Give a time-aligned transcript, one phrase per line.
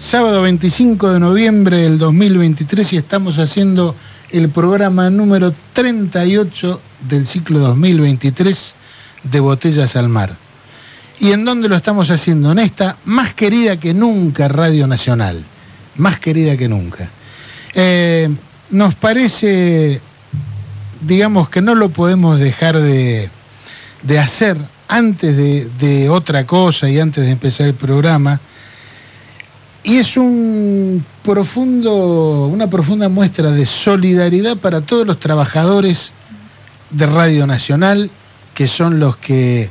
[0.00, 3.94] Sábado 25 de noviembre del 2023 y estamos haciendo
[4.30, 8.74] el programa número 38 del ciclo 2023
[9.24, 10.36] de Botellas al Mar.
[11.18, 12.50] ¿Y en dónde lo estamos haciendo?
[12.50, 15.44] En esta más querida que nunca Radio Nacional.
[15.96, 17.10] Más querida que nunca.
[17.74, 18.30] Eh,
[18.70, 20.00] nos parece,
[21.02, 23.28] digamos que no lo podemos dejar de,
[24.02, 24.56] de hacer
[24.88, 28.40] antes de, de, otra cosa y antes de empezar el programa.
[29.82, 36.12] Y es un profundo, una profunda muestra de solidaridad para todos los trabajadores
[36.90, 38.10] de Radio Nacional,
[38.54, 39.70] que son los que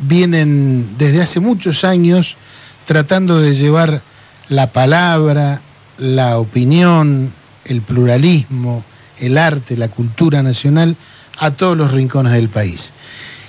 [0.00, 2.36] vienen desde hace muchos años
[2.84, 4.02] tratando de llevar
[4.48, 5.60] la palabra,
[5.98, 7.32] la opinión,
[7.64, 8.84] el pluralismo,
[9.18, 10.96] el arte, la cultura nacional
[11.38, 12.92] a todos los rincones del país.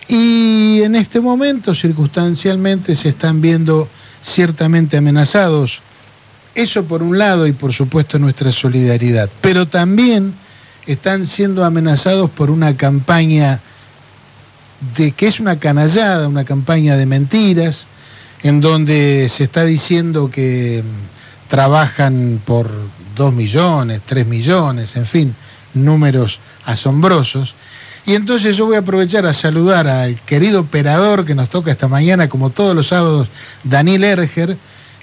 [0.07, 3.89] Y en este momento, circunstancialmente, se están viendo
[4.21, 5.81] ciertamente amenazados.
[6.55, 9.29] Eso por un lado y por supuesto nuestra solidaridad.
[9.41, 10.33] Pero también
[10.87, 13.59] están siendo amenazados por una campaña
[14.95, 17.87] de que es una canallada, una campaña de mentiras,
[18.41, 20.83] en donde se está diciendo que
[21.49, 22.69] trabajan por
[23.15, 25.35] dos millones, tres millones, en fin,
[25.73, 27.55] números asombrosos.
[28.05, 31.87] Y entonces yo voy a aprovechar a saludar al querido operador que nos toca esta
[31.87, 33.29] mañana, como todos los sábados,
[33.63, 34.57] Daniel Erger,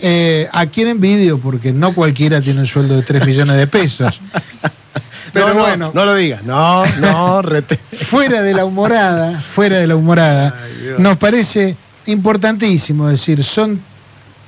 [0.05, 4.21] eh, a quien envidio, porque no cualquiera tiene un sueldo de 3 millones de pesos.
[5.33, 7.77] Pero no, no, bueno, no lo digas, no, no, rete.
[7.77, 11.77] fuera de la humorada, fuera de la humorada, Ay, nos parece
[12.07, 13.81] importantísimo, decir, son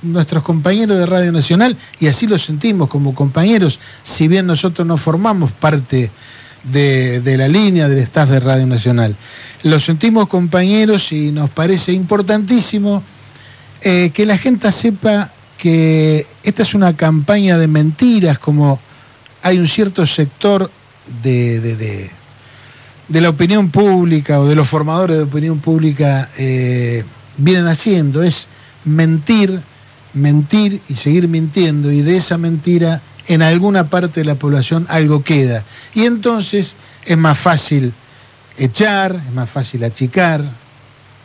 [0.03, 4.99] nuestros compañeros de Radio Nacional y así lo sentimos como compañeros, si bien nosotros no
[4.99, 6.11] formamos parte
[6.65, 9.17] de, de, la línea del staff de Radio Nacional.
[9.63, 13.05] Lo sentimos compañeros y nos parece importantísimo
[13.87, 15.34] eh, que la gente sepa
[15.65, 18.79] que esta es una campaña de mentiras, como
[19.41, 20.71] hay un cierto sector
[21.23, 21.59] de,
[23.09, 27.03] de, la opinión pública o de los formadores de opinión pública eh,
[27.39, 28.47] vienen haciendo, es
[28.85, 29.63] mentir,
[30.13, 35.25] mentir y seguir mintiendo y de esa mentira en alguna parte de la población algo
[35.25, 35.65] queda.
[35.95, 36.77] Y entonces
[37.07, 37.95] es más fácil
[38.59, 40.45] echar, es más fácil achicar,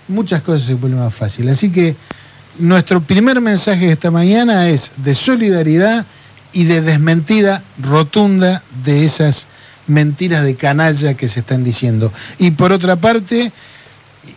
[0.08, 1.50] muchas cosas se vuelven más fácil.
[1.50, 1.98] Así que
[2.59, 6.06] nuestro primer mensaje de esta mañana es de solidaridad
[6.52, 9.47] y de desmentida rotunda de esas
[9.88, 12.14] mentiras de canalla que se están diciendo.
[12.38, 13.52] Y por otra parte,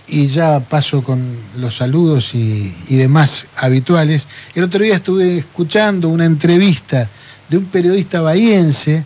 [0.07, 6.25] y ya paso con los saludos y, demás habituales, el otro día estuve escuchando una
[6.25, 7.09] entrevista
[7.49, 9.05] de un periodista bahiense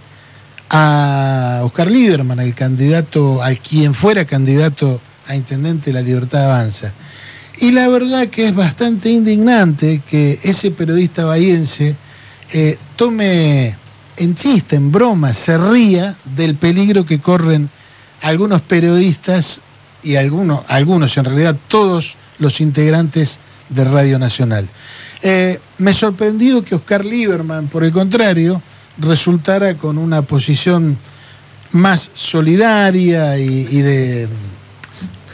[0.69, 6.93] a Oscar Lieberman, al candidato, a quien fuera candidato a intendente de la Libertad Avanza.
[7.59, 11.97] Y la verdad que es bastante indignante que ese periodista bahiense
[12.53, 13.75] eh, tome
[14.17, 17.71] en chiste, en broma, se ría del peligro que corren
[18.23, 19.61] algunos periodistas
[20.03, 24.69] y algunos, algunos en realidad todos los integrantes de Radio Nacional.
[25.23, 28.63] Eh, me sorprendió que Oscar Lieberman, por el contrario,
[28.99, 30.97] resultara con una posición
[31.73, 34.29] más solidaria y, y, de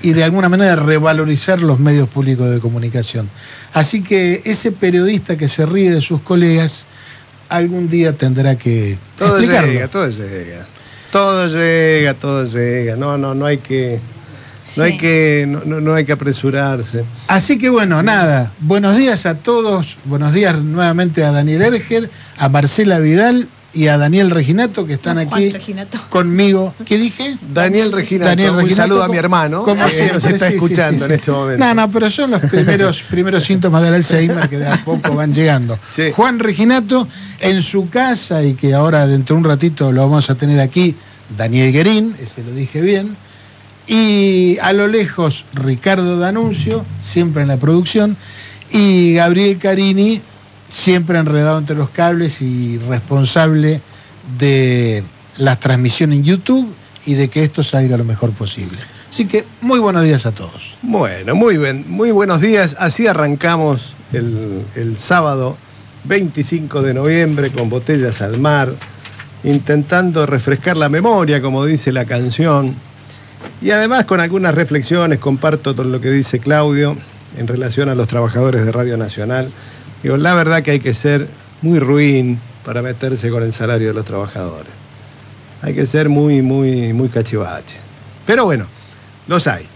[0.03, 3.31] y de alguna manera revalorizar los medios públicos de comunicación.
[3.73, 6.85] Así que ese periodista que se ríe de sus colegas
[7.49, 9.72] algún día tendrá que todo explicarlo.
[9.72, 10.66] llega, todo llega.
[11.10, 12.97] Todo llega, todo llega.
[12.97, 14.01] No, no, no hay que
[14.77, 14.93] no sí.
[14.93, 17.05] hay que no, no, hay que apresurarse.
[17.28, 18.07] Así que bueno, sí.
[18.07, 23.86] nada, buenos días a todos, buenos días nuevamente a Daniel Erger, a Marcela Vidal y
[23.86, 25.98] a Daniel Reginato que están aquí Reginato.
[26.09, 26.74] conmigo.
[26.84, 27.39] ¿Qué dije?
[27.53, 28.30] Daniel Reginato.
[28.30, 31.04] Daniel Un saludo a mi hermano como que siempre, nos está sí, escuchando sí, sí,
[31.04, 31.65] en este momento.
[31.65, 35.33] No, no, pero son los primeros primeros síntomas del Alzheimer que de a poco van
[35.33, 35.78] llegando.
[36.15, 37.09] Juan Reginato
[37.41, 40.95] en su casa y que ahora dentro de un ratito lo vamos a tener aquí,
[41.36, 43.16] Daniel Guerín, ese lo dije bien.
[43.86, 48.16] Y a lo lejos, Ricardo D'Anuncio, siempre en la producción,
[48.71, 50.22] y Gabriel Carini,
[50.72, 53.80] siempre enredado entre los cables y responsable
[54.39, 55.04] de
[55.36, 56.72] la transmisión en YouTube
[57.04, 58.78] y de que esto salga lo mejor posible.
[59.10, 60.74] Así que muy buenos días a todos.
[60.80, 62.74] Bueno, muy muy buenos días.
[62.78, 65.57] Así arrancamos el, el sábado
[66.04, 68.72] 25 de noviembre con botellas al mar,
[69.45, 72.74] intentando refrescar la memoria, como dice la canción,
[73.60, 76.97] y además con algunas reflexiones, comparto todo lo que dice Claudio
[77.36, 79.51] en relación a los trabajadores de Radio Nacional.
[80.03, 81.28] Digo, la verdad que hay que ser
[81.63, 84.72] muy ruin para meterse con el salario de los trabajadores.
[85.63, 87.77] Hay que ser muy, muy, muy cachivache.
[88.27, 88.66] Pero bueno,
[89.28, 89.66] los hay.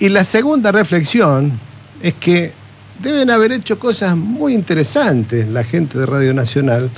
[0.00, 1.52] Y la segunda reflexión
[2.02, 2.52] es que
[3.00, 6.90] deben haber hecho cosas muy interesantes la gente de Radio Nacional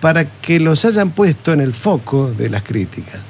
[0.00, 3.20] para que los hayan puesto en el foco de las críticas.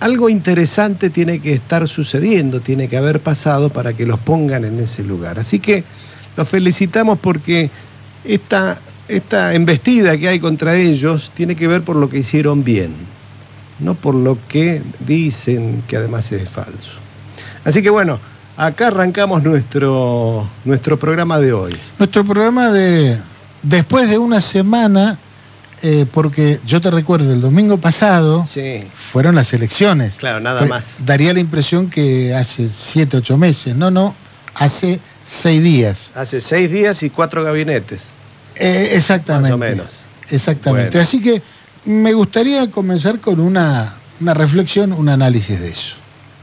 [0.00, 4.78] Algo interesante tiene que estar sucediendo, tiene que haber pasado para que los pongan en
[4.78, 5.38] ese lugar.
[5.38, 5.84] Así que
[6.36, 7.70] los felicitamos porque
[8.24, 8.78] esta,
[9.08, 12.92] esta embestida que hay contra ellos tiene que ver por lo que hicieron bien,
[13.78, 16.98] no por lo que dicen que además es falso.
[17.64, 18.18] Así que bueno,
[18.56, 21.76] acá arrancamos nuestro, nuestro programa de hoy.
[21.98, 23.18] Nuestro programa de
[23.62, 25.18] después de una semana,
[25.82, 30.16] eh, porque yo te recuerdo, el domingo pasado Sí, fueron las elecciones.
[30.16, 31.04] claro, nada más.
[31.04, 33.74] Daría la impresión que hace siete, ocho meses.
[33.76, 34.14] No, no,
[34.54, 36.10] hace seis días.
[36.14, 38.02] Hace seis días y cuatro gabinetes.
[38.54, 39.50] Eh, exactamente.
[39.50, 39.90] Más o menos.
[40.30, 40.90] Exactamente.
[40.90, 41.02] Bueno.
[41.02, 41.42] Así que
[41.84, 45.96] me gustaría comenzar con una, una reflexión, un análisis de eso.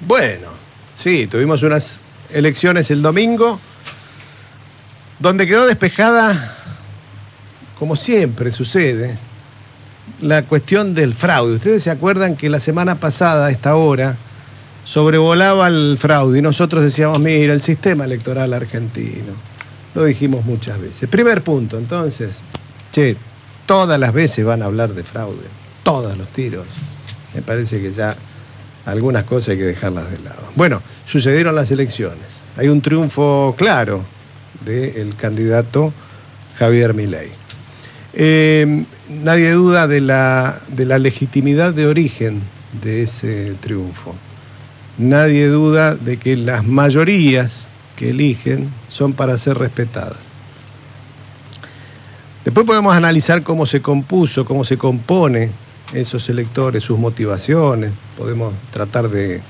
[0.05, 0.49] Bueno,
[0.95, 1.99] sí, tuvimos unas
[2.31, 3.59] elecciones el domingo
[5.19, 6.57] donde quedó despejada,
[7.79, 9.17] como siempre sucede,
[10.19, 11.55] la cuestión del fraude.
[11.55, 14.17] Ustedes se acuerdan que la semana pasada, a esta hora,
[14.85, 19.33] sobrevolaba el fraude y nosotros decíamos, mira, el sistema electoral argentino.
[19.95, 21.07] Lo dijimos muchas veces.
[21.09, 22.41] Primer punto, entonces,
[22.91, 23.15] che,
[23.65, 25.47] todas las veces van a hablar de fraude,
[25.83, 26.65] todos los tiros.
[27.35, 28.15] Me parece que ya
[28.85, 30.41] algunas cosas hay que dejarlas de lado.
[30.55, 32.25] Bueno, sucedieron las elecciones.
[32.57, 34.03] Hay un triunfo claro
[34.65, 35.93] del candidato
[36.57, 37.29] Javier Milei.
[38.13, 42.41] Eh, nadie duda de la, de la legitimidad de origen
[42.81, 44.15] de ese triunfo.
[44.97, 50.17] Nadie duda de que las mayorías que eligen son para ser respetadas.
[52.45, 55.51] Después podemos analizar cómo se compuso, cómo se compone
[55.93, 57.91] esos electores, sus motivaciones.
[58.17, 59.41] Podemos tratar de,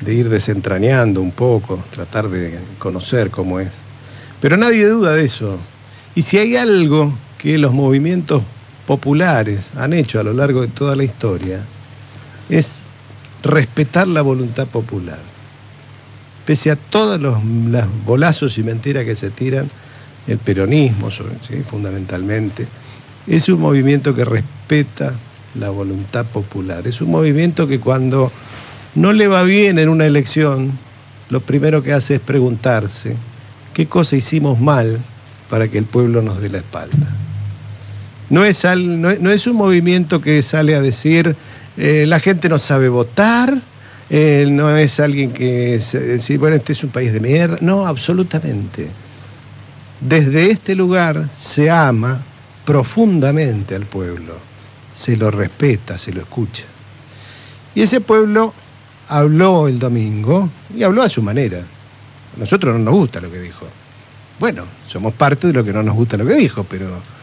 [0.00, 3.70] de ir desentrañando un poco, tratar de conocer cómo es.
[4.40, 5.58] Pero nadie duda de eso.
[6.14, 8.42] Y si hay algo que los movimientos
[8.86, 11.60] populares han hecho a lo largo de toda la historia,
[12.48, 12.80] es
[13.44, 15.18] respetar la voluntad popular.
[16.46, 17.38] Pese a todos los,
[18.04, 19.70] bolazos y mentiras que se tiran,
[20.26, 21.10] el peronismo
[21.68, 22.66] fundamentalmente,
[23.26, 25.14] es un movimiento que respeta
[25.54, 26.86] la voluntad popular.
[26.86, 28.32] Es un movimiento que cuando
[28.94, 30.72] no le va bien en una elección,
[31.30, 33.16] lo primero que hace es preguntarse
[33.72, 34.98] qué cosa hicimos mal
[35.48, 37.08] para que el pueblo nos dé la espalda.
[38.30, 41.36] No es, al- no es un movimiento que sale a decir
[41.76, 43.60] eh, la gente no sabe votar,
[44.10, 47.58] eh, no es alguien que se- decir, bueno, este es un país de mierda.
[47.60, 48.88] No, absolutamente.
[50.00, 52.22] Desde este lugar se ama
[52.64, 54.38] profundamente al pueblo,
[54.92, 56.64] se lo respeta, se lo escucha.
[57.74, 58.52] Y ese pueblo
[59.08, 61.58] habló el domingo y habló a su manera.
[61.58, 63.66] A nosotros no nos gusta lo que dijo.
[64.38, 67.13] Bueno, somos parte de lo que no nos gusta lo que dijo, pero...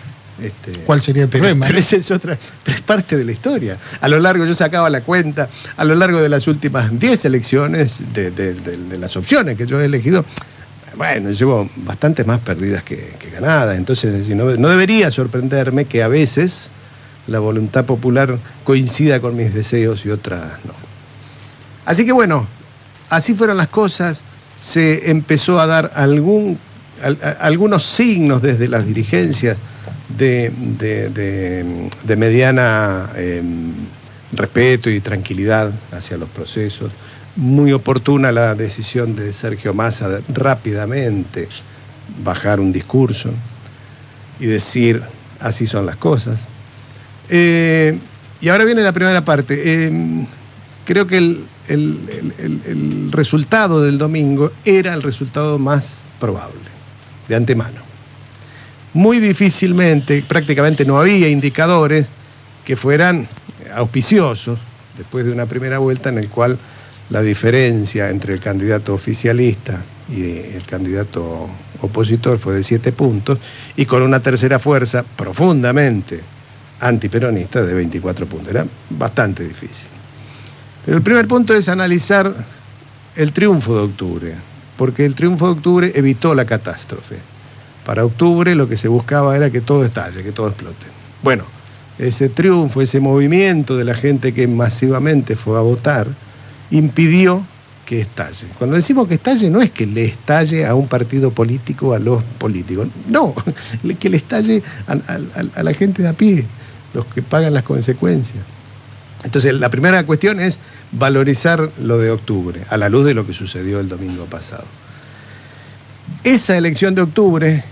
[0.41, 3.77] Este, ¿Cuál sería el problema, pero esa es otra, pero es parte de la historia.
[3.99, 7.99] A lo largo, yo sacaba la cuenta, a lo largo de las últimas 10 elecciones,
[8.13, 10.25] de, de- de- de las opciones que yo he elegido,
[10.95, 13.77] bueno, llevo bastantes más perdidas que, que ganadas.
[13.77, 16.69] Entonces, no debería sorprenderme que a veces
[17.27, 20.73] la voluntad popular coincida con mis deseos y otras no.
[21.85, 22.47] Así que bueno,
[23.09, 24.23] así fueron las cosas.
[24.57, 26.59] Se empezó a dar algún,
[27.39, 29.57] algunos signos desde las dirigencias
[30.17, 33.41] de, de- de- mediana eh,
[34.33, 36.91] respeto y tranquilidad hacia los procesos.
[37.35, 41.47] Muy oportuna la decisión de Sergio Massa de rápidamente
[42.23, 43.29] bajar un discurso
[44.39, 45.01] y decir
[45.39, 46.41] así son las cosas.
[47.29, 47.97] Eh,
[48.41, 49.61] y ahora viene la primera parte.
[49.63, 50.25] Eh,
[50.85, 56.59] creo que el- el- el resultado del domingo era el resultado más probable,
[57.31, 57.79] de antemano.
[58.93, 62.07] Muy difícilmente, prácticamente no había indicadores
[62.65, 63.27] que fueran
[63.73, 64.59] auspiciosos
[64.97, 66.59] después de una primera vuelta en el cual
[67.09, 70.23] la diferencia entre el candidato oficialista y
[70.55, 71.49] el candidato
[71.81, 73.39] opositor fue de siete puntos
[73.77, 76.19] y con una tercera fuerza profundamente
[76.81, 78.49] antiperonista de 24 puntos.
[78.49, 79.87] Era bastante difícil.
[80.85, 82.33] Pero el primer punto es analizar
[83.15, 84.35] el triunfo de octubre,
[84.81, 87.17] porque el triunfo de octubre evitó la catástrofe.
[87.85, 90.87] Para octubre lo que se buscaba era que todo estalle, que todo explote.
[91.21, 91.43] Bueno,
[91.99, 96.07] ese triunfo, ese movimiento de la gente que masivamente fue a votar,
[96.71, 97.45] impidió
[97.85, 98.47] que estalle.
[98.57, 102.23] Cuando decimos que estalle no es que le estalle a un partido político, a los
[102.39, 103.35] políticos, no,
[103.99, 106.43] que le estalle a, la gente de a pie,
[106.95, 108.43] los que pagan las consecuencias.
[109.23, 110.57] Entonces, la primera cuestión es
[110.91, 114.65] valorizar lo de octubre, a la luz de lo que sucedió el domingo pasado.
[116.23, 117.63] Esa elección de octubre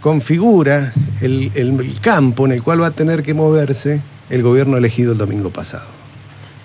[0.00, 4.00] configura el, campo en el cual va a tener que moverse
[4.30, 5.86] el gobierno elegido el domingo pasado.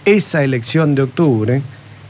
[0.06, 1.62] Esa elección de octubre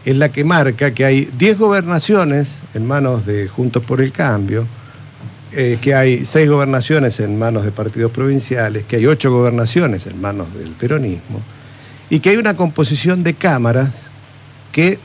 [0.06, 4.66] es la que marca que hay 10 gobernaciones en manos de Juntos por el Cambio,
[5.52, 10.22] eh, que hay 6 gobernaciones en manos de partidos provinciales, que hay 8 gobernaciones en
[10.22, 11.42] manos del peronismo,
[12.10, 13.90] y que hay una composición de cámaras
[14.72, 15.00] que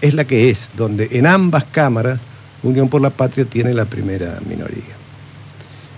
[0.00, 2.20] es la que es, donde en ambas cámaras
[2.62, 4.94] Unión por la Patria tiene la primera minoría.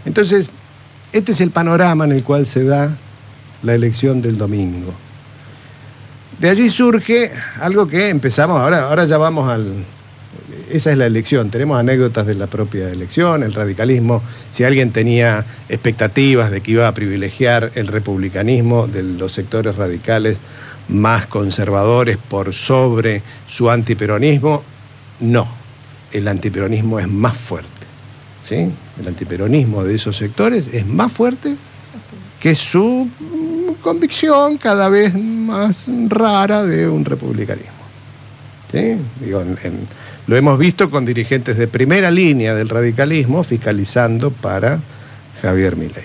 [0.04, 0.50] Entonces,
[1.12, 2.96] este es el panorama en el cual se da
[3.62, 4.92] la elección del domingo.
[6.38, 9.84] De allí surge algo que empezamos, ahora, ahora ya vamos al...
[10.70, 15.44] Esa es la elección, tenemos anécdotas de la propia elección, el radicalismo, si alguien tenía
[15.68, 20.36] expectativas de que iba a privilegiar el republicanismo de los sectores radicales
[20.88, 24.62] más conservadores por sobre su antiperonismo,
[25.20, 25.48] no,
[26.12, 27.70] el antiperonismo es más fuerte.
[28.44, 28.70] ¿sí?
[29.00, 31.56] El antiperonismo de esos sectores es más fuerte
[32.40, 33.08] que su
[33.82, 37.72] convicción cada vez más rara de un republicanismo.
[38.72, 38.98] ¿sí?
[40.28, 44.78] Lo hemos visto con dirigentes de primera línea del radicalismo fiscalizando para
[45.40, 46.04] Javier Milei.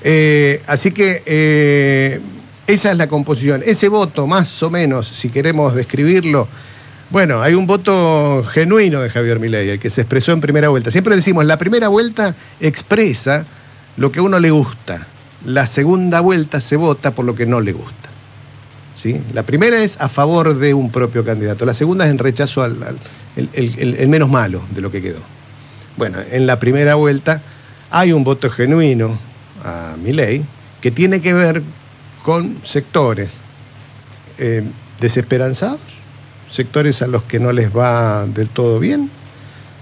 [0.00, 2.20] Eh, así que eh,
[2.68, 3.62] esa es la composición.
[3.66, 6.46] Ese voto, más o menos, si queremos describirlo,
[7.10, 10.92] bueno, hay un voto genuino de Javier Milei, el que se expresó en primera vuelta.
[10.92, 13.44] Siempre decimos, la primera vuelta expresa
[13.96, 15.08] lo que a uno le gusta.
[15.44, 18.05] La segunda vuelta se vota por lo que no le gusta.
[18.96, 19.20] ¿Sí?
[19.34, 22.98] La primera es a favor de un propio candidato, la segunda es en rechazo al,
[23.36, 25.20] el, menos malo de lo que quedó.
[25.96, 27.42] Bueno, en la primera vuelta
[27.90, 29.18] hay un voto genuino
[29.62, 30.44] a Milei
[30.80, 31.62] que tiene que ver
[32.22, 33.32] con sectores
[34.38, 34.64] eh,
[35.00, 35.80] desesperanzados
[36.50, 39.10] sectores a los que no les va del todo bien,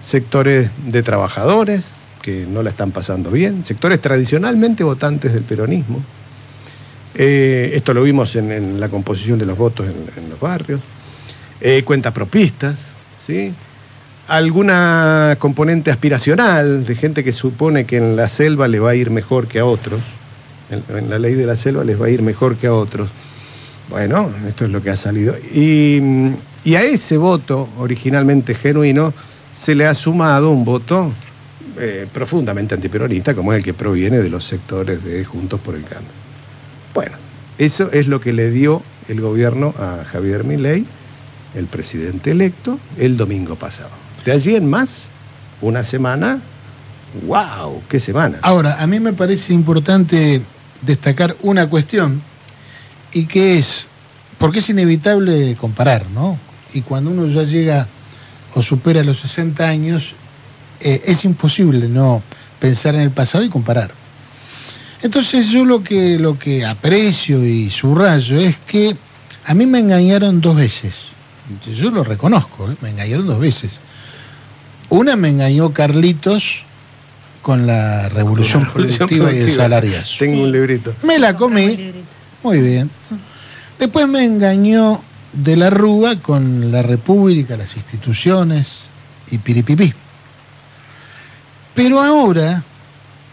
[0.01, 1.85] sectores de trabajadores
[2.23, 6.03] que no la están pasando bien, sectores tradicionalmente votantes del peronismo.
[7.15, 10.81] Eh, esto lo vimos en, la composición de los votos en, los barrios.
[11.61, 12.87] Eh, cuentas propistas,
[13.25, 13.55] ¿sí?
[14.27, 19.11] alguna componente aspiracional de gente que supone que en la selva le va a ir
[19.11, 20.01] mejor que a otros,
[20.71, 23.11] en la ley de la selva les va a ir mejor que a otros.
[23.91, 25.37] Bueno, esto es lo que ha salido.
[25.53, 29.13] Y a ese voto originalmente genuino
[29.53, 31.13] se le ha sumado un voto
[31.79, 35.85] eh, profundamente antiperonista, como es el que proviene de los sectores de Juntos por el
[35.85, 36.24] Cambio.
[36.95, 37.17] Bueno,
[37.59, 40.87] eso es lo que le dio el gobierno a Javier Milei,
[41.55, 43.91] el presidente electo, el domingo pasado.
[44.25, 45.09] De allí en más,
[45.61, 46.41] una semana,
[47.27, 47.83] ¡wow!
[47.89, 48.39] ¡Qué semana!
[48.43, 50.41] Ahora, a mí me parece importante
[50.83, 52.23] destacar una cuestión,
[53.13, 53.87] y que es,
[54.39, 56.39] porque es inevitable comparar, ¿no?
[56.75, 57.87] y cuando uno ya llega
[58.55, 60.15] o supera los 60 años,
[60.81, 62.23] eh, es imposible no
[62.61, 63.93] pensar en el pasado y comparar.
[65.03, 68.97] Entonces yo lo que, lo que aprecio y subrayo es que
[69.45, 70.95] a mí me engañaron dos veces.
[71.77, 72.77] Yo lo reconozco, ¿eh?
[72.81, 73.79] me engañaron dos veces.
[74.89, 76.63] Una me engañó Carlitos
[77.43, 80.17] con la revolución, productiva, y el salariazo.
[80.19, 80.95] Tengo un librito.
[81.03, 81.93] Me la comí.
[82.43, 82.91] Muy bien.
[83.79, 88.89] Después me engañó de la Rúa con la República, las instituciones
[89.31, 89.93] y piripipí.
[91.75, 92.63] Pero ahora,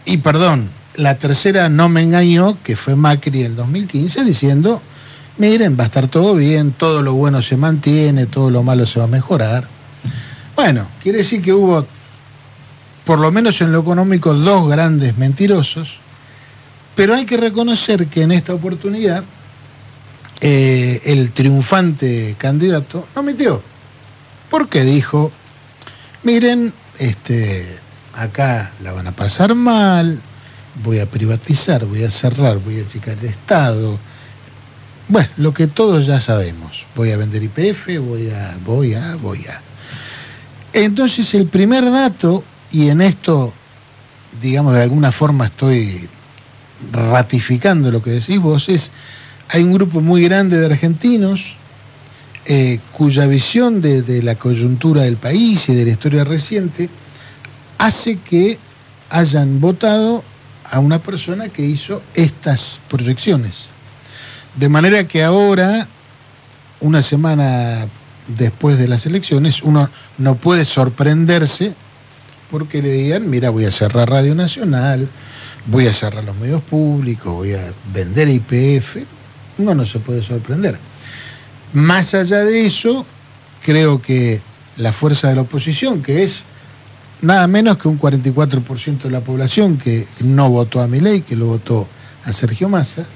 [0.04, 4.82] y perdón, la tercera no me engañó, que fue Macri en el 2015, diciendo,
[5.38, 8.98] miren, va a estar todo bien, todo lo bueno se mantiene, todo lo malo se
[8.98, 9.66] va a mejorar.
[10.54, 11.86] Bueno, quiere decir que hubo,
[13.04, 15.96] por lo menos en lo económico, dos grandes mentirosos,
[16.94, 19.24] pero hay que reconocer que en esta oportunidad
[20.40, 23.62] eh, el triunfante candidato no metió.
[24.50, 25.32] Porque dijo,
[26.22, 27.78] miren, este,
[28.12, 30.20] acá la van a pasar mal,
[30.82, 33.98] voy a privatizar, voy a cerrar, voy a achicar el Estado.
[35.08, 36.86] Bueno, lo que todos ya sabemos.
[36.94, 39.60] Voy a vender IPF, voy a, voy a, voy a.
[40.72, 43.52] Entonces el primer dato, y en esto,
[44.40, 46.08] digamos, de alguna forma estoy
[46.90, 48.90] ratificando lo que decís vos, es
[49.48, 51.56] hay un grupo muy grande de argentinos
[52.46, 56.88] eh, cuya visión de, la coyuntura del país y de la historia reciente
[57.78, 58.58] hace que
[59.10, 60.24] hayan votado
[60.72, 63.66] a una persona que hizo estas proyecciones.
[64.56, 65.86] De manera que ahora,
[66.80, 67.86] una semana
[68.26, 71.74] después de las elecciones, uno no puede sorprenderse
[72.50, 75.08] porque le digan, mira, voy a cerrar Radio Nacional,
[75.66, 78.96] voy a cerrar los medios públicos, voy a vender IPF.
[79.58, 80.78] Uno no se puede sorprender.
[81.74, 83.04] Más allá de eso,
[83.62, 84.40] creo que
[84.78, 86.44] la fuerza de la oposición, que es
[87.22, 91.46] nada menos que un 44% de la población que no votó a ley, que lo
[91.46, 91.88] votó
[92.24, 93.06] a Sergio Massa,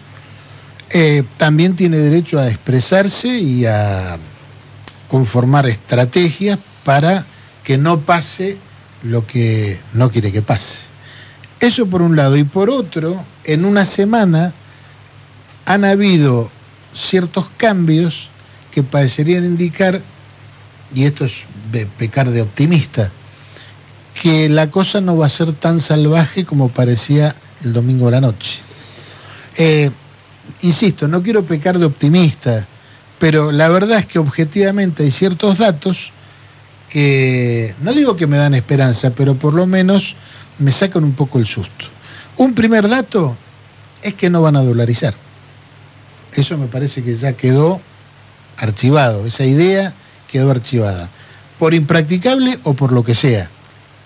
[0.91, 4.19] eh, también tiene derecho a expresarse y a
[5.09, 7.27] conformar estrategias para
[7.65, 8.59] que no pase
[9.03, 10.87] lo que no quiere que pase.
[11.59, 12.37] Eso por un lado.
[12.37, 14.53] Y por otro, en una semana
[15.65, 16.51] han habido
[16.93, 18.29] ciertos cambios
[18.71, 20.01] que parecerían indicar,
[20.95, 21.45] y esto es
[21.99, 23.11] pecar de optimista,
[24.21, 28.21] que la cosa no va a ser tan salvaje como parecía el domingo a la
[28.21, 28.61] noche.
[29.57, 29.91] Eh,
[30.63, 32.67] insisto, no quiero pecar de optimista,
[33.19, 36.13] pero la verdad es que objetivamente hay ciertos datos
[36.89, 40.15] que, no digo que me dan esperanza, pero por lo menos
[40.59, 41.87] me sacan un poco el susto.
[42.37, 43.37] Un primer dato
[44.03, 45.15] es que no van a dolarizar.
[46.33, 47.81] Eso me parece que ya quedó
[48.59, 49.95] archivado, esa idea
[50.31, 51.11] quedó archivada,
[51.59, 53.51] por impracticable o por lo que sea,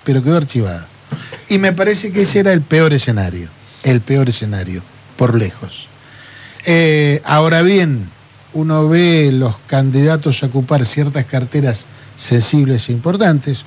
[0.04, 0.88] pero quedó archivada.
[1.48, 3.48] Y me parece que ese era el peor escenario,
[3.82, 4.82] el peor escenario,
[5.16, 5.88] por lejos.
[6.66, 8.08] Eh, ahora bien,
[8.52, 13.64] uno ve los candidatos a ocupar ciertas carteras sensibles e importantes,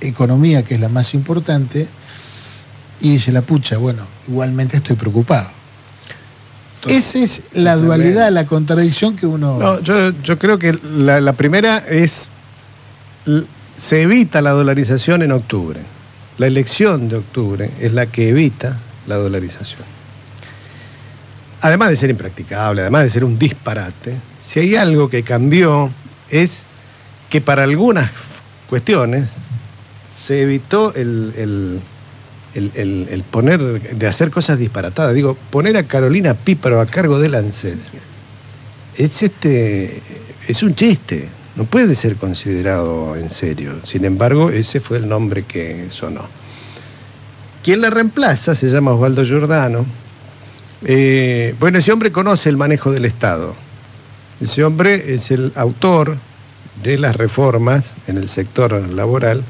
[0.00, 1.88] economía que es la más importante,
[3.00, 5.50] y dice la pucha, bueno, igualmente estoy preocupado.
[6.86, 9.58] Esa es la dualidad, la contradicción que uno...
[9.58, 12.28] No, yo, yo creo que la, la primera es,
[13.76, 15.80] se evita la dolarización en octubre.
[16.38, 19.82] La elección de octubre es la que evita la dolarización.
[21.60, 25.90] Además de ser impracticable, además de ser un disparate, si hay algo que cambió
[26.28, 26.66] es
[27.30, 28.10] que para algunas
[28.68, 29.28] cuestiones
[30.20, 31.80] se evitó el,
[32.54, 33.60] el, poner,
[33.96, 35.14] de hacer cosas disparatadas.
[35.14, 37.78] Digo, poner a Carolina Píparo a cargo del ANSES
[38.96, 40.00] es, este,
[40.46, 43.80] es un chiste, no puede ser considerado en serio.
[43.84, 46.26] Sin embargo, ese fue el nombre que sonó.
[47.62, 49.86] Quien la reemplaza se llama Osvaldo Giordano.
[50.84, 53.54] Eh, bueno, ese hombre conoce el manejo del Estado.
[54.40, 56.16] Ese hombre es el autor
[56.82, 59.44] de las reformas en el sector laboral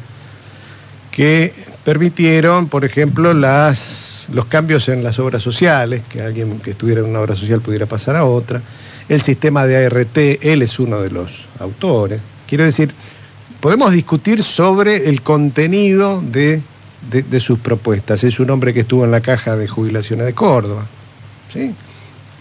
[1.10, 7.00] que permitieron, por ejemplo, las, los cambios en las obras sociales, que alguien que estuviera
[7.00, 8.62] en una obra social pudiera pasar a otra,
[9.08, 12.20] el sistema de ART, él es uno de los autores.
[12.46, 12.92] Quiero decir,
[13.60, 16.62] podemos discutir sobre el contenido de,
[17.10, 18.24] de sus propuestas.
[18.24, 20.86] Es un hombre que estuvo en la caja de jubilaciones de Córdoba.
[21.52, 21.74] ¿sí?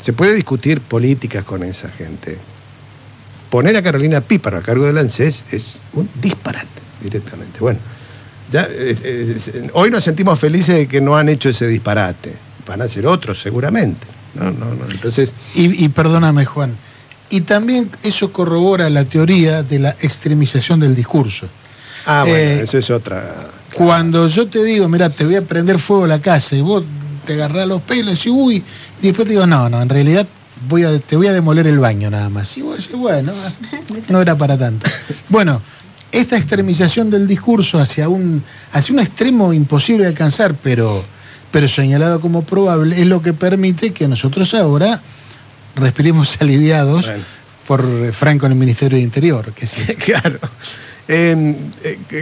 [0.02, 2.38] Se puede discutir políticas con esa gente
[3.54, 7.60] poner a Carolina Píparo a cargo del ANSES es un disparate directamente.
[7.60, 7.78] Bueno,
[8.52, 12.34] ya, eh, eh, hoy nos sentimos felices de que no han hecho ese disparate.
[12.66, 14.08] Van a ser otros seguramente.
[14.36, 14.86] No, no, no.
[14.90, 15.34] Entonces...
[15.54, 16.76] Y, perdóname, Juan,
[17.30, 21.48] y también eso corrobora la teoría de la extremización del discurso.
[22.06, 23.50] Ah, bueno, eh, eso es otra.
[23.74, 26.84] Cuando yo te digo, mira, te voy a prender fuego a la casa y vos
[27.26, 28.64] te agarrás los pelos y uy,
[29.02, 30.28] y después te digo, no, no, en realidad
[30.68, 32.58] voy a, te voy a demoler el baño nada más.
[32.58, 33.34] Y vos decís, bueno,
[34.10, 34.90] no era para tanto.
[35.30, 35.62] Bueno,
[36.12, 41.04] esta extremización del discurso hacia un, hacia un extremo imposible de alcanzar, pero,
[41.54, 45.00] pero señalado como probable, es lo que permite que nosotros ahora
[45.76, 47.08] respiremos aliviados
[47.68, 49.54] por Franco en el Ministerio de Interior.
[49.54, 49.86] Que sí.
[50.06, 50.40] claro.
[51.08, 51.56] Eh,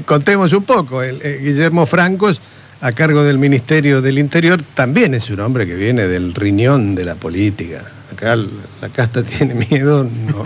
[0.06, 1.02] contemos un poco.
[1.02, 2.42] El, eh, Guillermo Francos
[2.82, 7.06] a cargo del Ministerio del Interior, también es un hombre que viene del riñón de
[7.06, 7.84] la política.
[8.12, 10.44] Acá la casta tiene miedo, no,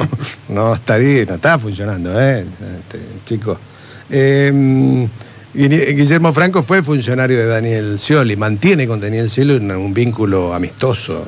[0.50, 2.42] no estaría, no está funcionando, ¿eh?
[2.42, 3.58] Este, chicos.
[5.58, 11.26] Em, Guillermo Franco fue funcionario de Daniel Scioli, mantiene con Daniel Scioli un, vínculo amistoso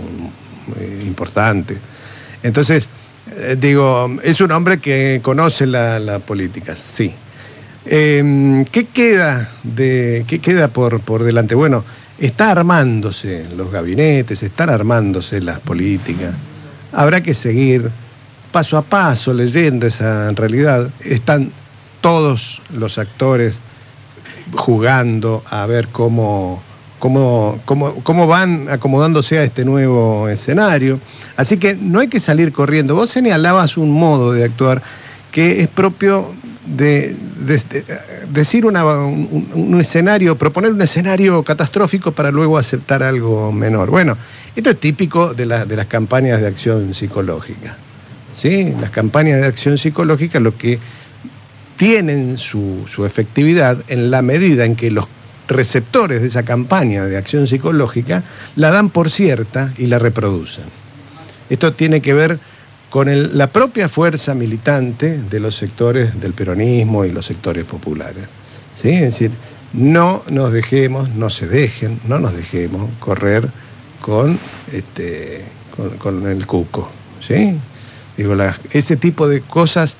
[1.01, 1.77] importante.
[2.43, 2.89] Entonces,
[3.35, 7.13] eh, digo, es un hombre que conoce la, política, sí,
[7.89, 11.55] eh, ¿Qué queda, de, qué queda por, por delante?
[11.55, 11.85] Bueno,
[12.19, 16.35] está armándose los gabinetes, están armándose las políticas.
[16.91, 17.89] Habrá que seguir
[18.51, 20.89] paso a paso leyendo esa realidad.
[20.99, 21.51] Están
[22.01, 23.61] todos los actores
[24.53, 26.61] jugando a ver cómo,
[26.99, 30.99] cómo, cómo, cómo van acomodándose a este nuevo escenario.
[31.35, 32.95] Así que no hay que salir corriendo.
[32.95, 34.81] Vos señalabas un modo de actuar
[35.31, 36.33] que es propio
[36.65, 37.15] de,
[38.29, 38.75] decir un,
[39.53, 43.89] un, escenario, proponer un escenario catastrófico para luego aceptar algo menor.
[43.89, 44.17] Bueno,
[44.55, 47.77] esto es típico de, de las campañas de acción psicológica.
[48.33, 48.73] ¿sí?
[48.79, 50.79] Las campañas de acción psicológica lo que
[51.77, 55.07] tienen su, su efectividad en la medida en que los
[55.47, 58.23] receptores de esa campaña de acción psicológica
[58.55, 60.65] la dan por cierta y la reproducen.
[61.49, 62.39] Esto tiene que ver
[62.89, 68.23] con la propia fuerza militante de los sectores del peronismo y los sectores populares.
[68.83, 69.31] Es decir,
[69.73, 73.49] no nos dejemos, no se dejen, no nos dejemos correr
[74.01, 74.39] con,
[74.71, 75.45] este,
[75.99, 76.89] con, el cuco.
[77.25, 77.57] ¿sí?
[78.15, 78.35] Digo,
[78.71, 79.97] ese tipo de cosas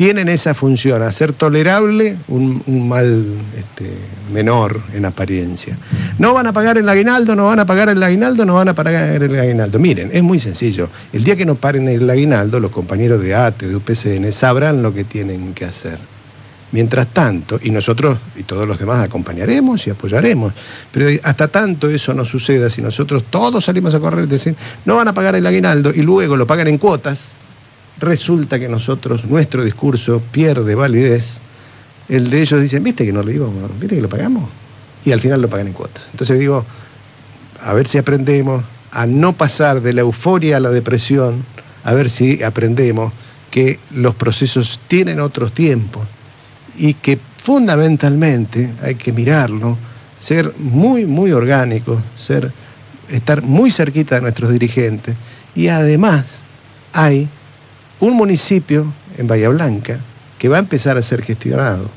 [0.00, 3.22] tienen esa función, hacer tolerable un, mal
[3.54, 3.98] este,
[4.32, 5.76] menor en apariencia.
[6.18, 8.74] No van a pagar el aguinaldo, no van a pagar el aguinaldo, no van a
[8.74, 9.78] pagar el aguinaldo.
[9.78, 10.88] Miren, es muy sencillo.
[11.12, 14.94] El día que no paren el aguinaldo, los compañeros de ATE, de UPCN, sabrán lo
[14.94, 15.98] que tienen que hacer.
[16.72, 20.54] Mientras tanto, y nosotros y todos los demás acompañaremos y apoyaremos,
[20.90, 24.96] pero hasta tanto eso no suceda, si nosotros todos salimos a correr y decir, no
[24.96, 27.32] van a pagar el aguinaldo y luego lo pagan en cuotas,
[28.00, 31.38] resulta que nosotros, nuestro discurso pierde validez,
[32.08, 34.48] el de ellos dicen, viste que no lo íbamos, viste que lo pagamos,
[35.04, 36.02] y al final lo pagan en cuotas.
[36.10, 36.64] Entonces digo,
[37.60, 41.44] a ver si aprendemos a no pasar de la euforia a la depresión,
[41.84, 43.12] a ver si aprendemos
[43.50, 46.06] que los procesos tienen otros tiempos
[46.76, 49.76] y que fundamentalmente hay que mirarlo,
[50.18, 52.52] ser muy, muy orgánico, ser,
[53.08, 55.16] estar muy cerquita de nuestros dirigentes
[55.54, 56.40] y además
[56.92, 57.28] hay
[58.00, 60.00] un municipio en Bahía Blanca
[60.38, 61.88] que va a empezar a ser gestionado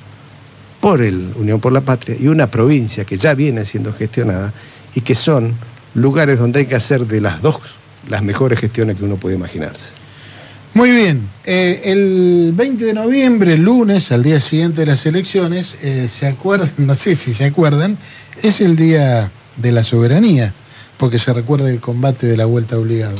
[0.81, 4.53] por el Unión por la Patria y una provincia que ya viene siendo gestionada
[4.93, 5.55] y que son
[5.93, 7.57] lugares donde hay que hacer de las dos
[8.09, 9.87] las mejores gestiones que uno puede imaginarse.
[10.73, 16.09] Muy bien, eh, el 20 de noviembre, lunes, al día siguiente de las elecciones, eh,
[16.09, 17.97] se acuerdan, no sé si se acuerdan,
[18.41, 20.53] es el día de la soberanía,
[20.97, 23.19] porque se recuerda el combate de la vuelta obligado.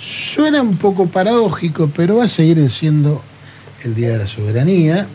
[0.00, 3.22] Suena un poco paradójico, pero va a seguir siendo
[3.84, 5.06] el Día de la Soberanía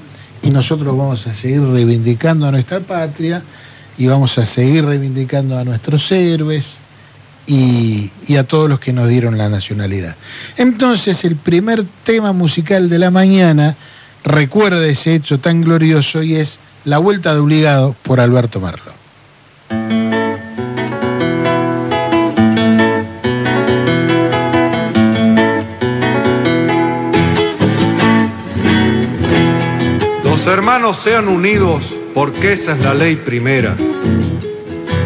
[0.43, 3.41] y nosotros vamos a seguir reivindicando a nuestra patria
[3.97, 6.81] y vamos a seguir reivindicando a nuestros héroes
[7.47, 10.15] y, a todos los que nos dieron la nacionalidad.
[10.55, 13.75] Entonces, el primer tema musical de la mañana
[14.23, 18.93] recuerda ese hecho tan glorioso y es La Vuelta de Obligado por Alberto Marlo.
[30.93, 33.75] Sean unidos porque esa es la ley primera.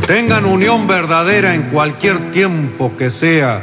[0.05, 3.61] Tengan unión verdadera en cualquier tiempo que sea,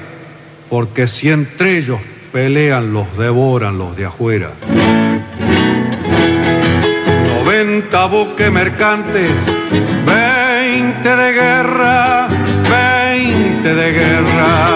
[0.70, 2.00] porque si entre ellos
[2.32, 4.50] pelean, los devoran los de afuera.
[7.44, 9.30] 90 buques mercantes,
[10.06, 12.28] 20 de guerra,
[12.70, 14.75] 20 de guerra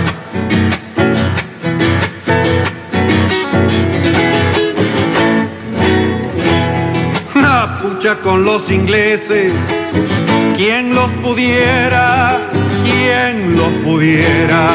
[8.23, 9.53] Con los ingleses.
[10.57, 12.39] Quien los pudiera,
[12.83, 14.69] quien los pudiera.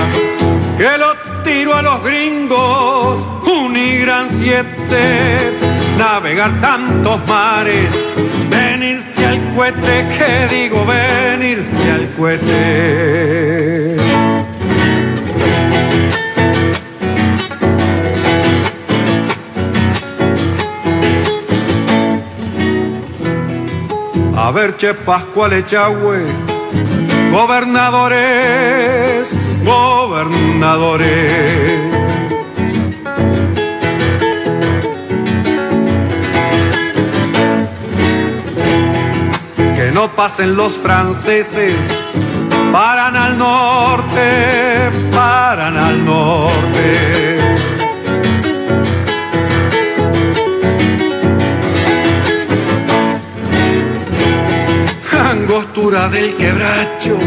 [0.78, 5.58] Que lo tiro a los gringos, un gran siete.
[5.98, 7.92] Navegar tantos mares,
[8.48, 13.95] venirse al cohete, que digo venirse al cohete.
[24.56, 26.24] A ver, Che Pascual Echagüe,
[27.30, 29.28] gobernadores,
[29.62, 31.10] gobernadores.
[39.76, 41.76] Que no pasen los franceses,
[42.72, 47.75] paran al norte, paran al norte.
[55.36, 57.18] angostura del quebracho.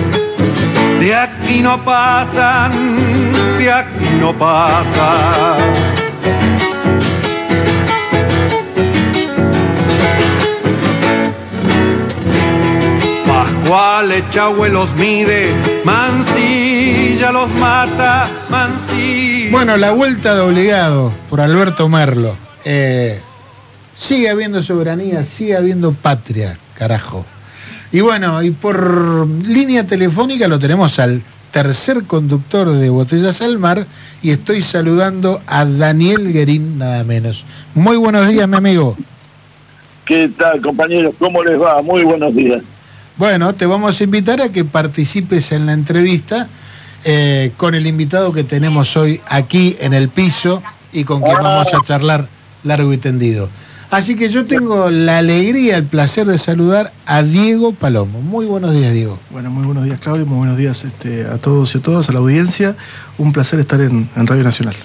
[1.00, 5.58] De aquí no pasan, de aquí no pasan.
[13.28, 15.54] Pascual Echagüe los mide,
[15.86, 19.52] Mansilla los mata, Mansilla.
[19.52, 22.36] Bueno, la vuelta de obligado por Alberto Merlo.
[22.66, 23.22] Eh,
[23.96, 27.26] sigue habiendo soberanía, sigue habiendo patria, carajo.
[27.92, 33.88] Y bueno, y por línea telefónica lo tenemos al tercer conductor de Botellas al Mar
[34.22, 37.46] y estoy saludando a Daniel Guerín, nada menos.
[37.74, 38.96] Muy buenos días, mi amigo.
[40.06, 41.16] ¿Qué tal, compañeros?
[41.18, 41.82] ¿Cómo les va?
[41.82, 42.62] Muy buenos días.
[43.18, 46.48] Bueno, te vamos a invitar a que participes en la entrevista
[47.04, 51.74] eh, con el invitado que tenemos hoy aquí en el piso y con quien vamos
[51.74, 52.28] a charlar
[52.64, 53.50] largo y tendido.
[53.92, 58.22] Así que yo tengo la alegría, el placer de saludar a Diego Palomo.
[58.22, 59.18] Muy buenos días, Diego.
[59.32, 60.28] Bueno, muy buenos días, Claudio.
[60.28, 62.76] Muy buenos días este, a todos y a todas, a la audiencia.
[63.18, 64.76] Un placer estar en, en Radio Nacional.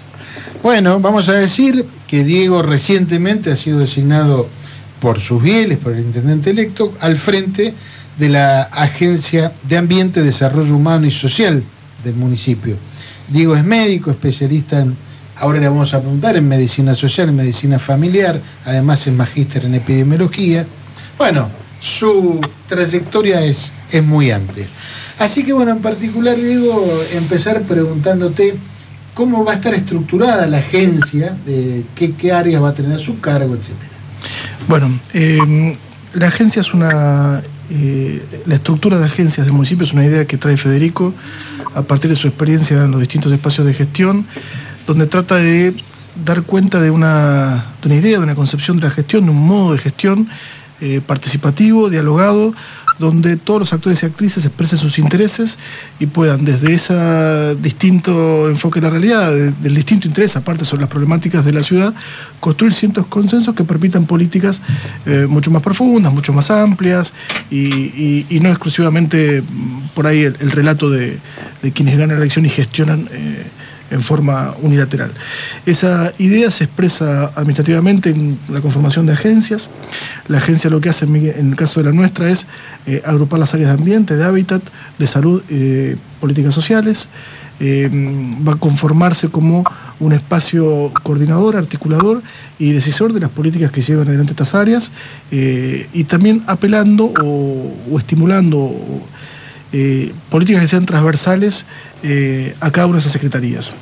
[0.63, 4.49] Bueno, vamos a decir que Diego recientemente ha sido designado
[5.01, 7.75] por sus bieles, por el intendente electo, al frente
[8.19, 11.63] de la Agencia de Ambiente, Desarrollo Humano y Social
[12.03, 12.79] del municipio.
[13.29, 14.97] Diego es médico, especialista en
[15.37, 19.75] Ahora le vamos a preguntar en medicina social, en medicina familiar, además es magíster en
[19.75, 20.67] epidemiología.
[21.19, 24.67] Bueno, su trayectoria es, es muy amplia.
[25.19, 28.55] Así que bueno, en particular, Diego, empezar preguntándote
[29.13, 32.99] cómo va a estar estructurada la agencia, de qué, qué áreas va a tener a
[32.99, 33.93] su cargo, etcétera.
[34.69, 35.77] Bueno, eh,
[36.15, 37.43] la agencia es una...
[37.71, 41.15] Eh, la estructura de agencias del municipio es una idea que trae Federico
[41.75, 44.27] a partir de su experiencia en los distintos espacios de gestión
[44.87, 45.75] donde trata de
[46.25, 49.47] dar cuenta de una, de una idea, de una concepción de la gestión, de un
[49.47, 50.29] modo de gestión
[50.81, 52.53] eh, participativo, dialogado,
[52.99, 55.59] donde todos los actores y actrices expresen sus intereses
[55.99, 60.83] y puedan desde ese distinto enfoque de la realidad, de, del distinto interés, aparte sobre
[60.83, 61.95] las problemáticas de la ciudad,
[62.41, 64.61] construir ciertos consensos que permitan políticas
[65.07, 67.13] eh, mucho más profundas, mucho más amplias
[67.51, 71.19] y, no exclusivamente mm, por ahí el, el relato de,
[71.63, 73.09] de, quienes ganan la elección y gestionan.
[73.13, 73.45] Eh,
[73.91, 75.13] en forma unilateral.
[75.67, 79.69] Esa idea se expresa administrativamente en la conformación de agencias.
[80.29, 82.47] La agencia lo que hace en, el caso de la nuestra es
[82.87, 84.63] eh, agrupar las áreas de ambiente, de hábitat,
[84.99, 87.09] de salud, eh, políticas sociales.
[87.61, 87.89] Eh,
[88.47, 89.63] va a conformarse como
[90.01, 92.21] un espacio coordinador, articulador
[92.59, 94.91] y decisor de las políticas que llevan adelante estas áreas
[95.31, 98.75] y también apelando o, estimulando
[100.31, 101.65] políticas que sean transversales
[102.07, 103.73] eh, a cada una de esas secretarías.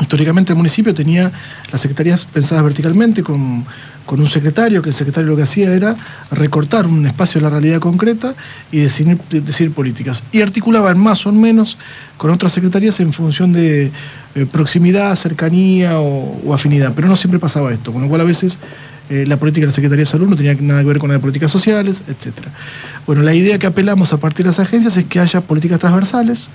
[0.00, 1.30] Históricamente el municipio tenía
[1.70, 3.66] las secretarías pensadas verticalmente con,
[4.06, 5.94] con, un secretario, que el secretario lo que hacía era
[6.30, 8.34] recortar un espacio de la realidad concreta
[8.72, 10.22] y decidir, políticas.
[10.32, 11.76] Y articulaban más o menos
[12.16, 13.92] con otras secretarías en función de
[14.34, 16.94] eh, proximidad, cercanía o, o, afinidad.
[16.96, 18.58] Pero no siempre pasaba esto, con lo cual a veces
[19.10, 21.14] eh, la política de la Secretaría de Salud no tenía nada que ver con la
[21.14, 22.52] de políticas sociales, etcétera.
[23.06, 26.46] Bueno, la idea que apelamos a partir de las agencias es que haya políticas transversales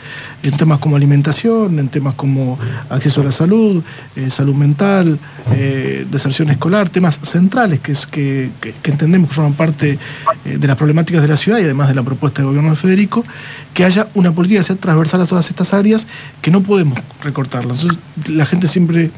[0.42, 3.84] en temas como alimentación, en temas como acceso a la salud,
[4.16, 5.20] eh, salud mental,
[5.52, 8.50] eh, deserción escolar, temas centrales que, es, que,
[8.86, 10.00] entendemos que forman parte
[10.46, 13.26] de las problemáticas de la ciudad y además de la propuesta del gobierno de Federico,
[13.74, 16.08] que haya una política que sea transversal a todas estas áreas
[16.42, 17.86] que no podemos recortarlas.
[18.28, 19.12] La gente siempre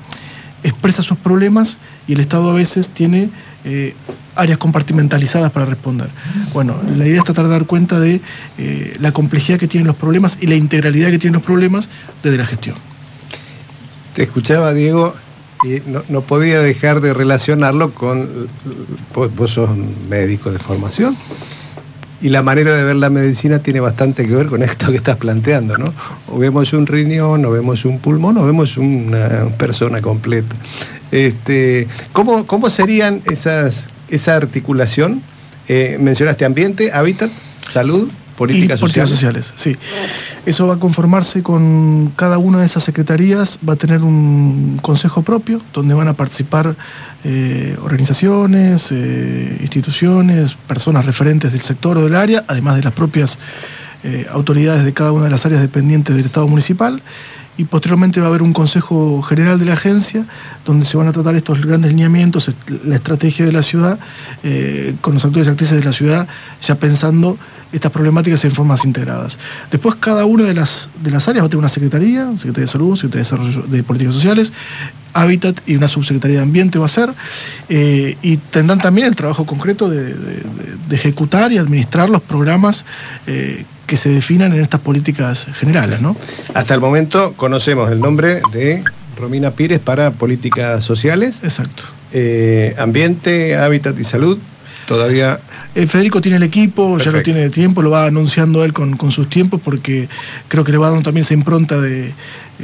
[0.64, 3.30] expresa sus problemas y el Estado a veces tiene
[3.66, 3.96] eh,
[4.36, 6.10] áreas compartimentalizadas para responder.
[6.54, 8.22] Bueno, la idea es tratar de dar cuenta de
[8.58, 11.90] eh, la complejidad que tienen los problemas y la integralidad que tienen los problemas
[12.24, 12.76] desde la gestión.
[14.14, 15.16] Te escuchaba, Diego,
[15.64, 18.48] y no, podía dejar de relacionarlo con,
[19.14, 19.70] vos, vos sos
[20.10, 21.18] médico de formación,
[22.22, 25.18] y la manera de ver la medicina tiene bastante que ver con esto que estás
[25.18, 25.94] planteando, ¿no?
[26.28, 30.56] O vemos un riñón, o vemos un pulmón, o vemos una persona completa.
[31.12, 35.22] Este, ¿cómo, ¿Cómo serían esas, esa articulación?
[35.68, 37.30] Eh, mencionaste ambiente, hábitat,
[37.70, 39.48] salud, políticas y políticas sociales.
[39.48, 39.78] sociales.
[39.82, 40.46] Sí.
[40.46, 45.24] Eso va a conformarse con cada una de esas secretarías, va a tener un consejo
[45.24, 46.76] propio donde van a participar
[47.24, 53.40] eh, organizaciones, eh, instituciones, personas referentes del sector o del área, además de las propias
[54.04, 57.02] eh, autoridades de cada una de las áreas dependientes del Estado municipal
[57.58, 60.28] y posteriormente va a haber un Consejo General de la agencia
[60.64, 62.52] donde se van a tratar estos grandes lineamientos,
[62.86, 63.98] la estrategia de la ciudad,
[65.02, 66.28] con los actores y actrices de la ciudad,
[66.62, 67.40] ya pensando
[67.72, 69.38] estas problemáticas en formas integradas.
[69.72, 72.72] Después cada una de las, de las áreas va a tener una secretaría, Secretaría de
[72.72, 74.54] Salud, Secretaría de Desarrollo de Políticas Sociales,
[75.14, 77.14] Hábitat y una subsecretaría de Ambiente va a ser,
[77.70, 80.44] eh, y tendrán también el trabajo concreto de, de,
[80.88, 82.86] de ejecutar y administrar los programas
[83.26, 86.16] eh, que se definan en estas políticas generales, ¿no?
[86.54, 88.84] Hasta el momento conocemos el nombre de
[89.18, 91.38] Romina Pires para políticas sociales.
[91.44, 91.84] Exacto.
[92.14, 94.38] Eh, ambiente, hábitat y salud.
[94.88, 95.40] Todavía.
[95.78, 98.98] Eh, Federico tiene el equipo, ya lo tiene de tiempo, lo va anunciando él con,
[98.98, 100.10] con, sus tiempos, porque
[100.48, 102.16] creo que le va dando también esa impronta de,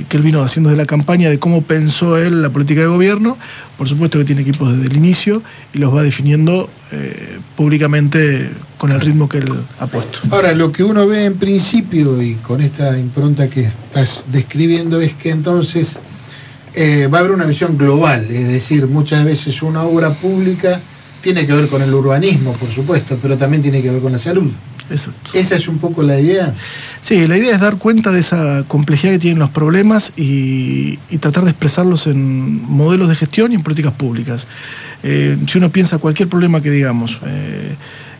[0.09, 3.37] que él vino haciendo de la campaña, de cómo pensó él la política de gobierno.
[3.77, 5.43] Por supuesto que tiene equipos desde el inicio
[5.75, 8.49] y los va definiendo eh, públicamente
[8.79, 10.17] con el ritmo que él ha puesto.
[10.31, 15.13] Ahora, lo que uno ve en principio y con esta impronta que estás describiendo es
[15.13, 15.99] que entonces
[16.73, 20.81] eh, va a haber una visión global, es decir, muchas veces una obra pública
[21.23, 24.19] tiene que ver con el urbanismo, por supuesto, pero también tiene que ver con la
[24.19, 24.51] salud.
[24.91, 25.31] Exacto.
[25.33, 26.53] ¿Esa es un poco la idea?
[27.01, 31.45] Sí, la idea es dar cuenta de esa complejidad que tienen los problemas y, tratar
[31.45, 34.45] de expresarlos en modelos de gestión y en políticas públicas.
[35.01, 37.75] Eh, si uno piensa cualquier problema que digamos, eh,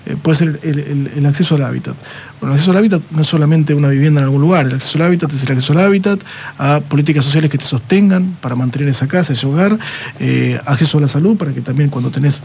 [0.06, 1.96] eh, puede ser el, acceso al hábitat.
[2.40, 4.98] Bueno, el acceso al hábitat no es solamente una vivienda en algún lugar, el acceso
[5.00, 6.22] al hábitat es el acceso al hábitat,
[6.58, 9.78] a políticas sociales que te sostengan para mantener esa casa, ese hogar,
[10.66, 12.42] acceso a la salud para que también cuando tenés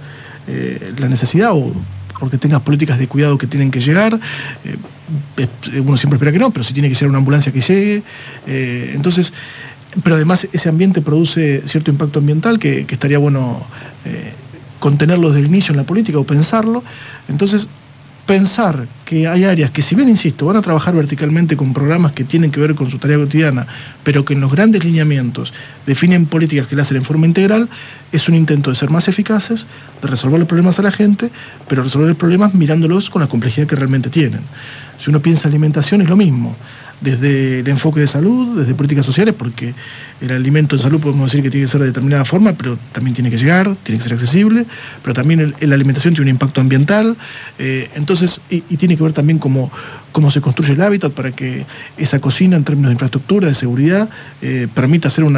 [0.98, 1.72] la necesidad o
[2.18, 4.18] porque tengas políticas de cuidado que tienen que llegar.
[4.64, 5.46] Eh,
[5.80, 8.02] uno siempre espera que no, pero si tiene que llegar una ambulancia que llegue.
[8.46, 9.32] Eh, entonces,
[10.02, 13.66] pero además ese ambiente produce cierto impacto ambiental que, estaría bueno
[14.04, 14.32] eh,
[14.78, 16.82] contenerlo desde el inicio en la política o pensarlo.
[17.28, 17.68] Entonces,
[18.26, 22.24] pensar que hay áreas que, si bien, insisto, van a trabajar verticalmente con programas que
[22.24, 23.66] tienen que ver con su tarea cotidiana,
[24.04, 25.54] pero que en los grandes lineamientos
[25.86, 27.70] definen políticas que la hacen en forma integral,
[28.12, 29.64] es un intento de ser más eficaces,
[30.02, 31.30] de resolver los problemas a la gente,
[31.70, 34.42] pero resolver los problemas mirándolos con la complejidad que realmente tienen.
[34.98, 36.54] Si uno piensa alimentación es lo mismo
[37.00, 39.74] desde el enfoque de salud, desde políticas sociales, porque
[40.20, 43.14] el alimento en salud podemos decir que tiene que ser de determinada forma, pero también
[43.14, 44.66] tiene que llegar, tiene que ser accesible,
[45.02, 47.16] pero también la alimentación tiene un impacto ambiental,
[47.58, 49.70] eh, entonces, y, tiene que ver también cómo,
[50.12, 51.64] cómo se construye el hábitat para que
[51.96, 54.08] esa cocina en términos de infraestructura, de seguridad,
[54.42, 55.34] eh, permita hacer un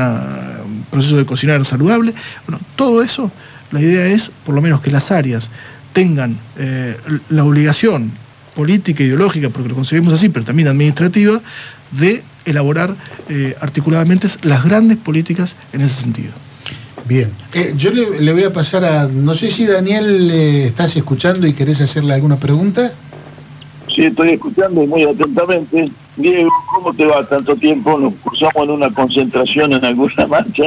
[0.91, 2.15] proceso de cocinar saludable.
[2.47, 3.31] Bueno, todo eso,
[3.71, 5.51] la idea es, por lo menos, que las áreas
[5.93, 6.97] tengan eh,
[7.29, 8.13] la obligación
[8.55, 11.41] política, ideológica, porque lo concebimos así, pero también administrativa,
[11.93, 12.97] de elaborar
[13.29, 16.33] eh, articuladamente las grandes políticas en ese sentido.
[17.07, 21.47] Bien, eh, yo le, voy a pasar a, no sé si Daniel eh, estás escuchando
[21.47, 22.93] y querés hacerle alguna pregunta.
[23.95, 25.91] Sí, estoy escuchando muy atentamente.
[26.17, 27.99] Diego, ¿cómo te va tanto tiempo?
[27.99, 30.65] Nos cruzamos en una concentración en alguna marcha.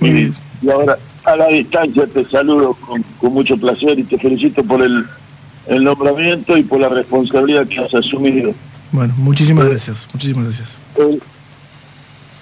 [0.00, 0.34] Muy bien.
[0.62, 2.76] Y ahora a la distancia te saludo
[3.18, 5.04] con mucho placer y te felicito por el
[5.66, 8.54] el nombramiento y por la responsabilidad que has asumido.
[8.92, 10.78] Bueno, muchísimas gracias, muchísimas gracias.
[10.96, 11.18] Eh,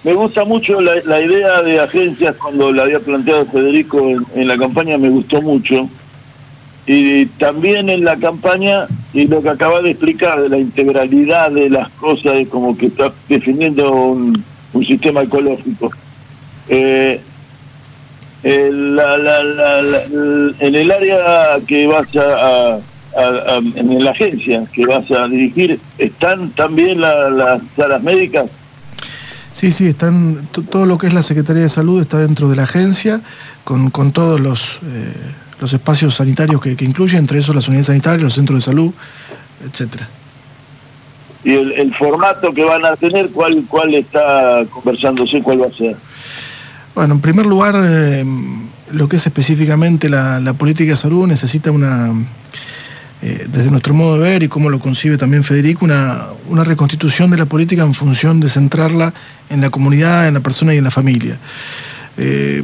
[0.04, 3.98] me gusta mucho la, idea de agencias cuando la había planteado Federico
[4.34, 5.88] en, la campaña, me gustó mucho.
[6.86, 11.70] Y también en la campaña, y lo que acaba de explicar, de la integralidad de
[11.70, 14.44] las cosas, como que está definiendo un,
[14.86, 15.92] sistema ecológico.
[16.68, 17.20] Eh,
[18.42, 18.98] en
[20.74, 22.80] el área que vas a
[23.16, 28.46] en la agencia que vas a dirigir, ¿están también las salas médicas?
[29.52, 32.64] Sí, sí, están todo lo que es la Secretaría de Salud está dentro de la
[32.64, 33.20] agencia,
[33.62, 35.12] con, con todos los, eh,
[35.60, 38.92] los espacios sanitarios que, que incluye, entre esos las unidades sanitarias, los centros de salud,
[39.64, 40.08] etcétera.
[41.44, 45.96] ¿Y el, formato que van a tener, cuál, cuál está conversándose, cuál va a ser?
[46.94, 48.24] Bueno, en primer lugar, eh,
[48.92, 52.14] lo que es específicamente la, la política de salud necesita una
[53.26, 57.30] eh, desde nuestro modo de ver y cómo lo concibe también Federico, una, una reconstitución
[57.30, 59.14] de la política en función de centrarla
[59.48, 61.38] en la comunidad, en la persona y en la familia.
[62.18, 62.62] Eh,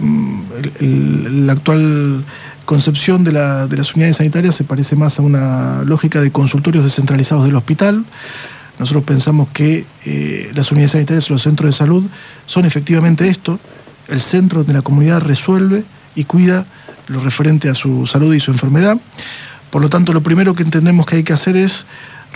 [0.81, 2.26] la actual
[2.70, 6.85] concepción de, la, de, las unidades sanitarias se parece más a una lógica de consultorios
[6.85, 8.04] descentralizados del hospital.
[8.78, 12.04] Nosotros pensamos que eh, las unidades sanitarias o los centros de salud
[12.46, 13.59] son efectivamente esto,
[14.06, 15.83] el centro donde la comunidad resuelve
[16.14, 16.64] y cuida
[17.09, 18.98] lo referente a su salud y su enfermedad.
[19.70, 21.87] Por lo tanto, lo primero que entendemos que hay que hacer es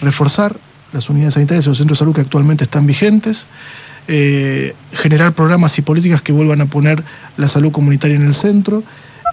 [0.00, 0.56] reforzar
[0.92, 3.46] las unidades sanitarias y los centros de salud que actualmente están vigentes,
[4.08, 7.04] eh, generar programas y políticas que vuelvan a poner
[7.36, 8.82] la salud comunitaria en el centro.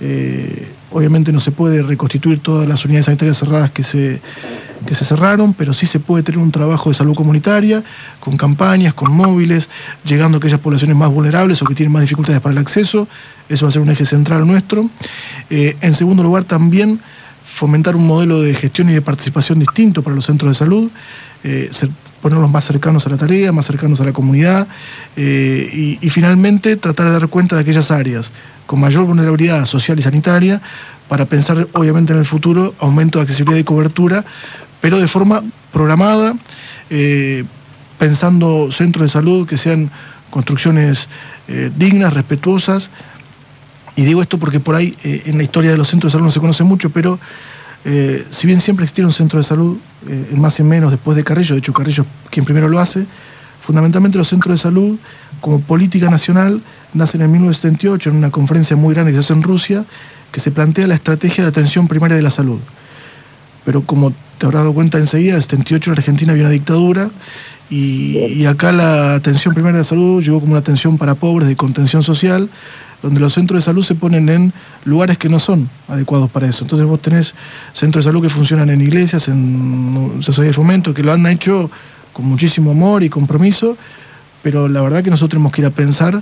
[0.04, 4.20] Eh, obviamente no se puede reconstituir todas las unidades sanitarias cerradas que se,
[4.86, 7.84] que se cerraron, pero sí se puede tener un trabajo de salud comunitaria,
[8.20, 9.70] con campañas, con móviles,
[10.04, 13.08] llegando a aquellas poblaciones más vulnerables o que tienen más dificultades para el acceso.
[13.48, 14.90] Eso va a ser un eje central nuestro.
[15.52, 17.00] Eh, en segundo lugar, también
[17.46, 20.90] fomentar un modelo de gestión y de participación distinto para los centros de salud,
[21.44, 21.70] eh,
[22.22, 24.68] ponerlos más cercanos a la tarea, más cercanos a la comunidad
[25.18, 28.32] y, finalmente tratar de dar cuenta de aquellas áreas
[28.72, 30.62] con mayor vulnerabilidad social y sanitaria
[31.10, 34.24] para pensar obviamente en el futuro aumento de accesibilidad y cobertura,
[34.80, 35.44] pero de forma
[35.74, 36.36] programada,
[36.90, 37.44] eh,
[38.00, 39.92] pensando centros de salud que sean
[40.30, 41.10] construcciones
[41.76, 42.90] dignas, respetuosas,
[43.96, 46.26] y digo esto porque por ahí eh, en la historia de los centros de salud
[46.26, 47.20] no se conoce mucho, pero
[47.84, 51.24] eh, si bien siempre existió un centro de salud, eh, más y menos después de
[51.24, 53.06] Carrillo, de hecho Carrillo quien primero lo hace,
[53.60, 54.98] fundamentalmente los centros de salud
[55.42, 56.62] como política nacional
[56.94, 59.86] nacen en 1978 en una conferencia muy grande que se hace en Rusia,
[60.32, 62.60] que se plantea la estrategia de atención primaria de la salud.
[63.66, 67.12] Pero como te habrás dado cuenta enseguida, en el 78 en Argentina había una dictadura
[67.70, 71.48] y, y acá la atención primaria de la salud llegó como una atención para pobres
[71.48, 72.50] de contención social,
[73.02, 74.54] donde los centros de salud se ponen en
[74.86, 76.64] lugares que no son adecuados para eso.
[76.64, 77.34] Entonces vos tenés
[77.74, 81.72] centros de salud que funcionan en iglesias, en sociedades de fomento, que lo han hecho
[82.14, 83.78] con muchísimo amor y compromiso,
[84.44, 86.22] pero la verdad que nosotros tenemos que ir a pensar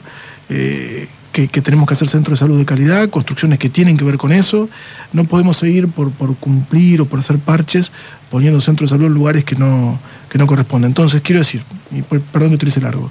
[0.50, 4.18] eh, que, tenemos que hacer centros de salud de calidad, construcciones que tienen que ver
[4.18, 4.68] con eso.
[5.14, 7.92] No podemos seguir por, por cumplir o por hacer parches
[8.30, 10.90] poniendo centros de salud en lugares que no, que no corresponden.
[10.90, 13.10] Entonces, quiero decir, y per- perdón que utilice largo,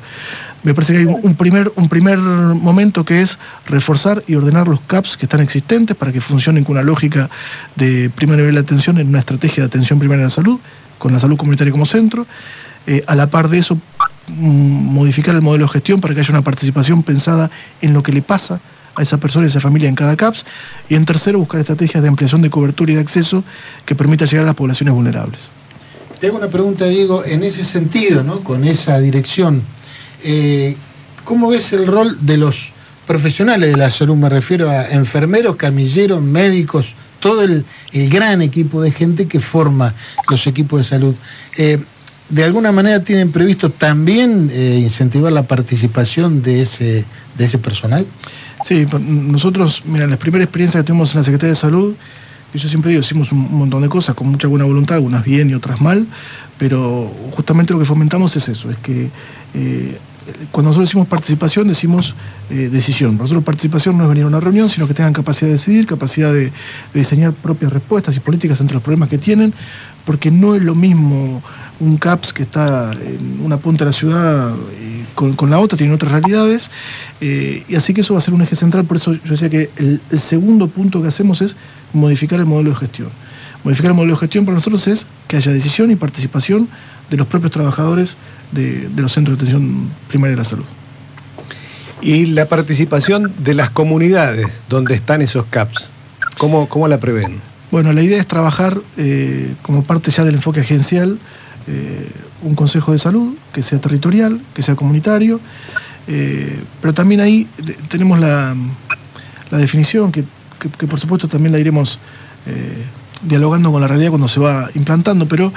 [0.63, 4.81] me parece que hay un primer, un primer momento que es reforzar y ordenar los
[4.83, 7.31] CAPS que están existentes para que funcionen con una lógica
[7.77, 10.59] de primer nivel de atención en una estrategia de atención primaria de la salud,
[10.99, 12.27] con la salud comunitaria como centro.
[12.87, 13.79] Eh, a la par de eso,
[14.29, 17.51] modificar el modelo de gestión para que haya una participación pensada
[17.81, 18.61] en lo que le pasa
[18.95, 20.45] a esa persona y a esa familia en cada CAPS.
[20.89, 23.45] Y en tercero, buscar estrategias de ampliación de cobertura y de acceso
[23.85, 25.49] que permita llegar a las poblaciones vulnerables.
[26.21, 28.41] Te hago una pregunta, Diego, en ese sentido, ¿no?
[28.41, 29.63] con esa dirección.
[30.25, 30.77] Eh,
[31.25, 32.73] ¿Cómo ves el rol de los
[33.07, 34.17] profesionales de la salud?
[34.17, 39.95] Me refiero a enfermeros, camilleros, médicos, todo el, el gran equipo de gente que forma
[40.29, 41.15] los equipos de salud.
[41.57, 41.79] Eh,
[42.29, 47.07] ¿De alguna manera tienen previsto también eh, incentivar la participación de ese,
[47.37, 48.07] de ese personal?
[48.63, 51.95] Sí, pues, nosotros, mira, la primera experiencia que tuvimos en la Secretaría de Salud,
[52.53, 55.55] yo siempre digo, hicimos un montón de cosas con mucha buena voluntad, algunas bien y
[55.55, 56.07] otras mal,
[56.59, 59.11] pero justamente lo que fomentamos es eso, es que
[59.55, 59.99] eh,
[60.51, 62.15] cuando nosotros decimos participación, decimos
[62.51, 63.13] eh, decisión.
[63.13, 65.87] Para nosotros participación no es venir a una reunión, sino que tengan capacidad de decidir,
[65.87, 66.53] capacidad de,
[66.95, 69.55] diseñar propias respuestas y políticas entre los problemas que tienen,
[70.05, 71.43] porque no es lo mismo
[71.81, 75.95] un CAPS que está en una punta de la ciudad y con, la otra, tienen
[75.95, 76.71] otras realidades,
[77.21, 79.51] eh, y así que eso va a ser un eje central, por eso yo decía
[79.51, 81.57] que el segundo punto que hacemos es
[81.93, 83.09] modificar el modelo de gestión.
[83.65, 86.69] Modificar el modelo de gestión para nosotros es que haya decisión y participación
[87.11, 88.17] de los propios trabajadores
[88.53, 90.65] de, de los centros de atención primaria de la salud.
[92.01, 95.91] Y la participación de las comunidades donde están esos CAPS,
[96.39, 97.41] ¿cómo, cómo la prevén?
[97.71, 101.19] Bueno, la idea es trabajar eh, como parte ya del enfoque agencial,
[101.67, 102.09] eh,
[102.43, 105.41] un consejo de salud que sea territorial, que sea comunitario,
[106.07, 107.49] eh, pero también ahí
[107.89, 108.55] tenemos la,
[109.51, 110.25] la definición que,
[110.61, 111.99] que- que por supuesto también la iremos
[113.23, 115.53] dialogando con la realidad cuando se va implantando, pero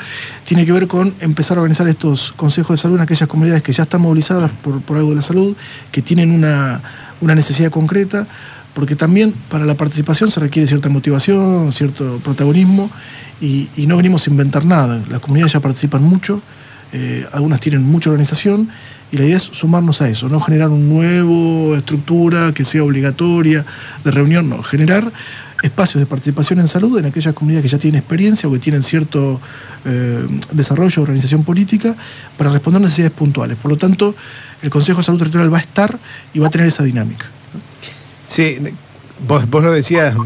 [0.45, 3.73] tiene que ver con empezar a organizar estos consejos de salud en aquellas comunidades que
[3.73, 5.55] ya están movilizadas por, algo de la salud,
[5.91, 6.81] que tienen una,
[7.21, 8.27] una necesidad concreta,
[8.73, 12.89] porque también para la participación se requiere cierta motivación, cierto protagonismo,
[13.41, 15.01] y, y no venimos a inventar nada.
[15.09, 16.41] Las comunidades ya participan mucho,
[16.93, 18.69] eh, algunas tienen mucha organización,
[19.11, 23.65] y la idea es sumarnos a eso, no generar una nueva estructura que sea obligatoria
[24.05, 25.11] de reunión, no, generar
[25.61, 28.81] espacios de participación en salud en aquellas comunidades que ya tienen experiencia o que tienen
[28.83, 29.39] cierto
[29.85, 31.95] eh, desarrollo organización política
[32.37, 33.57] para responder necesidades puntuales.
[33.61, 34.15] Por lo tanto,
[34.61, 35.99] el Consejo de Salud Territorial va a estar
[36.33, 37.25] y va a tener esa dinámica.
[38.25, 38.57] Sí,
[39.27, 40.21] vos, vos lo decías mm,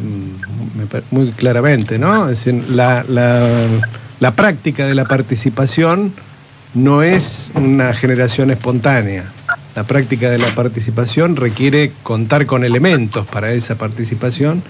[1.12, 2.28] muy claramente, ¿no?
[2.70, 3.68] La, la-
[4.22, 6.14] la práctica de la participación
[6.74, 9.26] no es una generación espontánea.
[9.76, 14.64] La práctica de la participación requiere contar con elementos para esa participación,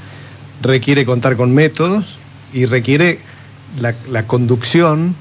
[0.61, 2.17] requiere contar con métodos
[2.53, 3.19] y requiere
[3.79, 3.93] la,
[4.27, 5.15] conducción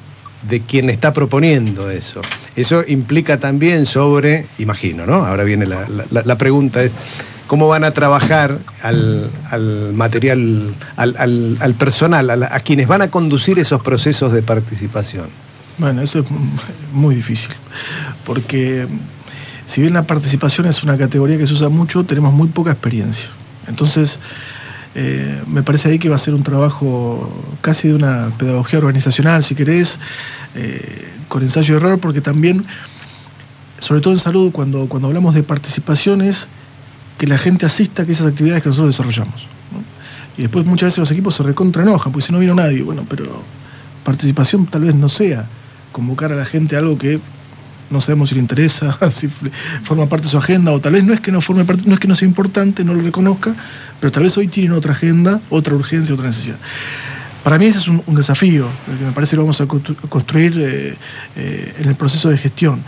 [0.49, 2.20] de quien está proponiendo eso.
[2.57, 5.24] Eso implica también sobre, imagino, ¿no?
[5.26, 6.95] Ahora viene la, la- pregunta, es
[7.47, 13.11] cómo van a trabajar al, al material, al, al- al personal, a quienes van a
[13.11, 15.26] conducir esos procesos de participación.
[15.78, 16.26] Bueno, eso es
[16.93, 17.51] muy difícil,
[18.24, 18.87] porque
[19.64, 23.28] si bien la participación es una categoría que se usa mucho, tenemos muy poca experiencia.
[23.66, 24.18] Entonces,
[24.95, 27.28] eh, me parece ahí que va a ser un trabajo
[27.61, 29.99] casi de una pedagogía organizacional, si querés,
[30.55, 32.64] eh, con ensayo y error, porque también,
[33.78, 36.47] sobre todo en salud, cuando, cuando hablamos de participaciones,
[37.18, 39.47] que la gente asista a aquellas actividades que nosotros desarrollamos.
[40.36, 43.05] Y después muchas veces los equipos se recontra enojan, porque si no vino nadie, bueno,
[43.09, 43.42] pero
[44.05, 45.47] participación tal vez no sea
[45.92, 47.20] convocar a la gente a algo que
[47.91, 49.28] no sabemos si le interesa, si
[49.82, 51.95] forma parte de su agenda, o tal vez no es que no forme parte, no
[51.95, 53.55] es que no sea importante, no lo reconozca,
[54.01, 56.59] pero tal vez hoy tienen otra agenda, otra urgencia, otra necesidad.
[57.43, 58.68] Para mí ese es un, desafío,
[58.99, 60.97] que me parece que lo vamos a constru- construir eh,
[61.37, 62.82] eh, en el proceso de gestión.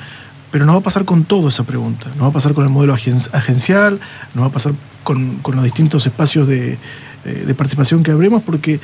[0.51, 2.09] Pero nos va a pasar con todo esa pregunta.
[2.15, 4.01] Nos va a pasar con el modelo agen- agencial,
[4.35, 4.73] nos va a pasar
[5.05, 6.79] con, los distintos espacios de,
[7.27, 8.81] eh, participación que abremos, porque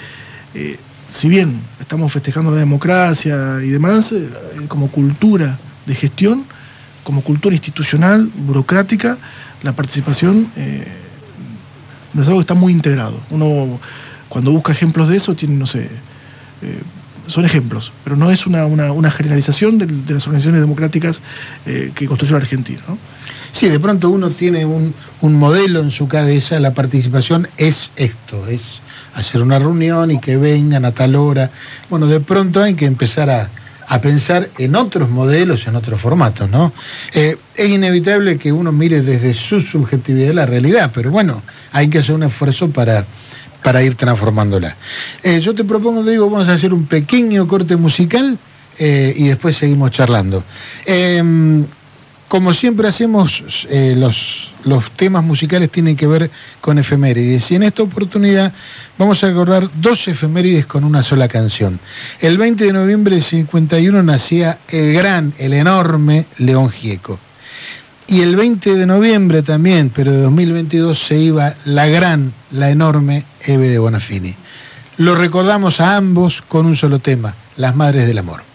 [1.08, 4.14] si bien estamos festejando la democracia y demás,
[4.68, 6.46] como cultura de gestión,
[7.04, 9.18] como cultura institucional, burocrática,
[9.62, 10.86] la participación eh,
[12.14, 13.20] es algo que está muy integrado.
[13.30, 13.80] Uno,
[14.28, 15.88] cuando busca ejemplos de eso, tiene, no sé,
[16.62, 16.82] eh,
[17.26, 21.20] son ejemplos, pero no es una, una, generalización de, de, las organizaciones democráticas
[21.66, 22.80] eh, que construyó la Argentina.
[22.88, 22.98] ¿no?
[23.52, 28.46] Sí, de pronto uno tiene un, un, modelo en su cabeza, la participación es esto,
[28.48, 28.82] es
[29.14, 31.50] hacer una reunión y que vengan a tal hora.
[31.90, 33.50] Bueno, de pronto hay que empezar a,
[33.92, 36.72] a pensar en otros modelos, en otros formatos, ¿no?
[37.12, 41.98] Eh, es inevitable que uno mire desde su subjetividad la realidad, pero bueno, hay que
[41.98, 43.04] hacer un esfuerzo para,
[43.62, 44.78] para ir transformándola.
[45.22, 48.38] Eh, yo te propongo, Diego, vamos a hacer un pequeño corte musical
[48.78, 50.42] eh, y después seguimos charlando.
[52.32, 56.30] Como siempre hacemos, eh, los, los temas musicales tienen que ver
[56.62, 57.50] con efemérides.
[57.50, 58.54] Y en esta oportunidad
[58.96, 61.78] vamos a recordar dos efemérides con una sola canción.
[62.20, 67.18] El 20 de noviembre de 51 nacía el gran, el enorme León Gieco.
[68.06, 73.26] Y el 20 de noviembre también, pero de 2022, se iba la gran, la enorme
[73.42, 74.34] Eve de Bonafini.
[74.96, 78.51] Lo recordamos a ambos con un solo tema, Las Madres del Amor.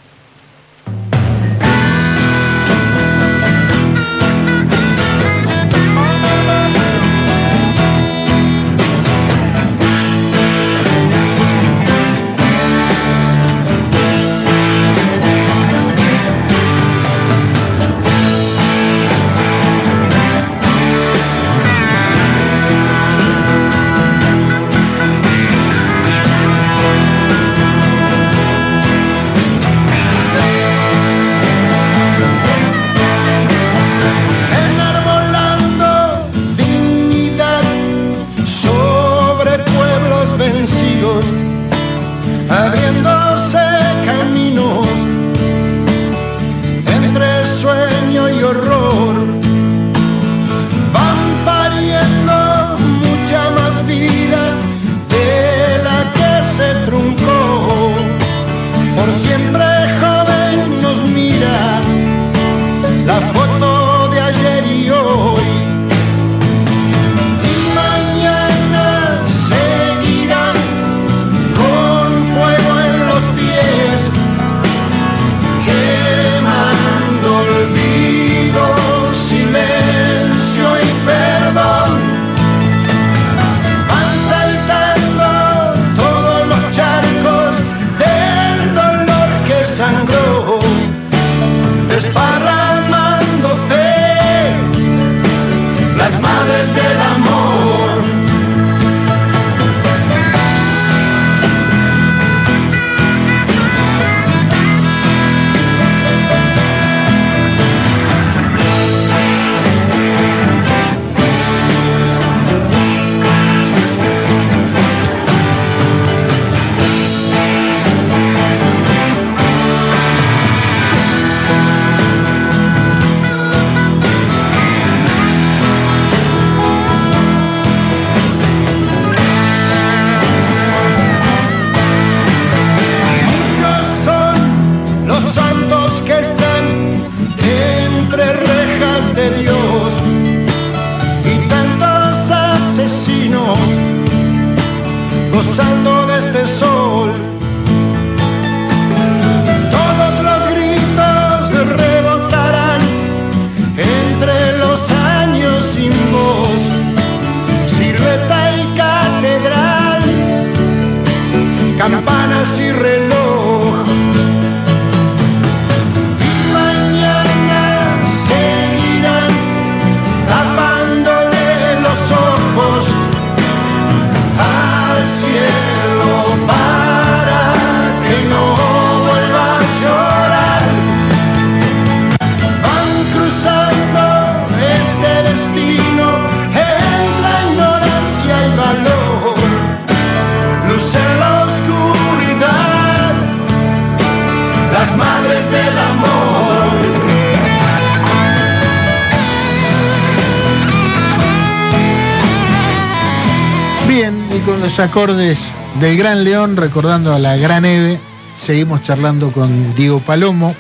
[204.80, 205.39] Acordes
[205.80, 207.99] del Gran León, recordando a la Gran Eve.
[208.36, 210.55] Seguimos charlando con Diego Palomo,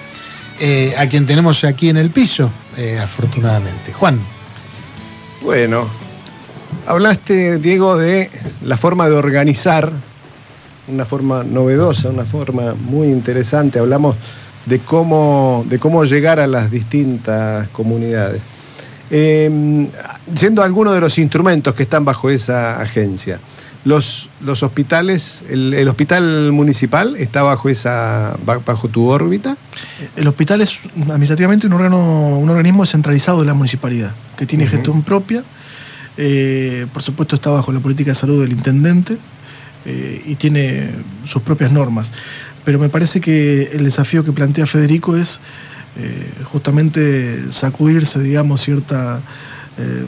[0.59, 3.93] eh, a quien tenemos aquí en el piso, eh, afortunadamente.
[3.93, 4.19] Juan.
[5.41, 5.87] Bueno,
[6.85, 8.31] hablaste, Diego, de
[8.63, 9.91] la forma de organizar
[10.87, 13.79] una forma novedosa, una forma muy interesante.
[13.79, 14.15] Hablamos
[14.65, 18.41] de cómo, de cómo llegar a las distintas comunidades.
[19.11, 19.87] Eh,
[20.33, 23.39] yendo algunos de los instrumentos que están bajo esa agencia.
[23.87, 29.55] Los, los hospitales, el, hospital municipal está bajo esa bajo tu órbita.
[30.17, 35.03] El hospital es administrativamente un órgano, un organismo descentralizado de la municipalidad, que tiene gestión
[35.03, 35.45] propia.
[36.17, 39.19] Eh, por supuesto está bajo la política de salud del intendente
[39.85, 40.89] eh, y tiene
[41.23, 42.11] sus propias normas.
[42.65, 45.39] Pero me parece que el desafío que plantea Federico es
[45.95, 49.21] eh, justamente sacudirse, digamos, cierta
[49.77, 50.05] eh,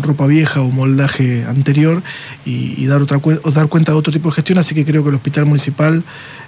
[0.00, 2.02] ropa vieja o moldaje anterior
[2.44, 3.20] y, dar, otra,
[3.52, 6.02] dar cuenta de otro tipo de gestión, así que creo que el hospital municipal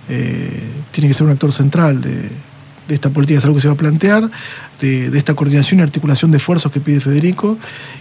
[0.09, 2.31] eh, tiene que ser un actor central de,
[2.89, 4.31] esta política de salud que se va a plantear,
[4.81, 7.59] de, esta coordinación y articulación de esfuerzos que pide Federico,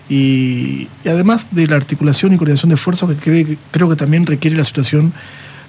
[0.09, 4.63] y, además de la articulación y coordinación de esfuerzos que creo que también requiere la
[4.63, 5.13] situación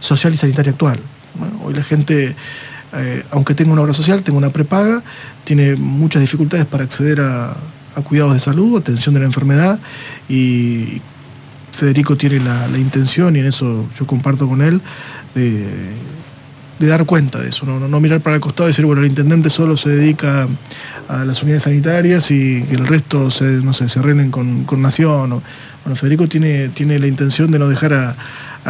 [0.00, 1.00] social y sanitaria actual.
[1.64, 2.36] Hoy la gente
[2.96, 5.02] eh, aunque tenga una obra social, tenga una prepaga,
[5.42, 7.56] tiene muchas dificultades para acceder a,
[8.02, 9.78] cuidados de salud, atención de la enfermedad
[10.28, 11.00] y
[11.74, 14.80] Federico tiene la, intención, y en eso yo comparto con él,
[15.34, 15.66] de,
[16.86, 19.76] dar cuenta de eso, no, mirar para el costado y decir, bueno, el intendente solo
[19.76, 20.46] se dedica
[21.08, 25.42] a las unidades sanitarias y que el resto se, no sé, se arreglen con, Nación.
[25.84, 28.16] Bueno, Federico tiene, tiene la intención de no dejar a,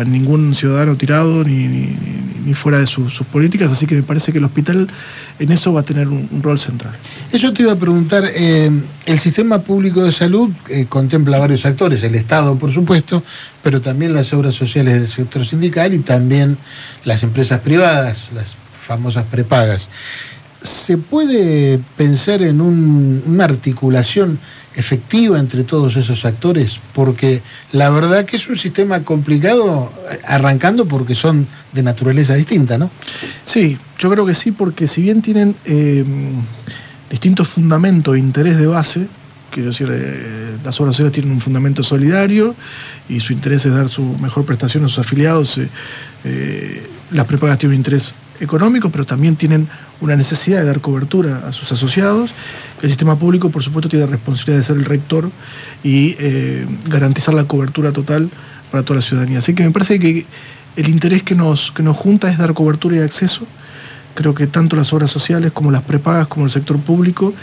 [0.04, 4.44] ningún ciudadano tirado ni, ni, fuera de sus políticas, así que me parece que el
[4.44, 4.88] hospital
[5.38, 6.94] en eso va a tener un, rol central.
[7.30, 8.72] Eso te iba a preguntar, eh,
[9.06, 13.22] el sistema público de salud eh, contempla varios actores, el Estado por supuesto,
[13.62, 16.58] pero también las obras sociales del sector sindical y también
[17.04, 19.88] las empresas privadas, las famosas prepagas.
[20.64, 24.38] ¿Se puede pensar en una articulación
[24.74, 27.42] efectiva entre todos esos actores, porque
[27.72, 29.92] la verdad que es un sistema complicado,
[30.24, 32.90] arrancando porque son de naturaleza distinta, ¿no?
[33.44, 36.04] Sí, yo creo que sí, porque si bien tienen eh,
[37.10, 39.06] distintos fundamentos e interés de base,
[39.50, 42.54] quiero decir, eh, las obras sociales tienen un fundamento solidario
[43.08, 45.60] y su interés es dar su mejor prestación a sus afiliados,
[46.24, 49.68] eh, las prepagas tienen un interés económico, pero también tienen
[50.00, 52.32] una necesidad de dar cobertura a sus asociados.
[52.82, 55.30] El sistema público, por supuesto, tiene la responsabilidad de ser el rector
[55.82, 58.30] y eh, garantizar la cobertura total
[58.70, 59.38] para toda la ciudadanía.
[59.38, 60.26] Así que me parece que
[60.76, 63.46] el interés que nos, que nos junta es dar cobertura y acceso.
[64.14, 67.34] Creo que tanto las obras sociales como las prepagas como el sector público,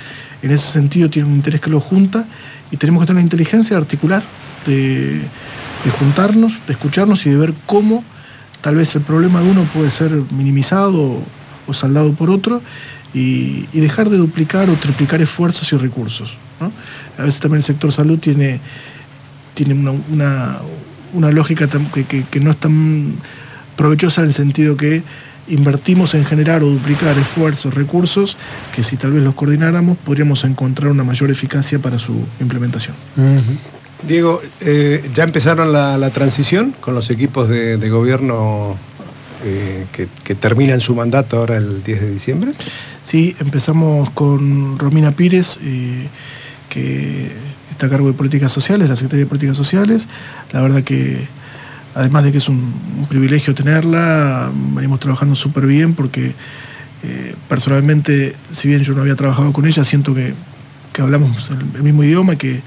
[0.41, 2.25] en ese sentido, tienen un interés que los junta
[2.71, 4.23] y tenemos que tener la inteligencia de articular,
[4.65, 5.21] de
[5.99, 8.03] juntarnos, de escucharnos y de ver cómo
[8.61, 11.23] tal vez el problema de uno puede ser minimizado
[11.67, 12.61] o, saldado por otro
[13.13, 16.33] y, dejar de duplicar o triplicar esfuerzos y recursos.
[17.17, 18.59] A veces también el sector salud tiene,
[19.55, 20.59] tiene una,
[21.13, 23.15] una, lógica que, que, no es tan
[23.75, 25.01] provechosa en el sentido que
[25.47, 28.37] invertimos en generar o duplicar esfuerzos, recursos,
[28.75, 32.95] que si tal vez los coordináramos podríamos encontrar una mayor eficacia para su implementación.
[34.03, 38.75] Diego, eh, ¿ya empezaron la, transición con los equipos de, gobierno
[39.43, 42.51] eh, que, terminan su mandato ahora el 10 de diciembre?
[43.03, 46.07] Sí, empezamos con Romina Pires, eh,
[46.69, 47.31] que
[47.69, 50.07] está a cargo de Políticas Sociales, la Secretaría de Políticas Sociales.
[50.51, 51.27] La verdad que,
[51.93, 56.33] además de que es un, privilegio tenerla, venimos trabajando súper bien porque
[57.47, 60.33] personalmente, si bien yo no había trabajado con ella, siento que,
[60.99, 62.61] hablamos el mismo idioma, que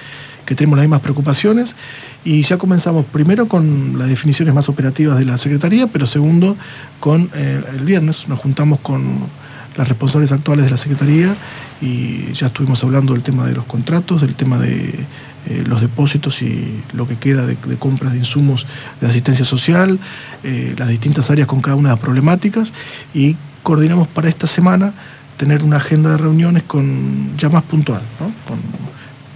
[0.45, 1.77] que tenemos las mismas preocupaciones
[2.25, 6.57] y ya comenzamos primero con las definiciones más operativas de la Secretaría, pero segundo
[7.01, 9.29] con eh, el viernes nos juntamos con
[9.77, 11.37] las responsables actuales de la Secretaría
[11.81, 15.07] y ya estuvimos hablando del tema de los contratos, del tema de
[15.47, 18.67] eh, los depósitos y lo que queda de, compras de insumos
[19.01, 19.99] de asistencia social,
[20.43, 22.73] eh, las distintas áreas con cada una de las problemáticas
[23.13, 24.95] y coordinamos para esta semana
[25.37, 28.33] tener una agenda de reuniones con ya más puntual, ¿no?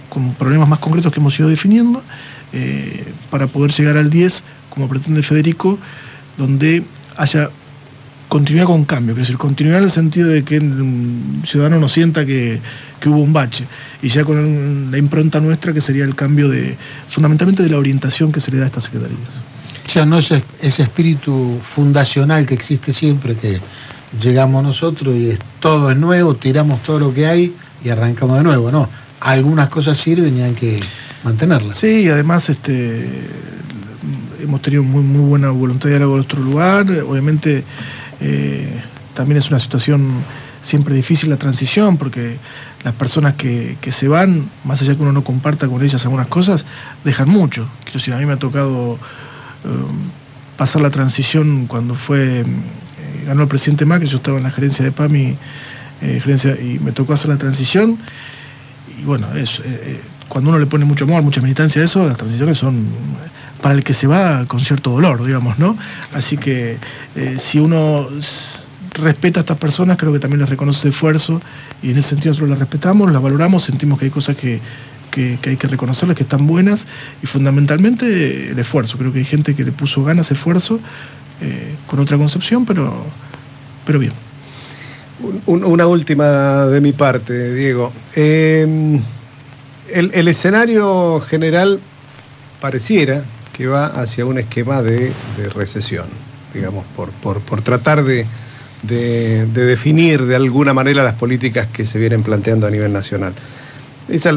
[0.09, 2.03] Con problemas más concretos que hemos ido definiendo,
[2.51, 5.77] eh, para poder llegar al 10, como pretende Federico,
[6.37, 6.83] donde
[7.15, 7.49] haya
[8.29, 12.25] continuidad con cambio, es decir, continuidad en el sentido de que el ciudadano no sienta
[12.25, 12.61] que,
[13.05, 13.65] hubo un bache,
[14.01, 18.31] y ya con la impronta nuestra que sería el cambio de, fundamentalmente de la orientación
[18.31, 19.41] que se le da a estas secretarías.
[19.93, 20.31] Ya no es
[20.61, 23.59] ese espíritu fundacional que existe siempre, que
[24.21, 28.43] llegamos nosotros y es, todo es nuevo, tiramos todo lo que hay y arrancamos de
[28.43, 28.87] nuevo, ¿no?
[29.19, 30.79] Algunas cosas sirven y hay que
[31.23, 31.77] mantenerlas.
[31.77, 33.07] Sí, además este
[34.41, 36.89] hemos tenido muy, muy buena voluntad de diálogo en otro lugar.
[37.07, 37.63] Obviamente
[38.21, 38.81] eh,
[39.13, 40.23] también es una situación
[40.61, 42.37] siempre difícil la transición porque
[42.83, 46.65] las personas que, se van, más allá que uno no comparta con ellas algunas cosas,
[47.03, 47.69] dejan mucho.
[47.83, 48.99] Quiero decir, a mí me ha tocado um,
[50.55, 52.45] pasar la transición cuando fue
[53.25, 55.37] ganó el presidente Macri, yo estaba en la gerencia de PAMI
[55.99, 57.99] gerencia, y me tocó hacer la transición.
[59.01, 59.61] Y bueno, es,
[60.27, 62.87] cuando uno le pone mucho amor, mucha militancia a eso, las transiciones son
[63.61, 65.77] para el que se va con cierto dolor, digamos, ¿no?
[66.13, 66.77] Así que
[67.39, 68.07] si uno
[68.93, 71.41] respeta a estas personas, creo que también les reconoce esfuerzo
[71.81, 74.61] y en ese sentido nosotros las respetamos, las valoramos, sentimos que hay cosas que,
[75.15, 76.85] hay que reconocerles, que están buenas
[77.21, 78.97] y fundamentalmente el esfuerzo.
[78.97, 80.79] Creo que hay gente que le puso ganas, esfuerzo,
[81.41, 83.05] eh, con otra concepción, pero,
[83.85, 84.13] pero bien.
[85.45, 87.91] Una última de mi parte, Diego.
[88.15, 89.01] Em,
[89.91, 91.79] el, escenario general
[92.61, 95.11] pareciera que va hacia un esquema de,
[95.53, 96.05] recesión,
[96.53, 98.25] digamos, por, por tratar de
[98.83, 103.33] de, definir de alguna manera las políticas que se vienen planteando a nivel nacional.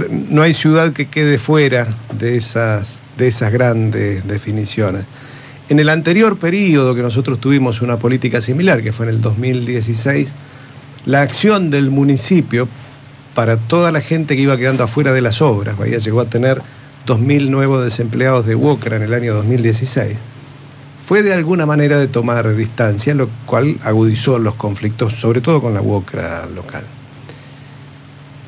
[0.09, 5.05] no hay ciudad que quede fuera de esas, de esas grandes definiciones.
[5.69, 10.33] En el anterior periodo que nosotros tuvimos una política similar, que fue en el 2016,
[11.07, 12.69] la acción del municipio
[13.35, 16.63] para toda la gente que iba quedando afuera de las obras, Bahía llegó a tener
[17.07, 20.17] 2.000 nuevos desempleados de Wokra en el año 2016
[21.05, 25.75] fue de alguna manera de tomar distancia, lo cual agudizó los conflictos, sobre todo con
[25.75, 26.85] la UOCRA local.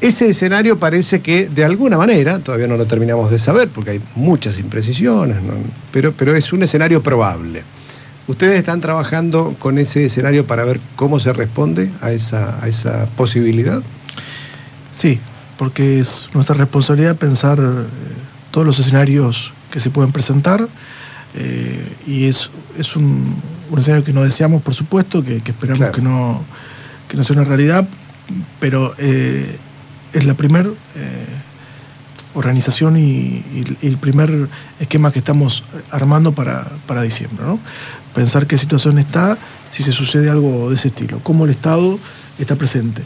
[0.00, 4.00] Ese escenario parece que de alguna manera, todavía no lo terminamos de saber porque hay
[4.14, 5.36] muchas imprecisiones,
[5.92, 7.64] pero, pero es un escenario probable.
[8.26, 13.06] ¿Ustedes están trabajando con ese escenario para ver cómo se responde a esa, a esa
[13.16, 13.82] posibilidad?
[14.92, 15.20] Sí,
[15.58, 17.84] porque es nuestra responsabilidad pensar eh,
[18.50, 20.68] todos los escenarios que se pueden presentar
[21.34, 22.48] eh, y es,
[22.78, 23.42] es un,
[23.76, 26.44] escenario que no deseamos, por supuesto, que, esperamos que, no,
[27.08, 27.88] que no sea una realidad,
[28.60, 29.58] pero eh,
[30.12, 31.26] es la primera eh,
[32.34, 33.44] organización y,
[33.82, 34.48] el primer
[34.80, 37.44] esquema que estamos armando para, para diciembre.
[37.44, 37.60] ¿no?
[38.14, 39.38] Pensar qué situación está
[39.70, 41.98] si se sucede algo de ese estilo, cómo el Estado
[42.38, 43.02] está presente.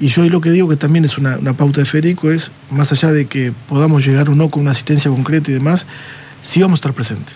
[0.00, 2.90] Y yo hoy lo que digo que también es una, pauta de Federico es, más
[2.92, 5.86] allá de que podamos llegar o no con una asistencia concreta y demás,
[6.42, 7.34] sí vamos a estar presentes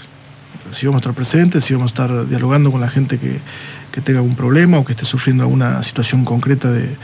[0.73, 3.41] si vamos a estar presentes, si vamos a estar dialogando con la gente que,
[4.03, 6.97] tenga algún problema o que esté sufriendo alguna situación concreta de,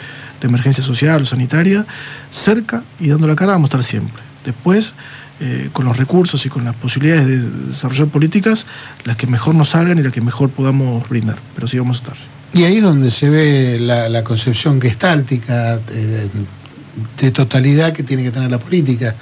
[0.47, 1.87] emergencia social o sanitaria,
[2.31, 4.23] cerca y dando la cara vamos a estar siempre.
[4.45, 4.95] Después,
[5.41, 7.39] eh, con los recursos y con las posibilidades de
[7.69, 8.67] desarrollar políticas,
[9.05, 12.01] las que mejor nos salgan y las que mejor podamos brindar, pero sí vamos a
[12.01, 12.17] estar.
[12.53, 16.29] Y ahí es donde se ve la, concepción gestáltica, eh,
[17.21, 19.15] de totalidad que tiene que tener la política.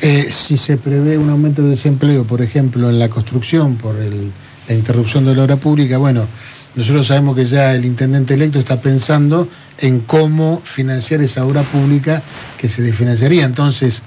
[0.00, 4.74] Eh, si se prevé un aumento de desempleo, por ejemplo, en la construcción por la
[4.74, 6.26] interrupción de la obra pública, bueno,
[6.74, 9.48] nosotros sabemos que ya el intendente electo está pensando
[9.78, 12.22] en cómo financiar esa obra pública
[12.58, 13.44] que se desfinanciaría.
[13.44, 14.02] Entonces,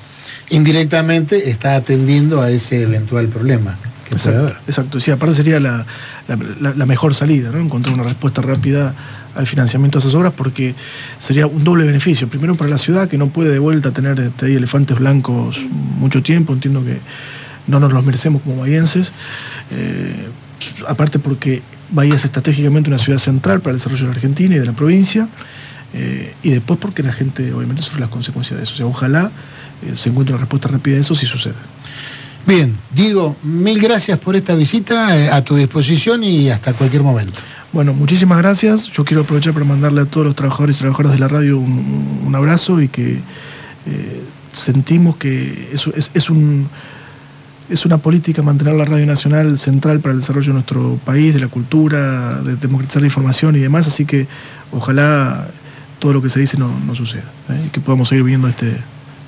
[0.49, 3.77] indirectamente está atendiendo a ese eventual problema.
[4.05, 4.57] Que exacto, puede haber.
[4.67, 5.85] exacto, sí, aparte sería la,
[6.27, 7.59] la mejor salida, ¿no?
[7.59, 8.93] Encontrar una respuesta rápida
[9.35, 10.75] al financiamiento de esas obras porque
[11.19, 12.27] sería un doble beneficio.
[12.27, 16.23] Primero para la ciudad, que no puede de vuelta tener este, ahí elefantes blancos mucho
[16.23, 16.99] tiempo, entiendo que
[17.67, 19.11] no nos los merecemos como bahienses.
[19.71, 20.29] Eh,
[20.87, 21.61] aparte porque
[21.91, 24.73] Bahía es estratégicamente una ciudad central para el desarrollo de la Argentina y de la
[24.73, 25.27] provincia.
[25.93, 28.73] Eh, y después porque la gente obviamente sufre las consecuencias de eso.
[28.73, 29.31] O sea, ojalá
[29.81, 31.55] eh, se encuentre una respuesta rápida de eso si sucede.
[32.45, 37.41] Bien, Diego, mil gracias por esta visita, a tu disposición y hasta cualquier momento.
[37.73, 38.85] Bueno, muchísimas gracias.
[38.91, 42.31] Yo quiero aprovechar para mandarle a todos los trabajadores y trabajadoras de la radio un,
[42.35, 43.19] abrazo y que
[43.87, 44.23] eh,
[44.53, 46.69] sentimos que es, es, un,
[47.69, 51.39] es una política mantener la radio nacional central para el desarrollo de nuestro país, de
[51.39, 53.87] la cultura, de democratizar la información y demás.
[53.87, 54.27] Así que
[54.71, 55.47] ojalá
[55.99, 57.63] todo lo que se dice no, suceda ¿eh?
[57.67, 58.77] y que podamos seguir viendo este,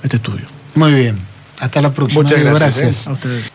[0.04, 0.46] este estudio.
[0.76, 1.16] Muy bien.
[1.60, 2.24] Hasta la próxima.
[2.24, 3.08] Muchas gracias.
[3.08, 3.10] ¿eh?
[3.10, 3.52] A ustedes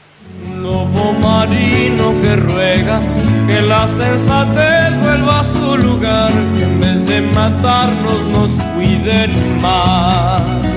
[0.63, 3.01] lobo marino que ruega
[3.47, 10.43] que la sensatez vuelva a su lugar, que en vez de matarnos nos cuiden más.
[10.43, 10.72] Voy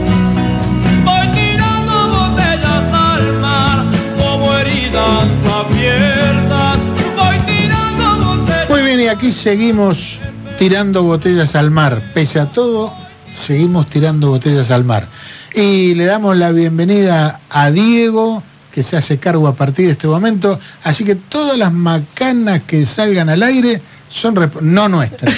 [9.15, 10.19] aquí seguimos
[10.57, 12.11] tirando botellas al mar.
[12.13, 12.93] Pese a todo,
[13.29, 15.07] seguimos tirando botellas al mar.
[15.53, 18.43] Y le damos la bienvenida a Diego
[18.73, 20.59] que se hace cargo a partir de este momento.
[20.83, 25.33] Así que todas las macanas que salgan al aire son no nuestras,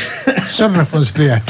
[0.51, 1.43] son responsabilidades.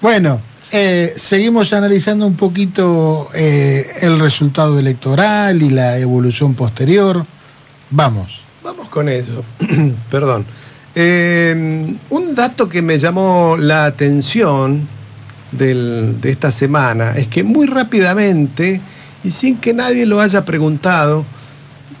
[0.00, 0.40] Bueno,
[0.70, 7.26] eh, seguimos analizando un poquito eh, el resultado electoral y la evolución posterior.
[7.90, 8.40] Vamos.
[8.62, 9.44] Vamos con eso.
[10.10, 10.46] Perdón.
[10.94, 14.88] Eh, un dato que me llamó la atención
[15.52, 18.80] de esta semana es que muy rápidamente
[19.24, 21.24] y sin que nadie lo haya preguntado,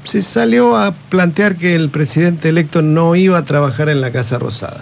[0.04, 4.38] se salió a plantear que el presidente electo no iba a trabajar en la Casa
[4.38, 4.80] Rosada.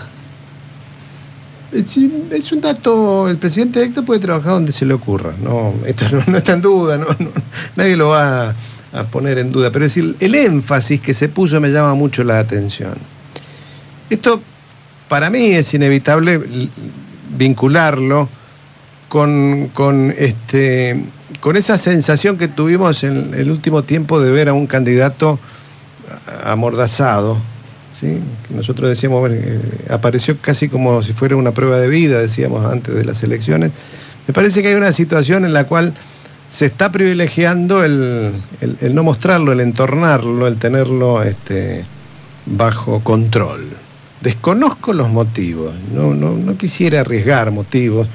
[1.73, 1.97] Es,
[2.51, 6.39] un dato, el presidente electo puede trabajar donde se le ocurra, no, esto no, no
[6.39, 7.31] está en duda, no, no,
[7.77, 8.55] nadie lo va a,
[8.93, 12.25] a poner en duda, pero es decir, el énfasis que se puso me llama mucho
[12.25, 12.95] la atención.
[14.11, 14.41] Esto
[15.09, 16.41] para mí es inevitable
[17.37, 18.29] vincularlo
[19.09, 21.03] con, con, este,
[21.41, 25.39] con esa sensación que tuvimos en el último tiempo de ver a un candidato
[26.45, 27.39] amordazado,
[28.01, 28.19] ¿sí?
[28.51, 32.95] nosotros decíamos, bueno, eh, apareció casi como si fuera una prueba de vida, decíamos antes
[32.95, 33.71] de las elecciones.
[34.27, 35.95] Me parece que hay una situación en la cual
[36.51, 41.85] se está privilegiando el, el- el no mostrarlo, el entornarlo, el tenerlo este,
[42.47, 43.69] bajo control.
[44.21, 48.07] Desconozco los motivos, no, no, no quisiera arriesgar motivos.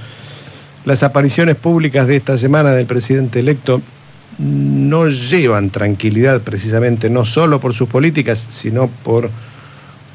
[0.85, 3.81] Las apariciones públicas de esta semana del presidente electo
[4.37, 9.31] no llevan tranquilidad precisamente, no solo por sus políticas, sino por,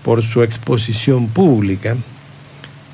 [0.04, 1.96] por su exposición pública.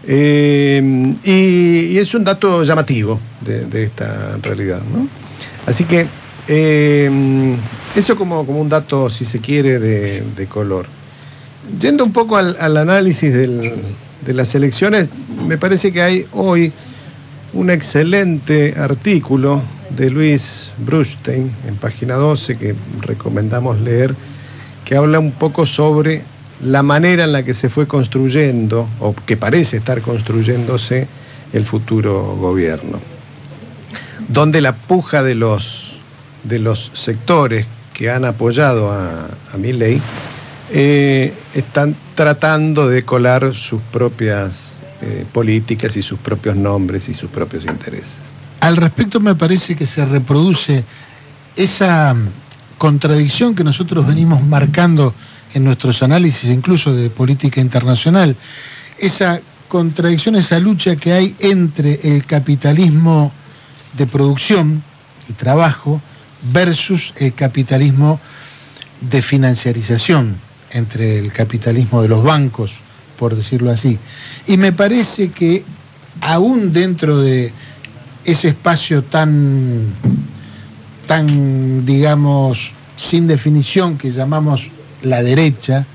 [0.09, 4.81] Eh, y, es un dato llamativo de, esta realidad.
[4.81, 5.07] ¿no?
[5.67, 6.07] Así que
[6.49, 7.57] eh,
[7.95, 10.87] eso como, un dato, si se quiere, de color.
[11.81, 15.09] Yendo un poco al, análisis de las elecciones,
[15.47, 16.73] me parece que hay hoy
[17.53, 24.15] un excelente artículo de Luis Brustein en página 12 que recomendamos leer,
[24.85, 26.23] que habla un poco sobre
[26.63, 31.07] la manera en la que se fue construyendo, o que parece estar construyéndose,
[31.53, 33.01] el futuro gobierno.
[34.29, 35.95] Donde la puja de los,
[36.95, 40.01] sectores que han apoyado a, a Milei
[40.71, 47.31] eh, están tratando de colar sus propias eh, políticas y sus propios nombres y sus
[47.31, 48.17] propios intereses.
[48.61, 50.85] Al respecto me parece que se reproduce
[51.55, 52.29] esa mm,
[52.79, 55.15] contradicción que nosotros venimos marcando
[55.55, 58.37] en nuestros análisis incluso de política internacional,
[58.99, 63.33] esa contradicción, esa lucha que hay entre el capitalismo
[63.97, 64.83] de producción
[65.29, 66.01] y trabajo
[66.53, 68.21] versus el capitalismo
[69.01, 70.39] de financiarización,
[70.77, 72.73] entre el capitalismo de los bancos,
[73.19, 73.99] por decirlo así.
[74.47, 75.65] Y me parece que
[76.21, 77.53] aún dentro de
[78.25, 79.95] ese espacio tan,
[81.07, 82.59] tan, digamos,
[82.97, 84.69] sin definición que llamamos
[85.03, 85.87] la derecha,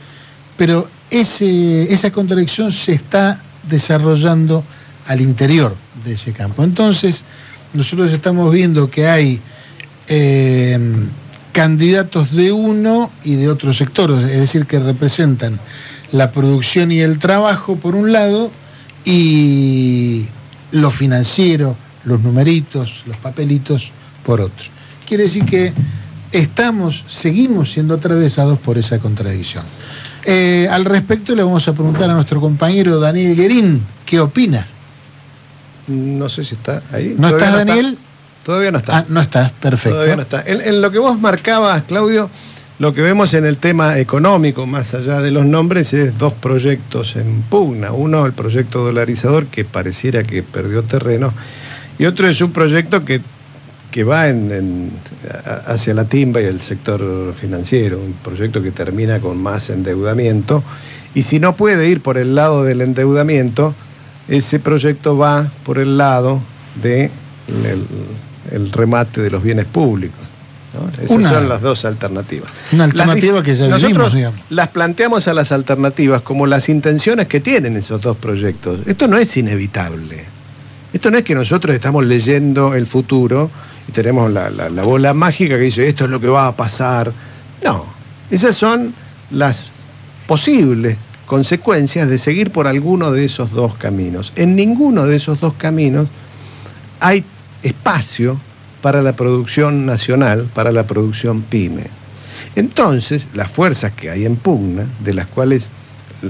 [0.57, 4.63] pero ese, esa contradicción se está desarrollando
[5.07, 5.75] al interior
[6.05, 6.63] de ese campo.
[6.63, 7.23] Entonces,
[7.73, 9.41] nosotros estamos viendo que hay
[10.07, 10.79] eh,
[11.51, 15.59] candidatos de uno y de otro sector, es decir, que representan
[16.11, 18.51] la producción y el trabajo por un lado
[19.05, 20.27] y
[20.71, 21.75] lo financiero,
[22.05, 23.91] los numeritos, los papelitos
[24.25, 24.67] por otro.
[25.07, 25.73] Quiere decir que
[26.31, 29.63] estamos, seguimos siendo atravesados por esa contradicción.
[30.23, 34.67] Eh, al respecto le vamos a preguntar a nuestro compañero Daniel Guerín, ¿qué opina?
[35.87, 37.15] No sé si está ahí.
[37.17, 37.65] ¿No estás, está.
[37.65, 37.97] Daniel?
[38.43, 38.99] Todavía no está.
[38.99, 39.95] Ah, no estás, perfecto.
[39.95, 40.41] Todavía no está.
[40.45, 42.29] En, en lo que vos marcabas, Claudio,
[42.79, 47.15] lo que vemos en el tema económico, más allá de los nombres, es dos proyectos
[47.15, 47.91] en pugna.
[47.91, 51.33] Uno, el proyecto dolarizador, que pareciera que perdió terreno,
[51.99, 53.21] y otro es un proyecto que,
[53.91, 54.91] que va en- en-
[55.45, 60.63] a- hacia la timba y el sector financiero, un proyecto que termina con más endeudamiento,
[61.13, 63.75] y si no puede ir por el lado del endeudamiento,
[64.27, 66.41] ese proyecto va por el lado
[66.81, 67.11] de
[67.47, 67.85] el,
[68.49, 70.17] el remate de los bienes públicos.
[70.73, 70.89] ¿no?
[71.03, 72.49] Esas Una- son las dos alternativas.
[72.71, 74.39] Una alternativa que ya Nosotros vivimos, digamos.
[74.49, 78.79] las planteamos a las alternativas como las intenciones que tienen esos dos proyectos.
[78.85, 80.23] Esto no es inevitable.
[80.93, 83.51] Esto no es que nosotros estamos leyendo el futuro
[83.87, 86.55] y tenemos la, la- la bola mágica que dice esto es lo que va a
[86.55, 87.11] pasar.
[87.63, 87.85] No,
[88.29, 88.93] esas son
[89.29, 89.71] las
[90.25, 94.31] posibles consecuencias de seguir por alguno de esos dos caminos.
[94.35, 96.07] En ninguno de esos dos caminos
[96.99, 97.23] hay
[97.63, 98.39] espacio
[98.81, 101.87] para la producción nacional, para la producción pyme.
[102.55, 105.69] Entonces, las fuerzas que hay en pugna, de las cuales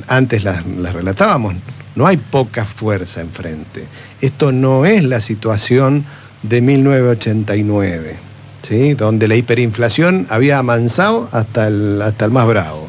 [0.08, 1.56] antes las, las relatábamos,
[1.96, 3.86] no hay poca fuerza enfrente.
[4.22, 6.06] Esto no es la situación
[6.44, 8.16] de 1989,
[8.62, 8.94] ¿sí?
[8.94, 12.88] donde la hiperinflación había amansado hasta el, hasta el más bravo.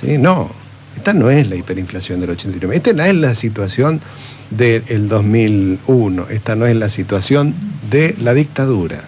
[0.00, 0.18] ¿sí?
[0.18, 0.50] No,
[0.96, 4.00] esta no es la hiperinflación del 89, esta no es la situación
[4.56, 7.54] del 2001, esta no es la situación
[7.90, 9.02] de la dictadura,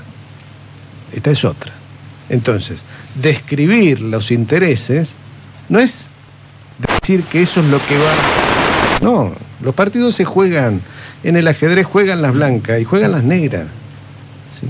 [1.13, 1.73] esta es otra.
[2.29, 2.85] Entonces,
[3.15, 5.11] describir los intereses
[5.69, 6.09] no es
[7.01, 8.13] decir que eso es lo que va...
[9.03, 9.33] No,
[9.63, 10.81] los partidos se juegan,
[11.23, 13.67] en el ajedrez juegan las blancas y juegan las negras.
[14.59, 14.67] ¿sí?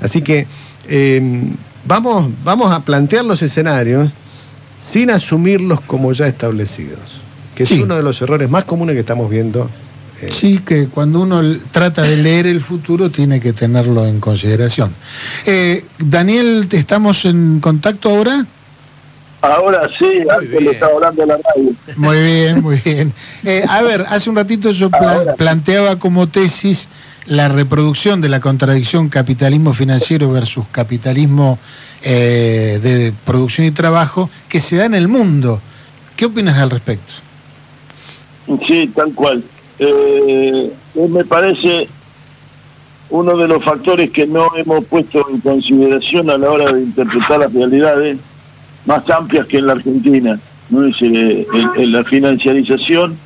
[0.00, 0.46] Así que
[0.88, 1.52] eh,
[1.86, 4.10] vamos, vamos a plantear los escenarios
[4.76, 7.20] sin asumirlos como ya establecidos,
[7.54, 7.74] que Sí.
[7.74, 9.70] es uno de los errores más comunes que estamos viendo.
[10.20, 14.94] Eh, Sí, que cuando uno trata de leer el futuro tiene que tenerlo en consideración.
[15.46, 18.46] Eh, Daniel, ¿te ¿estamos en contacto ahora?
[19.40, 21.70] Ahora sí, antes le estaba hablando la radio.
[21.96, 23.12] Muy bien, muy bien.
[23.44, 26.88] Eh, a ver, hace un ratito yo pla- planteaba como tesis
[27.26, 31.58] la reproducción de la contradicción capitalismo financiero versus capitalismo
[32.02, 35.60] eh, de producción y trabajo que se da en el mundo.
[36.16, 37.12] ¿Qué opinas al respecto?
[38.66, 39.44] Sí, tal cual.
[39.78, 40.72] Eh,
[41.08, 41.88] me parece
[43.10, 47.40] uno de los factores que no hemos puesto en consideración a la hora de interpretar
[47.40, 48.18] las realidades
[48.86, 50.38] más amplias que en la Argentina,
[50.70, 50.84] ¿no?
[50.84, 53.16] es eh, el- el- la financiarización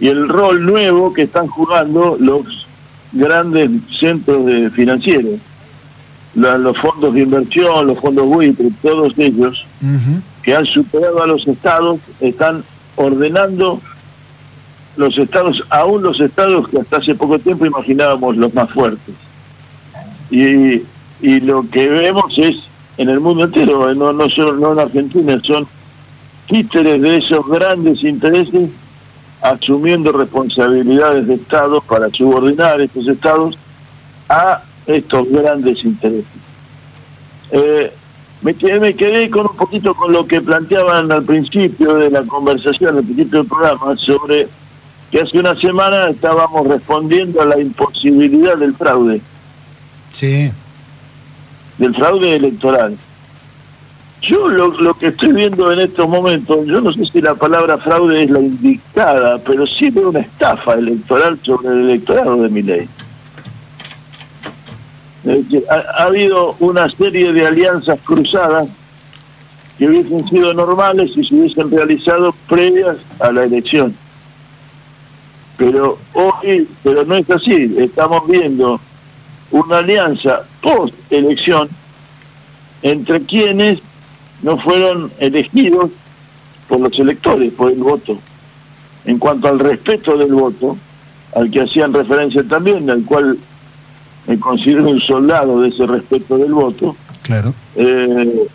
[0.00, 2.66] y el rol nuevo que están jugando los
[3.12, 5.40] grandes centros de financieros,
[6.34, 9.64] La- los fondos de inversión, los fondos buitre, todos ellos
[10.42, 12.62] que han superado a los estados, están
[12.96, 13.80] ordenando
[14.98, 19.14] los estados, aún los estados que hasta hace poco tiempo imaginábamos los más fuertes.
[20.30, 20.82] Y,
[21.20, 22.56] y lo que vemos es
[22.98, 25.66] en el mundo entero, no, no solo no en Argentina, son
[26.48, 28.70] títeres de esos grandes intereses
[29.40, 33.56] asumiendo responsabilidades de estados para subordinar estos estados
[34.28, 36.26] a estos grandes intereses.
[37.52, 37.92] Eh,
[38.42, 42.22] me quedé, me quedé con un poquito con lo que planteaban al principio de la
[42.22, 44.48] conversación, al principio del programa, sobre
[45.10, 49.20] que hace una semana estábamos respondiendo a la imposibilidad del fraude,
[50.12, 50.50] Sí.
[51.78, 52.96] del fraude electoral.
[54.20, 57.78] Yo lo, lo que estoy viendo en estos momentos, yo no sé si la palabra
[57.78, 62.62] fraude es la indicada, pero sí veo una estafa electoral sobre el electorado de mi
[62.62, 62.88] ley.
[65.70, 68.66] Ha, ha habido una serie de alianzas cruzadas
[69.78, 73.94] que hubiesen sido normales si se hubiesen realizado previas a la elección.
[75.58, 78.80] Pero hoy, pero no es así, estamos viendo
[79.50, 81.68] una alianza post elección
[82.82, 83.80] entre quienes
[84.42, 85.90] no fueron elegidos
[86.68, 88.18] por los electores, por el voto.
[89.04, 90.76] En cuanto al respeto del voto,
[91.34, 93.36] al que hacían referencia también, al cual
[94.28, 97.52] me considero un soldado de ese respeto del voto, Claro.
[97.74, 98.46] eh,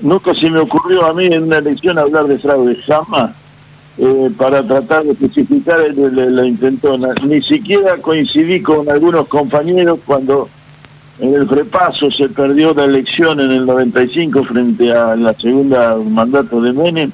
[0.00, 3.30] nunca se me ocurrió a mí en una elección hablar de fraude, jamás,
[3.98, 7.08] eh, para tratar de especificar la intentona.
[7.26, 10.48] Ni siquiera coincidí con algunos compañeros cuando
[11.18, 16.60] en el repaso se perdió la elección en el 95 frente a la segunda mandato
[16.60, 17.10] de Menem,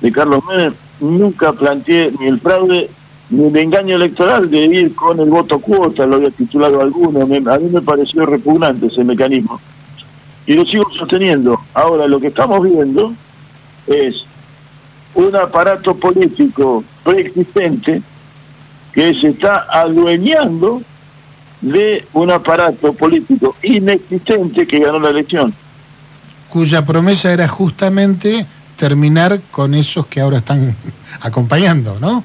[0.00, 0.74] de Carlos Menem.
[1.00, 2.90] Nunca planteé ni el fraude
[3.30, 7.22] ni el engaño electoral de ir con el voto cuota, lo había titulado alguno.
[7.22, 9.60] A mí me pareció repugnante ese mecanismo
[10.46, 11.58] y lo sigo sosteniendo.
[11.74, 13.14] Ahora, lo que estamos viendo
[13.86, 14.24] es
[15.14, 18.02] un aparato político preexistente
[18.92, 20.82] que se está adueñando
[21.60, 25.54] de un aparato político inexistente que ganó la elección.
[26.48, 28.46] Cuya promesa era justamente
[28.76, 30.76] terminar con esos que ahora están
[31.20, 32.22] acompañando, ¿no?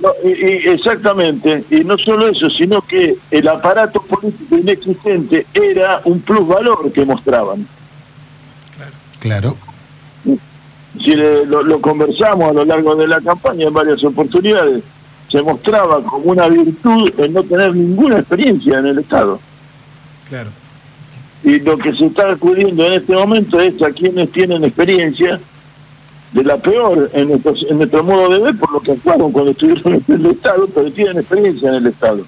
[0.00, 6.00] No, y- y exactamente, y no solo eso, sino que el aparato político inexistente era
[6.04, 7.66] un plusvalor que mostraban.
[9.20, 9.56] Claro.
[11.00, 14.82] Si le- lo, lo conversamos a lo largo de la campaña en varias oportunidades,
[15.30, 19.40] se mostraba como una virtud el no tener ninguna experiencia en el Estado.
[20.28, 20.50] Claro.
[21.44, 25.40] Y lo que se está acudiendo en este momento es a quienes tienen experiencia
[26.32, 29.50] de la peor en nuestro, en nuestro modo de ver, por lo que actuaron cuando
[29.50, 32.24] estuvieron en el Estado, pero tienen experiencia en el Estado.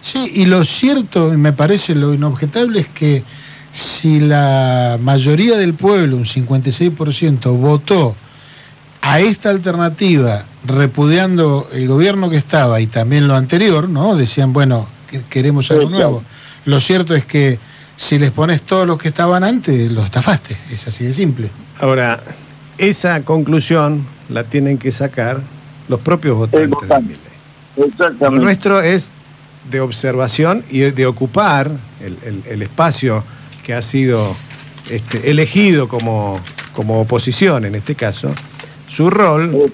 [0.00, 3.22] Sí, y lo cierto, y me parece lo inobjetable, es que
[3.72, 8.16] si la mayoría del pueblo, un 56%, votó
[9.02, 14.14] a esta alternativa repudiando el gobierno que estaba y también lo anterior, ¿no?
[14.16, 16.22] Decían, bueno, que- queremos algo nuevo.
[16.66, 17.58] Lo cierto es que
[17.96, 20.56] si les pones todos los que estaban antes, los estafaste.
[20.70, 21.50] Es así de simple.
[21.78, 22.20] Ahora,
[22.76, 25.40] esa conclusión la tienen que sacar
[25.88, 26.70] los propios votantes.
[26.88, 27.00] de.
[27.00, 27.18] Milei.
[27.76, 28.44] Lo Exactamente.
[28.44, 29.10] nuestro es
[29.70, 33.22] de observación y de ocupar el, el- el espacio
[33.70, 34.34] que ha sido
[34.90, 36.40] este, elegido como,
[36.74, 38.34] como oposición en este caso.
[38.88, 39.70] Su rol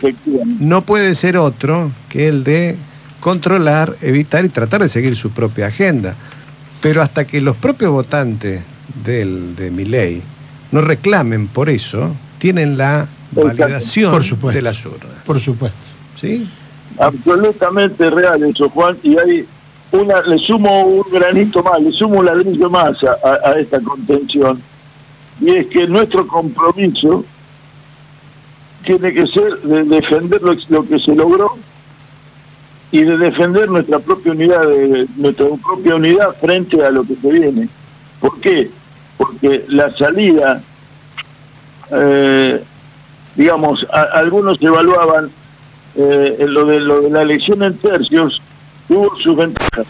[0.61, 2.77] no puede ser otro que el de
[3.21, 6.15] controlar, evitar y tratar de seguir su propia agenda.
[6.83, 8.61] Pero hasta que los propios votantes
[9.03, 10.21] del, de mi ley
[10.73, 14.59] no reclamen por eso, tienen la validación Por supuesto.
[14.59, 15.23] de las urnas.
[15.25, 15.79] Por supuesto.
[16.21, 16.47] ¿Sí?
[16.99, 19.47] absolutamente real eso, Juan, y hay
[19.93, 24.61] una, le sumo un granito más, le sumo un ladrillo más a, esta contención,
[25.41, 27.25] y es que nuestro compromiso
[28.85, 31.57] tiene que ser de defender lo, lo que se logró
[32.93, 37.33] y de defender nuestra propia unidad, de, nuestra propia unidad frente a lo que se
[37.33, 37.69] viene.
[38.21, 38.71] ¿Por qué?
[39.19, 40.63] Porque la salida,
[41.91, 42.63] eh,
[43.35, 45.31] digamos, a- algunos evaluaban
[45.99, 48.43] eh, lo de lo de la elección en tercios,
[48.89, 49.87] tuvo sus ventajas.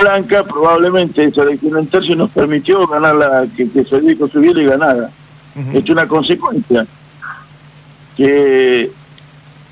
[0.00, 4.66] Blanca, probablemente esa elección en tercios nos permitió ganar la, que, que Federico subiera y
[4.66, 5.10] ganara.
[5.74, 6.86] Es una consecuencia
[8.16, 8.90] que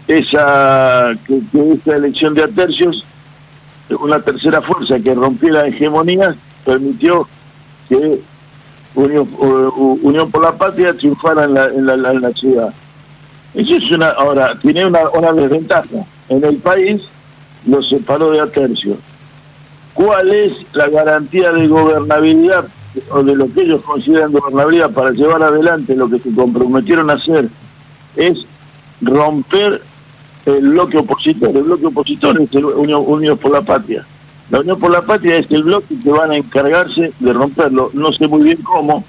[0.07, 3.05] esa que, que esa elección de a tercios,
[4.01, 6.35] una tercera fuerza que rompió la hegemonía,
[6.65, 7.29] permitió
[7.89, 8.21] que
[8.95, 9.29] Unión,
[10.03, 12.75] Unión por la Patria triunfara en la, en la, en la ciudad.
[13.55, 16.05] Eso es una, ahora, tiene una, una desventaja.
[16.29, 17.03] En el país
[17.69, 18.97] lo separó de a tercios.
[19.95, 22.66] ¿Cuál es la garantía de gobernabilidad
[23.11, 27.14] o de lo que ellos consideran gobernabilidad para llevar adelante lo que se comprometieron a
[27.14, 27.49] hacer?
[28.16, 28.39] Es
[29.01, 29.83] romper
[30.47, 31.57] el bloque opositor.
[31.57, 34.07] El bloque opositor es el Unión, por la Patria.
[34.51, 37.91] La Unión por la Patria es el bloque que van a encargarse de romperlo.
[37.93, 39.05] No sé muy bien cómo,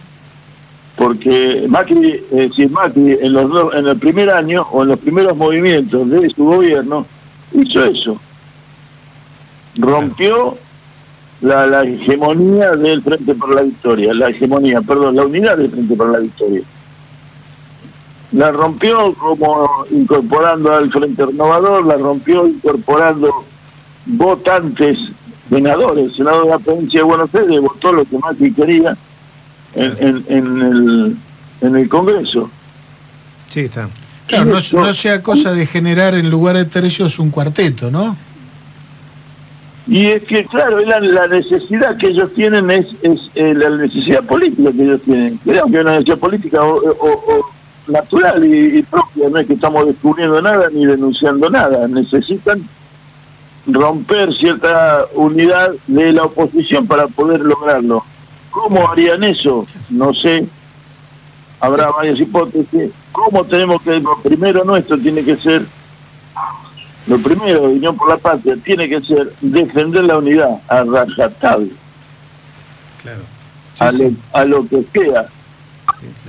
[0.97, 5.37] porque Macri, eh, si Macri en, los en el primer año o en los primeros
[5.37, 7.05] movimientos de su gobierno
[7.53, 8.19] hizo eso.
[9.79, 10.57] Rompió
[11.41, 15.95] la, la hegemonía del Frente por la Victoria, la hegemonía, perdón, la unidad del Frente
[15.95, 16.61] por la Victoria.
[18.31, 23.45] La rompió como incorporando al Frente Renovador, la rompió incorporando
[24.05, 24.99] votantes,
[25.49, 26.15] senadores.
[26.15, 28.95] Senador de la provincia de Buenos Aires votó lo que Macri quería
[29.73, 31.17] en, en, en el,
[31.61, 32.51] en el Congreso.
[33.47, 33.89] Sí, está.
[34.27, 38.15] Claro, no, no sea cosa de generar en lugar de tercios un cuarteto, ¿no?
[39.89, 42.85] Y es que, claro, la, la necesidad que ellos tienen es,
[43.33, 45.37] eh, la necesidad política que ellos tienen.
[45.43, 47.49] Creo que es una necesidad política o,
[47.87, 51.87] natural y, y propia, no es que estamos descubriendo nada ni denunciando nada.
[51.87, 52.69] Necesitan
[53.65, 58.03] romper cierta unidad de la oposición para poder lograrlo.
[58.51, 59.65] ¿Cómo harían eso?
[59.89, 60.47] No sé.
[61.61, 62.91] Habrá varias hipótesis.
[63.11, 65.65] ¿Cómo tenemos que, primero nuestro tiene que ser
[67.09, 71.73] lo primero, de Unión por la Patria, tiene que ser defender la unidad a rajatabla,
[73.01, 73.21] Claro.
[73.79, 75.27] a, lo, a lo que sea.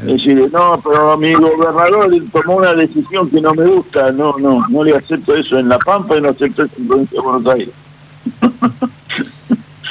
[0.01, 4.67] Es decir, no, pero mi gobernador tomó una decisión que no me gusta, no, no,
[4.69, 7.55] no le acepto eso en La Pampa y no acepto eso en Provincia de Buenos
[7.55, 7.75] Aires.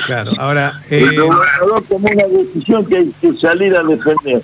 [0.05, 4.41] Claro, ahora, eh, El gobernador tomó una decisión que hay que salir a defender,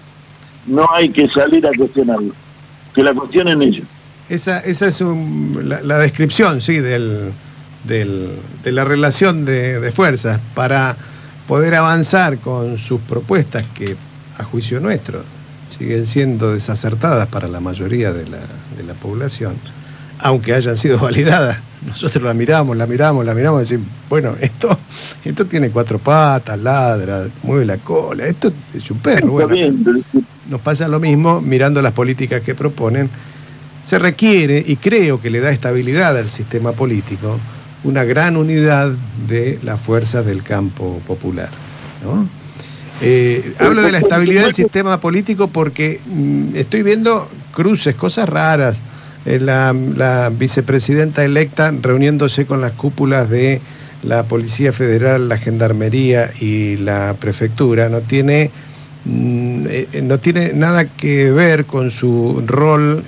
[0.67, 2.33] no hay que salir a cuestionarlo,
[2.93, 3.87] que la cuestionen ellos.
[4.29, 7.31] Esa, esa es un- la, la descripción, sí, del,
[7.87, 8.31] del-
[8.63, 10.95] de la relación de, de fuerzas para
[11.47, 13.95] poder avanzar con sus propuestas que,
[14.37, 15.23] a juicio nuestro,
[15.77, 18.39] siguen siendo desacertadas para la mayoría de la,
[18.77, 19.55] de la población,
[20.19, 21.57] aunque hayan sido validadas.
[21.85, 24.79] Nosotros la miramos, la miramos, la miramos y decimos, bueno, esto,
[25.23, 29.27] esto tiene cuatro patas, ladra, mueve la cola, esto es un perro.
[29.33, 29.49] Bueno,
[30.49, 33.09] nos pasa lo mismo mirando las políticas que proponen.
[33.85, 37.39] Se requiere, y creo que le da estabilidad al sistema político,
[37.83, 38.93] una gran unidad
[39.27, 41.49] de las fuerzas del campo popular.
[42.03, 42.27] ¿no?
[43.01, 48.81] Eh, hablo de la estabilidad del sistema político porque mm, estoy viendo cruces, cosas raras.
[49.25, 53.59] Eh, la, la vicepresidenta electa reuniéndose con las cúpulas de
[54.03, 58.51] la Policía Federal, la Gendarmería y la Prefectura no tiene
[59.05, 63.03] mm, eh, no tiene nada que ver con su rol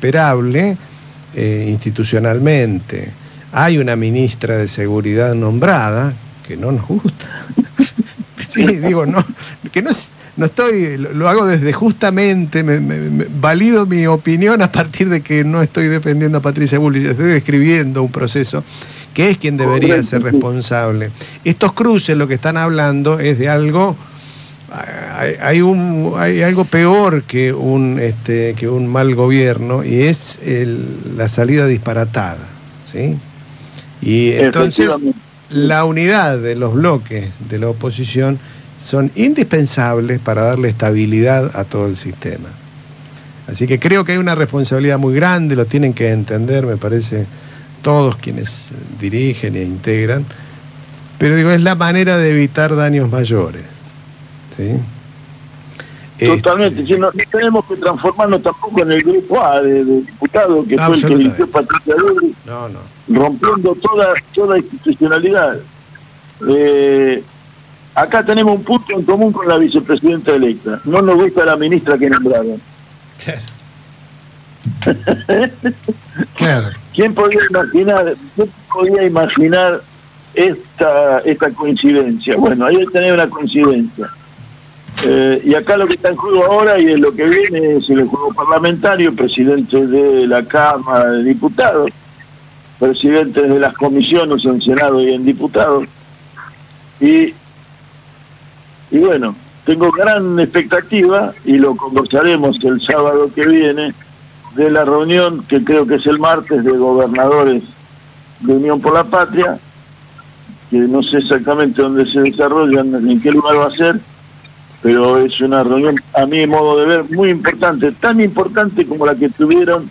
[0.00, 0.78] esperable
[1.34, 3.10] eh, institucionalmente.
[3.52, 6.14] Hay una ministra de Seguridad nombrada
[6.48, 7.26] que no nos gusta.
[8.48, 9.22] sí, digo, no,
[9.70, 10.08] que no, es-
[10.38, 15.20] no estoy, lo, hago desde justamente, me, me- me- valido mi opinión a partir de
[15.20, 18.64] que no estoy defendiendo a Patricia Bullrich, estoy describiendo un proceso
[19.12, 21.10] que es quien debería ser responsable.
[21.44, 23.96] Estos cruces lo que están hablando es de algo
[24.70, 30.38] hay, hay un hay algo peor que un este que un mal gobierno y es
[30.42, 32.38] el- la salida disparatada
[32.84, 33.18] ¿sí?
[34.00, 35.00] y entonces
[35.48, 38.38] la unidad de los bloques de la oposición
[38.78, 42.48] son indispensables para darle estabilidad a todo el sistema.
[43.46, 47.26] Así que creo que hay una responsabilidad muy grande lo tienen que entender me parece
[47.82, 48.68] todos quienes
[49.00, 50.26] dirigen e integran
[51.18, 53.64] pero digo es la manera de evitar daños mayores
[54.60, 56.26] ¿sí?
[56.26, 60.66] Totalmente, si no, no tenemos que transformarnos tampoco en el grupo A de, de diputados
[60.68, 62.80] que No, fue el que eligió Patricia Bullrich, No, no.
[63.08, 65.60] rompiendo toda, toda institucionalidad.
[66.48, 67.22] Eh,
[67.94, 70.80] acá tenemos un punto en común con la vicepresidenta electa.
[70.84, 72.60] No nos gusta la ministra que nombraron.
[76.36, 76.68] Claro.
[76.94, 79.80] ¿Quién podía imaginar, quién podía imaginar
[80.34, 82.36] esta, esta coincidencia?
[82.36, 84.10] Bueno, ahí tenés una coincidencia.
[85.04, 87.88] Eh, y acá lo que está en juego ahora y en lo que viene es
[87.88, 91.90] el juego parlamentario, presidente de la Cámara de Diputados,
[92.78, 95.84] presidentes de las comisiones en Senado y en Diputados.
[97.00, 97.34] Y,
[98.90, 99.34] y bueno,
[99.64, 103.94] tengo gran expectativa y lo conversaremos el sábado que viene
[104.54, 107.62] de la reunión que creo que es el martes de gobernadores
[108.40, 109.58] de Unión por la Patria,
[110.70, 114.00] que no sé exactamente dónde se desarrolla, ni en qué lugar va a ser,
[114.82, 119.14] pero es una reunión, a mi modo de ver, muy importante, tan importante como la
[119.14, 119.90] que tuvieron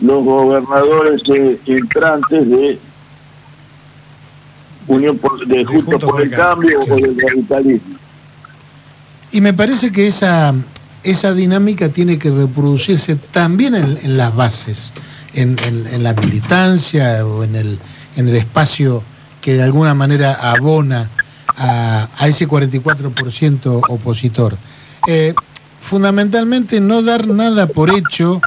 [0.00, 2.78] los gobernadores eh, entrantes de
[4.88, 7.96] Unión por, de Juntos por, el Cambio o del radicalismo.
[9.30, 10.54] Y me parece que esa,
[11.02, 14.92] esa dinámica tiene que reproducirse también en, en las bases,
[15.34, 17.78] en, en- en la militancia o en el,
[18.16, 19.02] en el espacio
[19.40, 21.08] que de alguna manera abona
[21.56, 24.56] a, a ese 44% opositor.
[25.06, 25.34] Eh,
[25.80, 28.40] fundamentalmente no dar nada por hecho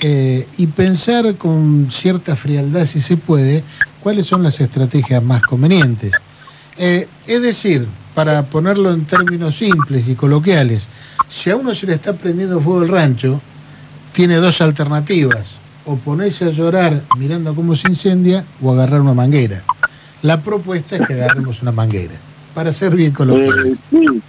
[0.00, 3.62] eh, y pensar con cierta frialdad, si se puede,
[4.02, 6.12] cuáles son las estrategias más convenientes.
[6.76, 10.88] Eh, es decir, para ponerlo en términos simples y coloquiales,
[11.28, 13.40] si a uno se le está prendiendo fuego el rancho,
[14.12, 15.46] tiene dos alternativas,
[15.84, 19.62] o ponerse a llorar mirando cómo se incendia o agarrar una manguera.
[20.22, 22.14] La propuesta es que agarremos una manguera,
[22.54, 23.78] para ser bien Eh, coloquiales.
[23.90, 24.22] sí.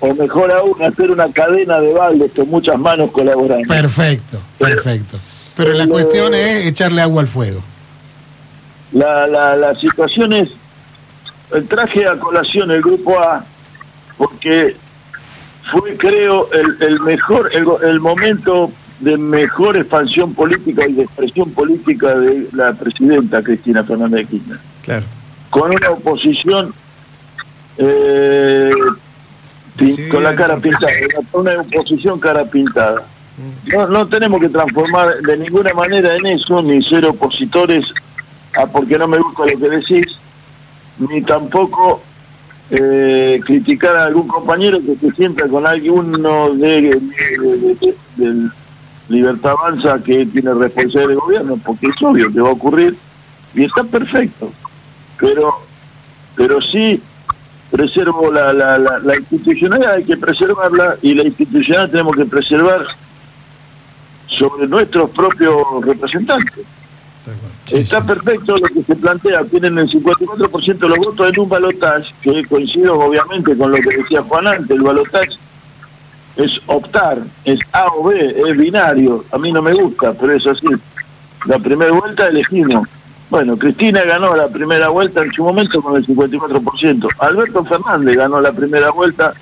[0.00, 3.66] O mejor aún, hacer una cadena de baldes con muchas manos colaborando.
[3.66, 5.18] Perfecto, perfecto.
[5.56, 7.60] Pero la cuestión es echarle agua al fuego.
[8.92, 10.50] La, la, la situación es,
[11.52, 13.44] el traje a colación el grupo A,
[14.16, 14.76] porque
[15.72, 18.70] fue creo el, el mejor, el, el momento
[19.00, 24.58] de mejor expansión política y de expresión política de la presidenta Cristina Fernández de Kirchner,
[24.84, 25.06] Claro.
[25.50, 26.72] con una oposición
[27.78, 28.70] eh,
[29.78, 30.90] Sí, con la cara pintada,
[31.32, 33.04] una oposición cara pintada.
[33.72, 37.84] No, no tenemos que transformar de ninguna manera en eso, ni ser opositores
[38.56, 40.06] a porque no me gusta lo que decís,
[40.98, 42.02] ni tampoco
[42.70, 47.00] eh, criticar a algún compañero que se sienta con alguno de, de-
[47.38, 48.50] de- de- del
[49.08, 52.96] Libertad Avanza que tiene responsabilidad de gobierno, porque es obvio que va a ocurrir
[53.54, 54.50] y está perfecto.
[55.20, 55.54] Pero,
[56.34, 57.00] pero sí
[57.70, 62.86] preservo la, la, la, la institucionalidad, hay que preservarla y la institucionalidad tenemos que preservar
[64.26, 66.64] sobre nuestros propios representantes.
[67.66, 68.06] Sí, Está sí.
[68.06, 72.44] perfecto lo que se plantea, tienen el 54% de los votos en un balotaje, que
[72.46, 75.36] coincido obviamente con lo que decía Juan antes, el balotaje
[76.36, 80.46] es optar, es A o B, es binario, a mí no me gusta, pero es
[80.46, 80.66] así.
[81.46, 82.88] La primera vuelta elegimos.
[83.30, 87.08] Bueno, Cristina ganó la primera vuelta en su momento con el 54%.
[87.18, 89.34] Alberto Fernández ganó la primera vuelta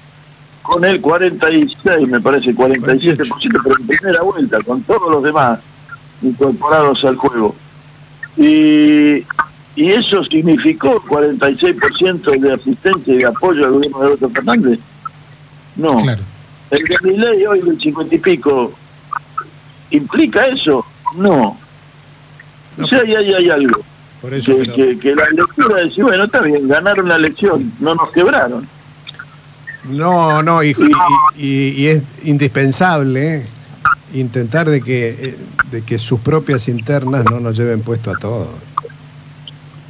[0.62, 5.60] con el 46, me parece, 47%, pero en primera vuelta, con todos los demás
[6.22, 7.54] incorporados al juego.
[8.36, 9.24] Y,
[9.76, 14.80] y eso significó 46% de asistencia y de apoyo al gobierno de Alberto Fernández.
[15.76, 15.96] No.
[15.96, 16.22] Claro.
[16.70, 18.72] El de mi ley hoy del 50 y pico,
[19.90, 20.84] ¿implica eso?
[21.14, 21.56] No.
[22.78, 23.82] O sea, ahí hay, hay algo.
[24.20, 27.94] Por eso, Que, que, que la lectura es, bueno, está bien, ganaron la elección, no
[27.94, 28.66] nos quebraron.
[29.84, 30.70] No, no, y,
[31.36, 33.46] y- y- y es indispensable eh,
[34.14, 35.36] intentar de que, eh,
[35.70, 38.48] de que sus propias internas no nos lleven puesto a todos.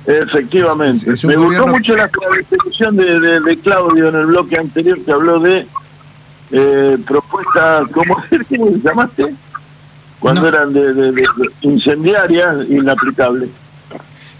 [0.07, 0.99] Efectivamente.
[1.11, 4.57] Es- es Me gobierno- gustó mucho la, definición de, de- de Claudio en el bloque
[4.59, 5.67] anterior que habló de
[6.53, 9.35] eh, propuestas, ¿cómo ¿cómo se llamaste?
[10.20, 10.48] Cuando No.
[10.48, 11.24] eran de, de-
[11.62, 13.48] incendiarias, inaplicables.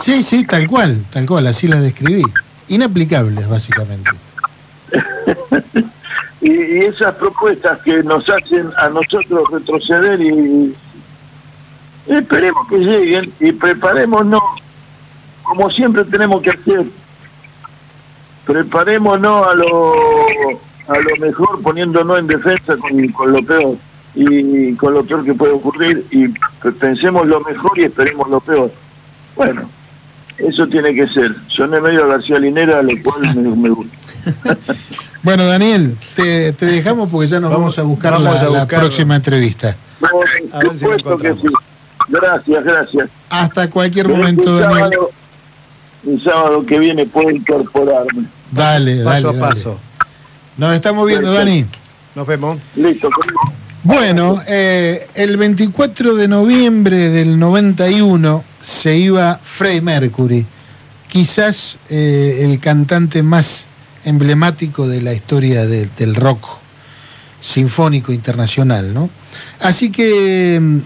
[0.01, 2.23] Sí, sí, tal cual, tal cual, así la describí.
[2.69, 4.11] Inaplicables, básicamente.
[6.43, 10.73] Y, y esas propuestas que nos hacen a nosotros retroceder y
[12.07, 14.41] esperemos que lleguen y preparémonos
[15.43, 16.85] como siempre tenemos que hacer
[18.45, 19.93] preparémonos a lo
[20.89, 23.77] a lo mejor poniéndonos en defensa con, con lo peor
[24.17, 26.29] y con lo peor que puede ocurrir y
[26.81, 28.73] pensemos lo mejor y esperemos lo peor
[29.37, 29.69] bueno
[30.39, 33.97] eso tiene que ser soné medio a García Linera lo cual me, me gusta
[35.23, 38.45] Bueno, Daniel, te, te dejamos porque ya nos vamos, Vamos- a buscar vamos la, a
[38.45, 38.87] la buscarlo.
[38.87, 39.77] próxima entrevista.
[39.99, 40.11] Por
[40.53, 41.49] A ver si lo supuesto que sí.
[42.09, 43.09] Gracias, gracias.
[43.31, 44.79] Hasta cualquier momento, que el Daniel.
[44.93, 45.11] sábado,
[46.07, 48.27] el sábado que viene puedo incorporarme.
[48.53, 49.05] Dale, dale.
[49.05, 49.41] Paso a dale.
[49.55, 49.81] paso.
[50.57, 51.51] Nos estamos viendo, Perfecto.
[51.51, 51.67] Dani.
[52.15, 52.59] Nos vemos.
[52.77, 53.11] Listo.
[53.97, 60.45] Bueno, eh, el 24 de noviembre del 91 se iba Freddie Mercury,
[61.07, 63.65] quizás eh, el cantante más
[64.05, 66.49] emblemático de la historia de- del rock
[67.41, 69.09] sinfónico internacional, ¿no?
[69.61, 70.79] Así que mm,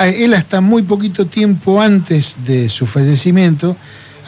[0.00, 3.76] él hasta muy poquito tiempo antes de su fallecimiento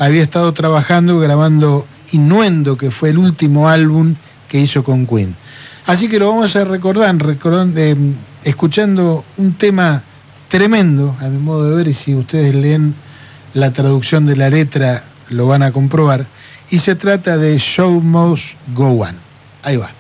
[0.01, 4.17] había estado trabajando, grabando Innuendo, que fue el último álbum
[4.49, 5.37] que hizo con Queen.
[5.87, 7.97] Así que lo vamos a recordar, recordando, eh,
[8.45, 10.03] escuchando un tema
[10.49, 12.95] tremendo, a mi modo de ver, y si ustedes leen
[13.55, 16.27] la traducción de la letra lo van a comprobar,
[16.71, 19.17] y se trata de Show Must Go On.
[19.63, 19.91] Ahí va.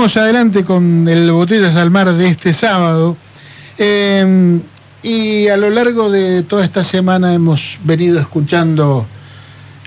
[0.00, 3.18] Adelante con el Botellas al Mar de este sábado.
[3.76, 4.58] Eh,
[5.02, 9.06] y a lo largo de toda esta semana hemos venido escuchando,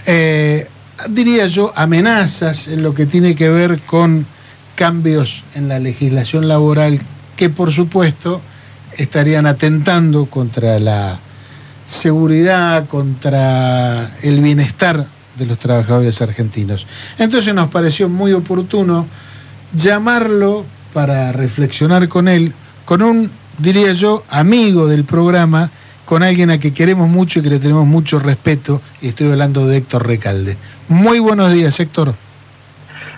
[0.05, 0.67] eh,
[1.09, 4.27] diría yo, amenazas en lo que tiene que ver con
[4.75, 7.01] cambios en la legislación laboral
[7.35, 8.39] que por supuesto
[8.95, 11.19] estarían atentando contra la
[11.87, 16.85] seguridad, contra el bienestar de los trabajadores argentinos.
[17.17, 19.07] Entonces nos pareció muy oportuno
[19.73, 22.53] llamarlo para reflexionar con él,
[22.85, 25.71] con un, diría yo, amigo del programa,
[26.05, 29.67] con alguien a que queremos mucho y que le tenemos mucho respeto, y estoy hablando
[29.67, 30.57] de Héctor Recalde.
[30.89, 32.13] Muy buenos días, Héctor.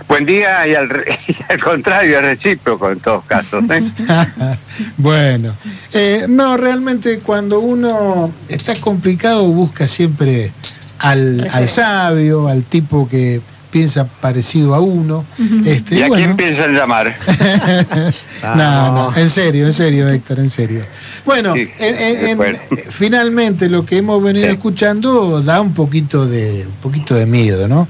[0.07, 3.63] Buen día y al, re- y al contrario, es recíproco en todos casos.
[3.71, 3.83] ¿eh?
[4.97, 5.55] bueno,
[5.93, 10.51] eh, no, realmente cuando uno está complicado busca siempre
[10.99, 13.41] al, al sabio, al tipo que
[13.75, 15.25] piensa parecido a uno.
[15.65, 16.23] este, ¿Y a bueno.
[16.23, 17.13] quién piensan llamar?
[18.41, 20.85] no, no, en serio, en serio, Héctor, en serio.
[21.25, 22.57] Bueno, Sí, en- en- en- bueno.
[22.91, 24.53] finalmente lo que hemos venido Sí.
[24.53, 27.89] escuchando da un poquito de un poquito de miedo, ¿no?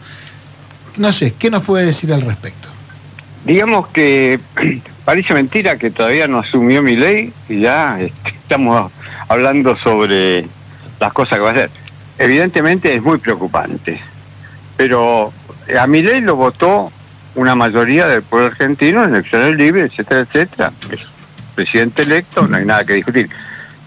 [0.97, 2.69] No sé, ¿qué nos puede decir al respecto?
[3.45, 4.39] Digamos que
[5.05, 8.91] parece mentira que todavía no asumió mi ley y ya este, estamos
[9.27, 10.47] hablando sobre
[10.99, 11.69] las cosas que va a hacer.
[12.17, 13.99] Evidentemente es muy preocupante,
[14.77, 15.31] pero
[15.79, 16.91] a mi ley lo votó
[17.35, 20.71] una mayoría del pueblo argentino en elecciones libres, etcétera, etcétera.
[20.91, 20.99] Es
[21.55, 23.29] presidente electo, no hay nada que discutir.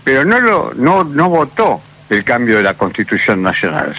[0.05, 1.81] Pero no lo no no votó
[2.11, 3.95] el cambio de la Constitución Nacional.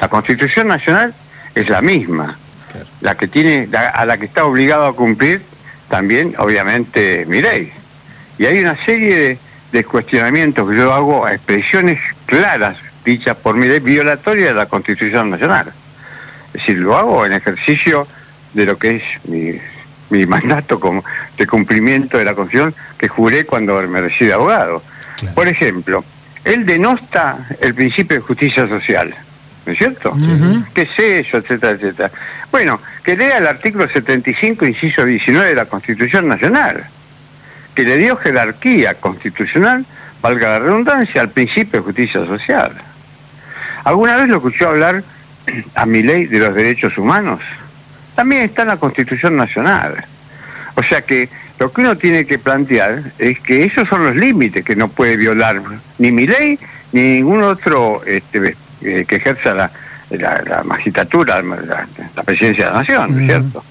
[0.00, 1.14] La Constitución Nacional
[1.54, 2.36] es la misma,
[3.00, 5.42] la que tiene la- a la que está obligado a cumplir
[5.88, 7.72] también obviamente mi ley.
[8.38, 9.38] Y hay una serie de,
[9.72, 14.66] de cuestionamientos que yo hago a expresiones claras dichas por mi ley violatorias de la
[14.66, 15.72] Constitución Nacional.
[16.54, 18.06] Es decir, lo hago en ejercicio
[18.52, 19.58] de lo que es mi,
[20.10, 21.04] mi mandato como
[21.36, 24.82] de cumplimiento de la Constitución que juré cuando me recibí de abogado.
[25.16, 25.34] Claro.
[25.34, 26.04] Por ejemplo,
[26.44, 29.14] él denosta el principio de justicia social,
[29.66, 30.10] ¿no es cierto?
[30.10, 30.64] Ujú.
[30.72, 31.38] ¿Qué es eso?
[31.38, 32.10] Etcétera, etcétera.
[32.52, 36.84] Bueno, que lea el artículo 75, inciso 19 de la Constitución Nacional,
[37.74, 39.84] que le dio jerarquía constitucional,
[40.22, 42.72] valga la redundancia, al principio de justicia social.
[43.82, 45.02] ¿Alguna vez lo escuchó hablar
[45.74, 47.40] a mi ley de los derechos humanos?
[48.14, 50.04] También está en la Constitución Nacional.
[50.76, 54.64] O sea que lo que uno tiene que plantear es que esos son los límites
[54.64, 55.60] que no puede violar
[55.98, 56.58] ni mi ley
[56.92, 59.70] ni ningún otro este, eh, que ejerza la,
[60.10, 63.64] la, la magistratura, la, la presidencia de la nación, ¿no es cierto?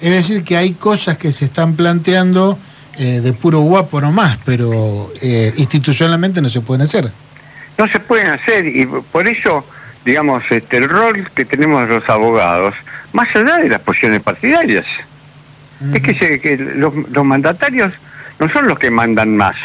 [0.00, 2.58] Es decir, que hay cosas que se están planteando
[2.98, 7.10] eh, de puro guapo nomás, pero eh, institucionalmente no se pueden hacer.
[7.78, 9.64] no se pueden hacer y por eso
[10.04, 12.74] digamos este el rol que tenemos los abogados
[13.12, 14.86] más allá de las posiciones partidarias.
[15.92, 17.92] Es que, se- que los, los mandatarios
[18.38, 19.56] no son los que mandan más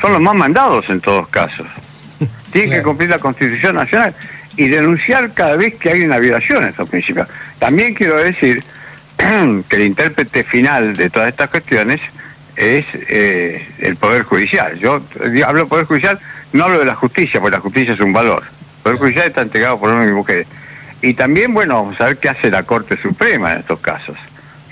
[0.00, 1.66] son los más mandados en todos casos.
[2.52, 4.14] Tienen que cumplir la Constitución Nacional
[4.56, 7.28] y denunciar cada vez que hay una violación a esos principios
[7.58, 8.62] también quiero decir
[9.16, 12.00] que el intérprete final de todas estas cuestiones
[12.56, 14.76] es eh, el Poder Judicial.
[14.78, 15.00] Yo
[15.46, 16.18] hablo del Poder Judicial,
[16.52, 18.42] no hablo de la justicia, porque la justicia es un valor.
[18.82, 20.46] Poder Judicial está entregado por hombres y mujeres.
[21.00, 24.16] Y también, bueno, vamos a ver qué hace la Corte Suprema en estos casos.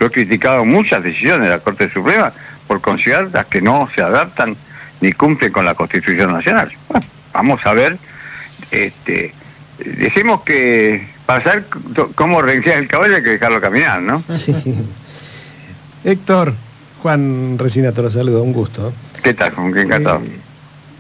[0.01, 2.33] Yo he criticado muchas decisiones de la Corte Suprema
[2.67, 4.57] por considerar las que no se adaptan
[5.01, 6.73] ni cumplen con la Constitución Nacional.
[6.89, 7.99] Bueno, vamos a ver,
[8.71, 9.33] este,
[9.79, 11.67] decimos que para saber
[12.15, 14.23] cómo renunciar el caballo hay que dejarlo caminar, ¿no?
[16.05, 16.55] Héctor,
[17.03, 18.93] Juan Resinato, lo saludo, un gusto.
[19.23, 19.53] ¿Qué tal?
[19.53, 20.23] ¿Con qué encantado?
[20.25, 20.39] Eh,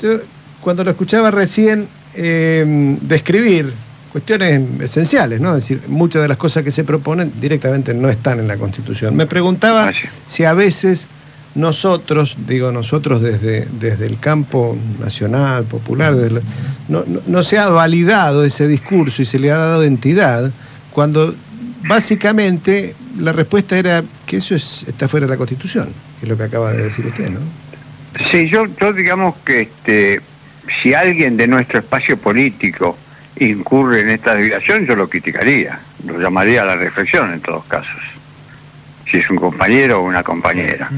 [0.00, 0.18] yo,
[0.60, 3.72] cuando lo escuchaba recién eh, describir
[4.12, 5.56] cuestiones esenciales, ¿no?
[5.56, 9.14] Es decir, muchas de las cosas que se proponen directamente no están en la Constitución.
[9.14, 9.93] Me preguntaba
[10.24, 11.06] si a veces
[11.55, 16.40] nosotros, digo nosotros desde, desde el campo nacional, popular, desde la-
[16.88, 20.51] no, no- no se ha validado ese discurso y se le ha dado entidad
[20.93, 21.34] cuando
[21.86, 25.88] básicamente la respuesta era que eso es, está fuera de la Constitución,
[26.20, 27.40] que es lo que acaba de decir usted, ¿no?
[28.30, 30.20] Sí, yo, yo digamos que este,
[30.82, 32.97] si alguien de nuestro espacio político
[33.38, 38.01] incurre en esta desviación, yo lo criticaría, lo llamaría a la reflexión en todos casos,
[39.10, 40.88] si es un compañero o una compañera.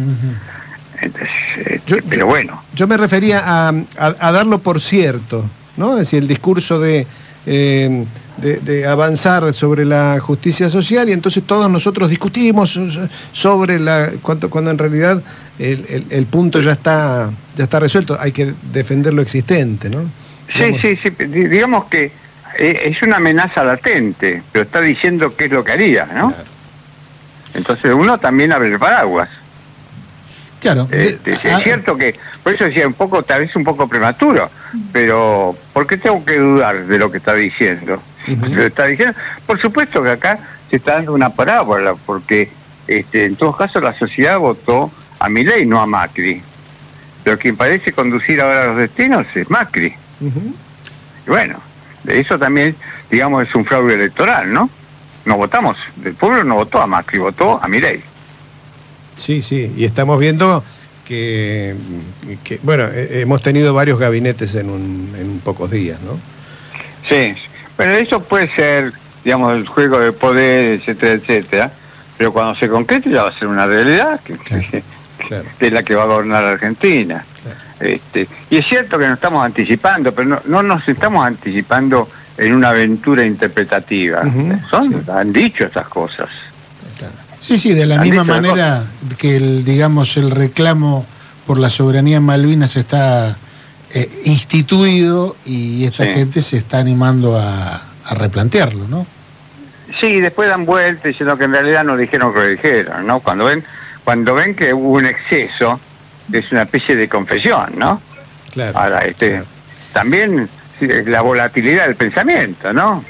[1.01, 5.49] Entonces, este, Yo- pero yo- bueno, Yo me refería a, a- a darlo por cierto,
[5.77, 5.93] ¿no?
[5.95, 7.07] Es decir, el discurso de,
[7.47, 8.05] eh,
[8.41, 12.89] de, de avanzar sobre la justicia social y entonces todos nosotros discutimos so-
[13.33, 15.23] sobre la cuando, cuando en realidad
[15.59, 20.03] el, el- el punto ya está ya está resuelto, hay que defender lo existente, ¿no?
[20.55, 22.13] sí, Digamos, sí, sí, di- digamos que
[22.59, 26.29] eh, es una amenaza latente, pero está diciendo qué es lo que haría, ¿no?
[26.29, 26.45] Claro.
[27.55, 29.29] Entonces uno también abre el paraguas.
[30.61, 30.89] Claro.
[30.91, 34.51] Este, es ah, cierto que, por eso decía un poco, tal vez un poco prematuro,
[34.93, 38.03] pero ¿por qué tengo que dudar de lo que está diciendo?
[38.37, 39.15] Lo está diciendo,
[39.47, 40.39] por supuesto que acá
[40.71, 42.51] se está dando una parábola, porque
[42.87, 46.43] este, en todo caso la sociedad votó a Milei, no a Macri.
[47.25, 49.95] Pero quien parece conducir ahora los destinos es Macri.
[50.21, 50.55] Ujú.
[51.27, 51.61] Y bueno,
[52.05, 52.75] de eso también,
[53.11, 54.71] digamos, es un fraude electoral, ¿no?
[55.25, 58.01] No votamos, el pueblo no votó a Macri, votó a Milei.
[59.17, 60.65] Sí, sí, y estamos viendo
[61.05, 61.75] que,
[62.45, 66.19] que, bueno, hemos tenido varios gabinetes en, un, en pocos días, ¿no?
[67.09, 67.35] Sí,
[67.79, 68.93] pero eso puede ser,
[69.25, 71.73] digamos, el juego de poder, etcétera, etcétera,
[72.17, 74.35] pero cuando se concrete ya va a ser una realidad, que,
[75.17, 75.47] Claro.
[75.59, 77.25] que es la que va a gobernar la Argentina.
[77.79, 82.53] Este, y es cierto que nos estamos anticipando, pero no, no nos estamos anticipando en
[82.53, 84.23] una aventura interpretativa.
[84.69, 85.11] Son, sí.
[85.13, 86.29] Han dicho esas cosas.
[87.41, 88.85] Sí, sí, de la Han misma manera
[89.19, 91.07] que el, digamos, el reclamo
[91.47, 93.39] por la soberanía en Malvinas está
[93.95, 96.11] eh, instituido y esta Sí.
[96.13, 99.07] gente se está animando a, a replantearlo, ¿no?
[100.01, 103.21] Sí, después dan vuelta diciendo que en realidad no dijeron lo que dijeron, ¿no?
[103.21, 103.65] Cuando ven,
[104.05, 105.81] cuando ven que hubo un exceso,
[106.33, 108.01] es una especie de confesión, ¿no?
[108.53, 108.79] Claro.
[108.79, 109.47] Ahora, este, claro.
[109.93, 110.49] también
[110.81, 113.03] la volatilidad del pensamiento, ¿no?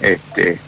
[0.00, 0.58] Este,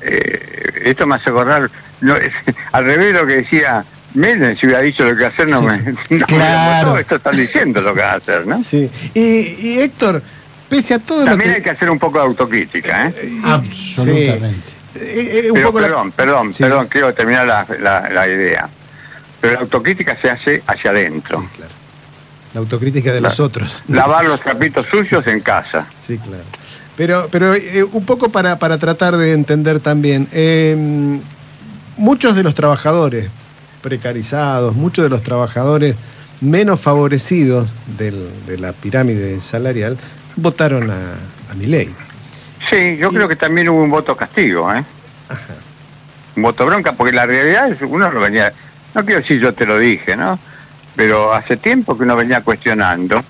[0.00, 1.70] eh, esto me hace acordar,
[2.00, 2.32] no, es-
[2.72, 3.84] al revés de lo que decía
[4.14, 6.88] Menem, si hubiera dicho lo que hacer, no me, no me Claro.
[6.88, 6.98] votó.
[7.00, 8.62] esto están diciendo lo que va a hacer, ¿no?
[8.62, 8.90] Sí.
[9.14, 10.22] Y, y Héctor,
[10.68, 11.64] pese a todo También lo hay que...
[11.64, 13.14] que hacer un poco de autocrítica, ¿eh?
[13.44, 14.56] Absolutamente.
[14.96, 16.62] eh, eh, un Pero poco la- perdón, perdón, Sí.
[16.64, 18.68] perdón, quiero terminar la, la, la idea.
[19.40, 21.40] Pero la autocrítica se hace hacia adentro.
[21.40, 21.72] Sí, claro.
[22.52, 23.84] La autocrítica de los otros.
[23.88, 25.86] Lavar los trapitos sucios en casa.
[25.98, 26.42] Sí, claro.
[26.96, 30.76] Pero, pero eh, un poco para, para tratar de entender también, eh,
[31.96, 33.28] muchos de los trabajadores
[33.82, 35.96] precarizados, muchos de los trabajadores
[36.40, 39.98] menos favorecidos del- de la pirámide salarial
[40.36, 41.14] votaron a,
[41.50, 41.90] a Milei.
[42.70, 44.84] Sí, yo creo que también hubo un voto castigo, ¿eh?
[45.28, 45.54] Ajá.
[46.36, 48.52] Un voto bronca, porque la realidad es uno lo venía,
[48.94, 50.38] no quiero decir yo te lo dije, ¿no?
[50.96, 53.22] Pero hace tiempo que uno venía cuestionando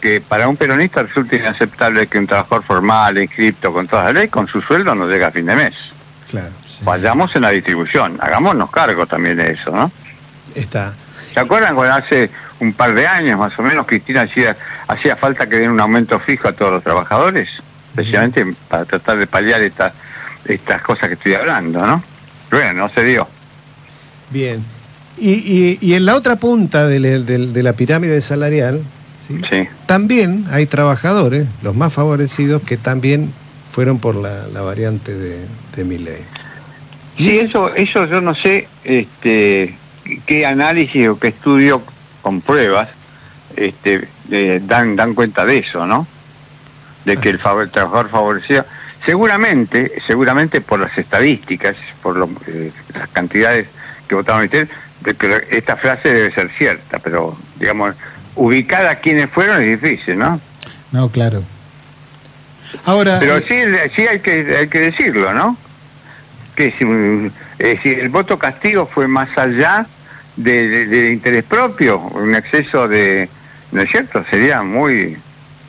[0.00, 4.28] que para un peronista resulta inaceptable que un trabajador formal, inscripto con toda la ley,
[4.28, 5.74] con su sueldo no llega a fin de mes.
[6.30, 9.90] Claro, Vayamos en la distribución, hagámonos cargo también de eso, ¿no?
[10.54, 10.94] está.
[11.32, 12.30] ¿Se acuerdan cuando hace
[12.60, 14.56] un par de años más o menos Cristina hacía,
[14.88, 17.48] hacía falta que den un aumento fijo a todos los trabajadores?
[17.90, 19.92] Especialmente para tratar de paliar estas
[20.46, 22.02] estas cosas que estoy hablando, ¿no?
[22.50, 23.26] Bueno, no se dio.
[24.30, 24.62] Bien.
[25.18, 28.82] Y, y, y en la otra punta de, de- de la pirámide salarial,
[29.26, 29.40] ¿sí?
[29.50, 29.68] Sí.
[29.86, 33.32] también hay trabajadores, los más favorecidos, que también
[33.70, 36.22] fueron por la, la variante de, de Milei.
[37.16, 39.74] Sí, eso, eso yo no sé este,
[40.26, 41.82] qué análisis o qué estudio
[42.22, 42.88] con pruebas
[43.56, 46.06] este, eh, dan, dan cuenta de eso, ¿no?
[47.04, 48.66] De que el, favor- el trabajador favorecido,
[49.04, 53.68] seguramente, seguramente por las estadísticas, por lo- eh, las cantidades
[54.08, 54.68] que votaron ustedes,
[55.00, 57.94] de que esta frase debe ser cierta, pero digamos,
[58.34, 60.40] ubicada a quienes fueron es difícil, ¿no?
[60.92, 61.42] No, claro.
[62.84, 63.54] Ahora, Pero eh, sí,
[63.94, 65.56] sí hay que hay que decirlo, ¿no?
[66.56, 66.84] Que si,
[67.62, 69.86] eh, si el voto castigo fue más allá
[70.36, 73.28] de, de- del interés propio, un exceso de,
[73.72, 74.24] ¿no es cierto?
[74.30, 75.16] Sería muy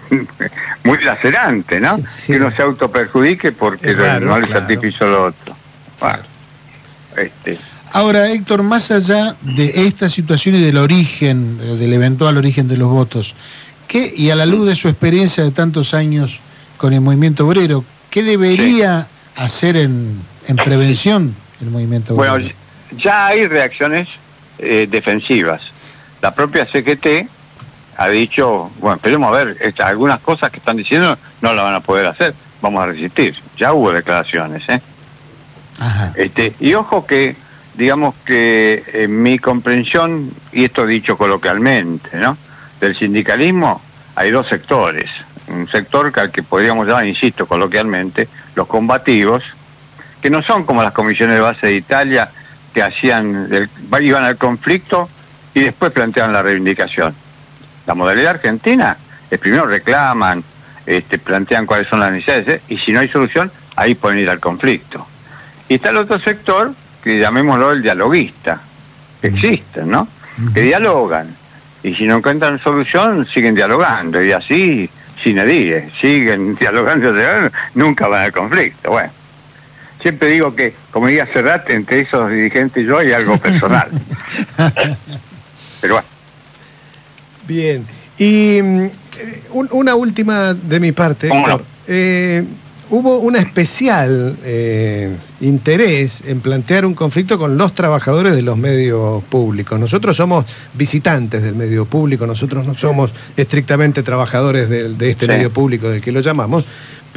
[0.84, 1.98] muy lacerante, ¿no?
[2.08, 2.32] Sí.
[2.34, 4.62] Que uno se autoperjudique porque Es raro, no le claro.
[4.62, 5.56] satisfizo lo otro.
[6.00, 6.20] Bueno,
[7.18, 7.58] este,
[7.92, 12.78] ahora, Héctor, más allá de esta situación y del origen, eh, del eventual origen de
[12.78, 13.34] los votos,
[13.88, 16.40] ¿qué, y a la luz de su experiencia de tantos años
[16.78, 20.20] con el movimiento obrero, ¿qué debería hacer en,
[20.50, 22.34] en prevención el movimiento obrero?
[22.34, 22.50] Bueno,
[22.98, 24.08] ya hay reacciones
[24.60, 25.62] eh, defensivas.
[26.22, 27.28] La propia CGT
[27.98, 31.76] ha dicho, bueno, esperemos a ver, esta- algunas cosas que están diciendo no la van
[31.76, 33.36] a poder hacer, vamos a resistir.
[33.58, 34.82] Ya hubo declaraciones, ¿eh?
[35.80, 36.14] Ajá.
[36.16, 37.36] Este, y ojo que,
[37.76, 42.38] digamos que en mi comprensión, y esto dicho coloquialmente, ¿no?
[42.80, 43.82] Del sindicalismo
[44.16, 45.10] hay dos sectores.
[45.48, 49.44] Un sector que al que podríamos llamar, insisto, coloquialmente, los combativos,
[50.22, 52.30] que no son como las comisiones de base de Italia
[52.74, 53.70] que hacían, el-
[54.04, 55.10] iban al conflicto
[55.54, 57.14] y después planteaban la reivindicación.
[57.86, 58.98] La modalidad argentina
[59.30, 60.44] es primero reclaman,
[60.86, 62.62] este, plantean cuáles son las necesidades ¿eh?
[62.70, 65.06] y si no hay solución, ahí pueden ir al conflicto.
[65.70, 66.74] Y está el otro sector,
[67.04, 68.62] que llamémoslo el dialoguista,
[69.22, 70.08] que existen, ¿no?
[70.54, 71.36] Que dialogan.
[71.84, 74.22] Y si no encuentran solución, siguen dialogando.
[74.24, 74.90] Y así,
[75.24, 77.12] sin edie, siguen dialogando,
[77.76, 78.92] nunca van al conflicto.
[78.92, 79.12] Bueno,
[80.08, 83.90] siempre digo que, como diría Serrat, entre esos dirigentes y yo hay algo personal.
[85.82, 86.08] Pero bueno.
[87.48, 87.86] Bien.
[88.18, 88.92] Y mm, eh,
[89.52, 91.28] un- una última de mi parte.
[91.28, 91.64] Héctor.
[91.88, 92.44] Eh,
[92.90, 99.24] hubo un especial eh, interés en plantear un conflicto con los trabajadores de los medios
[99.26, 99.80] públicos.
[99.80, 105.32] Nosotros somos visitantes del medio público, nosotros no somos estrictamente trabajadores de, de este Sí.
[105.32, 106.66] medio público del que lo llamamos,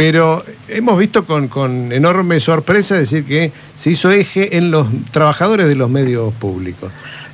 [0.01, 5.67] pero hemos visto con, con enorme sorpresa decir que se hizo eje en los trabajadores
[5.69, 6.91] de los medios públicos.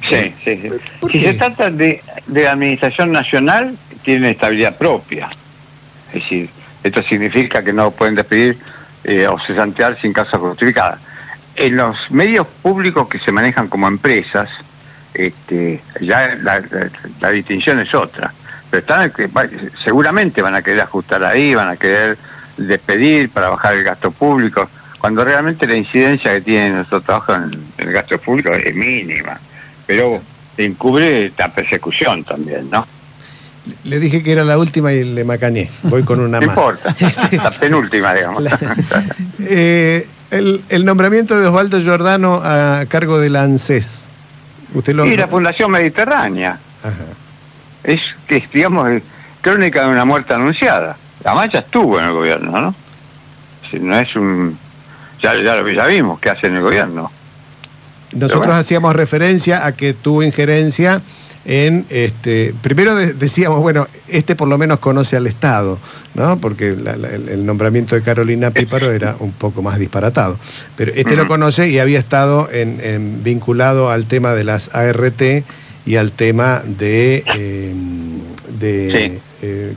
[0.09, 0.69] Sí, sí, sí.
[1.01, 5.29] ¿Por Si se trata de, de administración nacional, tienen estabilidad propia.
[6.13, 6.49] Es decir,
[6.83, 8.57] esto significa que no pueden despedir
[9.05, 10.99] eh, o cesantear sin causa justificada.
[11.55, 14.49] En los medios públicos que se manejan como empresas,
[15.15, 16.91] este, ya la, la-
[17.21, 18.33] la distinción es otra.
[18.71, 19.13] Pero están,
[19.85, 22.19] seguramente van a querer ajustar ahí, van a querer
[22.57, 24.69] despedir para bajar el gasto público,
[24.99, 29.39] cuando realmente la incidencia que tiene nuestro trabajo en, el gasto público es mínima.
[29.87, 30.21] Pero
[30.57, 32.87] encubre la persecución también, ¿no?
[33.85, 35.71] Le dije que era la última y le macañé.
[35.83, 36.57] Voy con una No más.
[36.57, 36.95] importa,
[37.33, 38.45] la penúltima, digamos.
[39.41, 44.07] Eh, el, el nombramiento de Osvaldo Giordano a cargo de la ANSES.
[44.75, 47.07] Usted lo y la Fundación Mediterránea, Ajá.
[47.85, 49.01] es, que es, digamos,
[49.41, 50.97] crónica de una muerte anunciada.
[51.53, 52.75] Ya estuvo en el gobierno, ¿no?
[53.71, 54.57] Si no es un...
[55.23, 57.11] Ya, ya, lo- ya vimos qué hace en el gobierno.
[58.13, 58.55] Nosotros bueno.
[58.55, 61.03] hacíamos referencia a que tuvo injerencia
[61.45, 65.79] en este primero de- decíamos bueno este por lo menos conoce al estado
[66.15, 70.39] no porque la- la- el, el nombramiento de Carolina Píparo era un poco más disparatado
[70.77, 75.23] pero este lo conoce y había estado en, en- vinculado al tema de las ART
[75.85, 77.75] y al tema de eh,
[78.59, 79.21] de Sí.
[79.43, 79.75] Eh,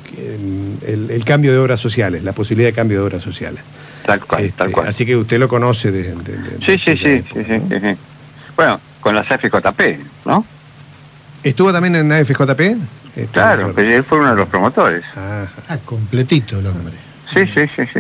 [0.87, 3.61] el, el cambio de obras sociales la posibilidad de cambio de obras sociales
[4.05, 4.87] Tal cual, Este, tal cual.
[4.87, 7.59] así que usted lo conoce de, de- de- Sí, de sí, sí, época, sí, sí,
[7.59, 7.69] ¿no?
[7.69, 7.97] sí, sí.
[8.55, 9.81] Bueno, con la CFJP,
[10.25, 10.45] ¿no?
[11.43, 12.59] ¿Estuvo también en AFJP?
[13.15, 15.03] Este, Claro, pero él fue uno de los promotores.
[15.15, 16.93] Ah, Ah, completito el hombre.
[17.33, 17.99] Sí, sí, sí, sí.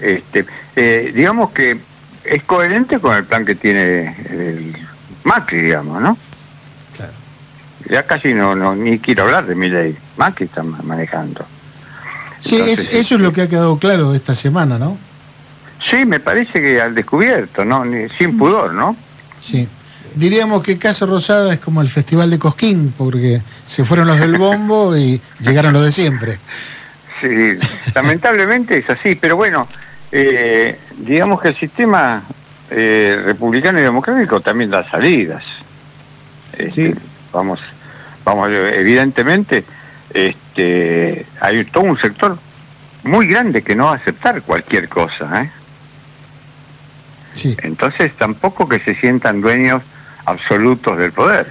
[0.00, 0.46] Este,
[0.76, 1.78] eh, digamos que
[2.24, 4.74] es coherente con el plan que tiene el
[5.24, 6.16] Macri, digamos, ¿no?
[7.90, 9.96] Ya casi no, no ni quiero hablar de mi ley.
[10.16, 11.44] Macri está ma- manejando.
[12.40, 14.98] Sí, es- eso es lo que ha quedado claro esta semana, ¿no?
[15.90, 17.84] Sí, me parece que al descubierto, ¿no?
[18.18, 18.96] Sin pudor, ¿no?
[19.40, 19.68] Sí.
[20.14, 24.36] Diríamos que Caso Rosada es como el Festival de Cosquín, porque se fueron los del
[24.36, 26.38] bombo y llegaron los de siempre.
[27.20, 27.54] Sí,
[27.94, 29.68] lamentablemente es así, pero bueno,
[30.10, 32.22] eh, digamos que el sistema
[32.70, 35.42] eh, republicano y democrático también da salidas.
[36.52, 36.94] Este, Sí.
[37.32, 37.60] Vamos,
[38.24, 39.64] vamos, eh, evidentemente,
[40.12, 42.38] este, hay todo un sector
[43.04, 45.50] muy grande que no va a aceptar cualquier cosa, ¿eh?
[47.34, 47.56] Sí.
[47.62, 49.82] Entonces tampoco que se sientan dueños
[50.26, 51.46] absolutos del poder.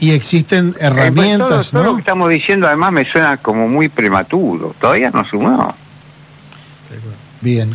[0.00, 1.98] Y existen Eh, pues, todo, herramientas, todo lo que ¿no?
[2.00, 4.74] estamos diciendo además me suena como muy prematuro.
[4.80, 5.74] Todavía no sumó.
[7.40, 7.72] Bien.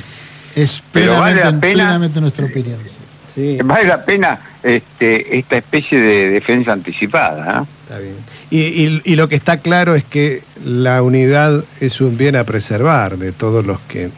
[0.56, 2.80] Es Pero vale la pena- nuestra opinión.
[2.86, 2.98] sí.
[3.34, 7.54] Sí, Vale la pena este, esta especie de defensa anticipada.
[7.60, 7.68] ¿no?
[7.84, 8.16] está bien.
[8.52, 12.44] Y, y- y lo que está claro es que la unidad es un bien a
[12.44, 14.10] preservar de todos los que...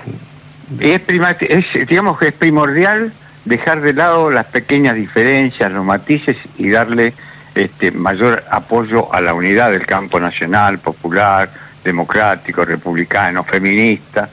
[0.80, 3.14] Es, prima- es, digamos que es primordial
[3.46, 7.14] dejar de lado las pequeñas diferencias, los matices y darle
[7.54, 11.50] este, mayor apoyo a la unidad del campo nacional, popular,
[11.84, 14.28] democrático, republicano, feminista.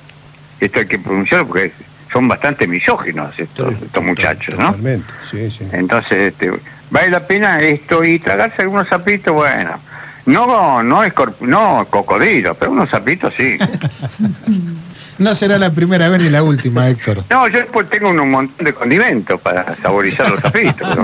[0.59, 1.73] Esto hay que pronunciarlo porque
[2.13, 4.67] son bastante misóginos estos, estos muchachos, ¿no?
[4.67, 5.67] Totalmente, sí, sí.
[5.73, 6.53] Entonces, este,
[6.91, 9.79] vale la pena esto y tragarse algunos sapitos, bueno.
[10.25, 13.59] No, no, escorp- no cocodrilo, pero unos sapitos sí.
[15.19, 17.25] No será la primera vez ni la última, Héctor.
[17.31, 20.89] No, yo después tengo un, montón de condimentos para saborizar los sapitos.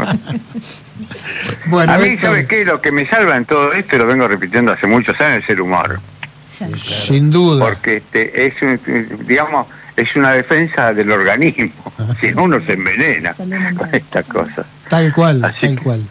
[1.66, 2.64] Bueno, a mí, Héctor, ¿sabe qué?
[2.64, 5.50] Lo que me salva en todo esto, y lo vengo repitiendo hace muchos años, es
[5.50, 6.00] el humor.
[6.76, 7.64] sin duda.
[7.66, 8.80] Porque este, es, un-
[9.26, 9.66] digamos,
[10.00, 11.72] es una defensa del organismo.
[12.20, 14.66] Si no, uno se envenena con estas cosas.
[14.88, 16.02] Tal cual, Así tal que- cual.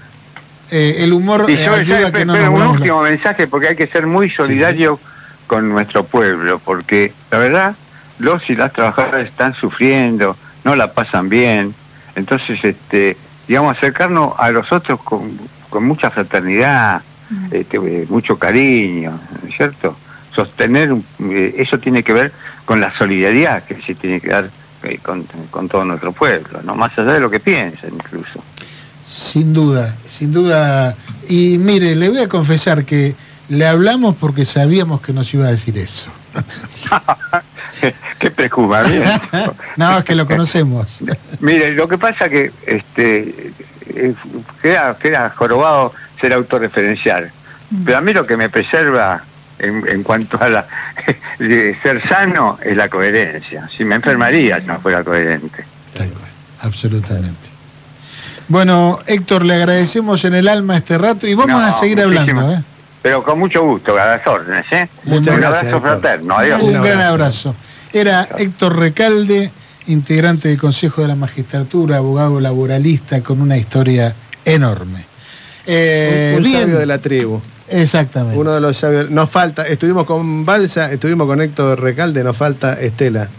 [0.69, 3.01] Eh, el humor Y eh, yo ayuda ya- a que no pero nos un último
[3.01, 4.99] mensaje, porque hay que ser muy solidario
[5.47, 7.76] con nuestro pueblo, porque la verdad,
[8.19, 10.35] los y las trabajadoras están sufriendo,
[10.65, 11.73] no la pasan bien.
[12.15, 13.15] Entonces, este,
[13.47, 15.39] digamos, acercarnos a los otros con,
[15.69, 17.01] con mucha fraternidad,
[17.51, 19.95] este, eh, mucho cariño, ¿no es cierto?
[20.38, 22.31] Sostener, eh, eso tiene que ver
[22.64, 24.49] con la solidaridad que se tiene que dar
[24.84, 28.43] eh, con, con todo nuestro pueblo, no más allá de lo que piensen incluso.
[29.03, 30.95] Sin duda, sin duda.
[31.27, 33.15] Y mire, le voy a confesar que
[33.49, 36.11] le hablamos porque sabíamos que nos iba a decir eso.
[38.19, 39.55] Qué preocupamiento.
[39.77, 40.99] no, es que lo conocemos.
[41.39, 43.53] Mire, lo que pasa que este
[43.88, 44.14] eh,
[44.61, 47.31] queda, queda jorobado ser autorreferencial.
[47.85, 49.23] Pero a mí lo que me preserva
[49.59, 50.67] en, en cuanto a la
[51.39, 53.69] de ser sano es la coherencia.
[53.75, 55.63] Si me enfermaría si no fuera coherente.
[55.93, 56.29] Tal cual,
[56.59, 57.49] absolutamente.
[58.47, 62.51] Bueno, Héctor, le agradecemos en el alma este rato y vamos No, a seguir hablando.
[62.53, 62.63] ¿eh?
[63.01, 64.88] Pero con mucho gusto, a las órdenes, ¿eh?
[65.03, 65.81] Muchas Un gracias, abrazo Héctor.
[65.81, 66.61] fraterno, adiós.
[66.63, 67.49] Un Un gran abrazo.
[67.49, 67.55] abrazo.
[67.93, 69.51] Era Héctor Recalde,
[69.88, 74.13] integrante del Consejo de la Magistratura, abogado laboralista con una historia
[74.45, 75.05] enorme.
[75.65, 77.41] Eh, un un bien, sabio de la tribu.
[77.69, 78.39] Exactamente.
[78.39, 79.10] Uno de los sabios.
[79.10, 83.30] Nos falta, estuvimos con Balsa, estuvimos con Héctor Recalde, nos falta Estela.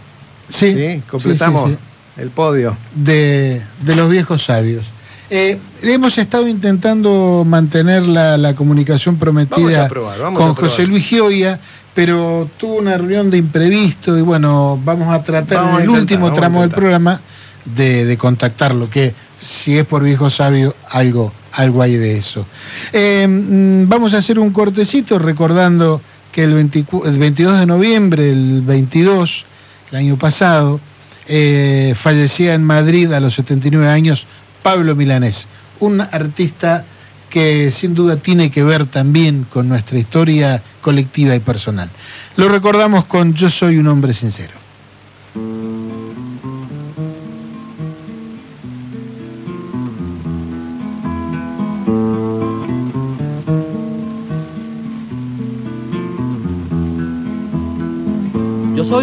[0.47, 1.03] sí, ¿Sí?
[1.09, 1.81] Completamos sí, sí,
[2.15, 2.21] sí.
[2.21, 2.77] el podio.
[2.95, 4.85] de, de los viejos sabios.
[5.31, 10.55] Eh, hemos estado intentando mantener la, la comunicación prometida probar, con.
[10.55, 11.59] José Luis Gioia,
[11.93, 16.01] pero tuvo una reunión de imprevisto y bueno, vamos a tratar Vamos en el intentar,
[16.01, 17.21] último tramo del programa
[17.63, 22.45] de, de contactarlo, que si es por viejo sabio, algo, algo hay de eso.
[22.91, 26.01] Eh, mm, vamos a hacer un cortecito recordando
[26.31, 29.45] que el, 24 el 22 de noviembre, el 22,
[29.91, 30.79] el año pasado,
[31.27, 34.25] eh, fallecía en Madrid a los 79 años
[34.63, 35.47] Pablo Milanés,
[35.79, 36.85] un artista
[37.29, 41.89] que sin duda tiene que ver también con nuestra historia colectiva y personal.
[42.35, 44.68] Lo recordamos con Yo soy un hombre sincero.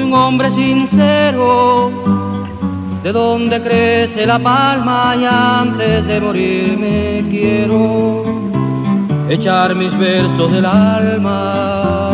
[0.06, 1.90] Un hombre sincero,
[3.02, 8.24] de donde crece la palma y antes de morirme quiero
[9.28, 12.12] echar mis versos del alma.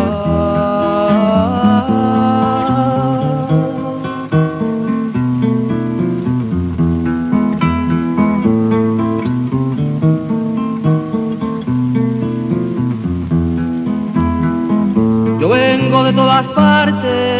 [15.41, 17.32] Yo vengo de todas partes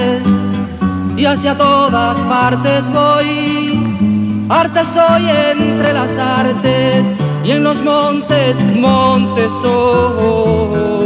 [1.17, 4.47] y hacia todas partes voy.
[4.49, 7.07] Arte soy entre las artes
[7.45, 11.03] y en los montes, montes soy.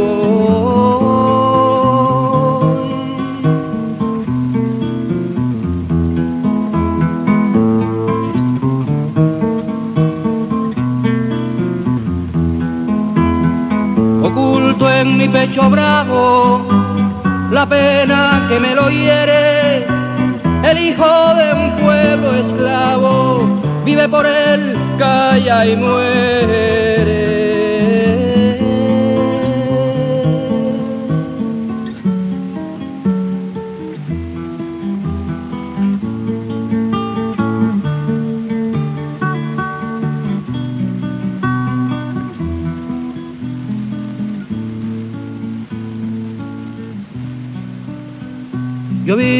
[14.23, 16.77] Oculto en mi pecho bravo
[17.51, 19.46] la pena que me lo hiere,
[20.71, 27.26] el hijo de un pueblo esclavo, vive por él, calla y muere.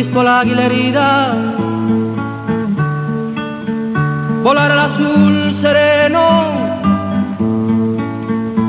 [0.07, 1.35] Visto al águila
[4.41, 6.25] volar al azul sereno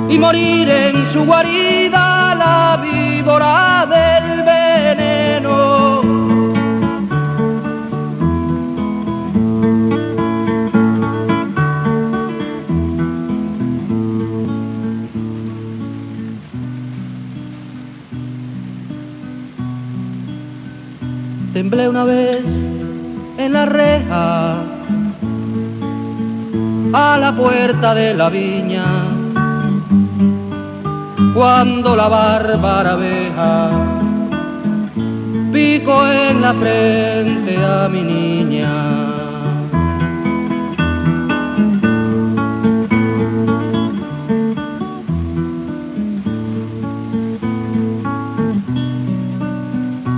[0.09, 4.08] y morir en su guarida la víbora del
[21.87, 22.45] Una vez
[23.39, 24.57] en la reja
[26.93, 28.85] a la puerta de la viña
[31.35, 33.71] cuando la bárbara abeja
[35.53, 39.09] pico en la frente a mi niña.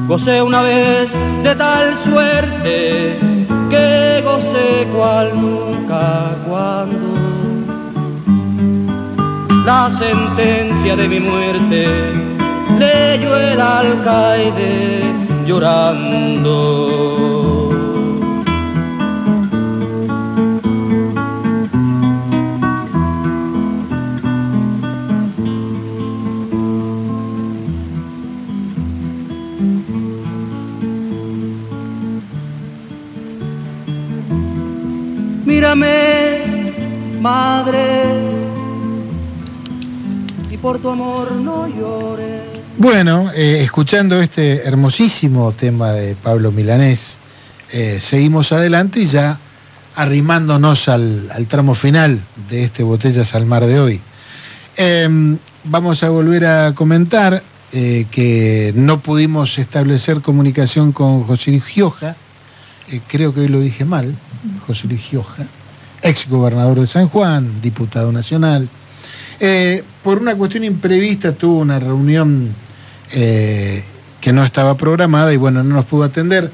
[0.09, 3.19] Gocé una vez de tal suerte
[3.71, 7.11] que gocé cual nunca cuando
[9.65, 11.87] la sentencia de mi muerte
[12.79, 15.03] leyó el alcaide
[15.47, 16.80] llorando.
[40.81, 42.43] Tu amor no llores.
[42.79, 47.19] Bueno, eh, escuchando este hermosísimo tema de Pablo Milanés,
[47.73, 49.39] eh, seguimos adelante y ya
[49.95, 54.01] arrimándonos al, tramo final de este Botellas al Mar de hoy.
[54.77, 57.43] Eh, vamos a volver a comentar
[57.73, 62.17] eh, que no pudimos establecer comunicación con José Luis Gioja,
[63.07, 64.17] creo que hoy lo dije mal,
[64.67, 65.45] José Luis Gioja,
[66.03, 68.69] ex gobernador de San Juan, diputado nacional.
[69.41, 72.55] Eh, por una cuestión imprevista tuvo una reunión
[74.21, 76.51] que no estaba programada y bueno, no nos pudo atender.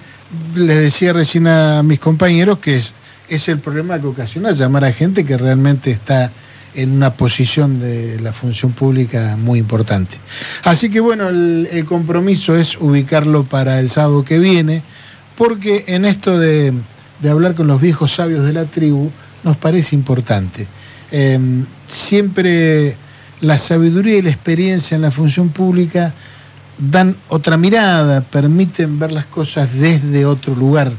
[0.54, 2.94] Les decía recién a mis compañeros que es,
[3.28, 6.30] es el problema que ocasiona llamar a gente que realmente está
[6.74, 10.18] en una posición de la función pública muy importante.
[10.62, 14.82] Así que bueno, el, el, compromiso es ubicarlo para el sábado que viene,
[15.36, 16.74] porque en esto de,
[17.20, 19.10] de hablar con los viejos sabios de la tribu
[19.42, 20.66] nos parece importante.
[21.12, 21.38] Eh,
[21.86, 22.96] siempre
[23.40, 26.14] la sabiduría y la experiencia en la función pública
[26.78, 30.92] dan otra mirada, permiten ver las cosas desde otro lugar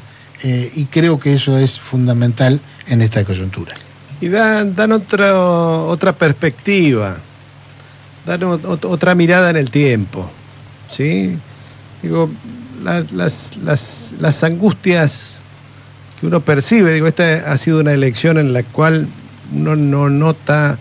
[0.43, 3.75] eh, y creo que eso es fundamental en esta coyuntura
[4.19, 7.17] y dan, dan otra, otra perspectiva,
[8.25, 10.29] dan otra mirada en el tiempo.
[10.89, 11.37] ¿sí?
[12.01, 12.29] Digo,
[12.83, 15.39] la, las, las, las angustias
[16.19, 19.07] que uno percibe, digo, esta ha sido una elección en la cual
[19.53, 20.77] uno no nota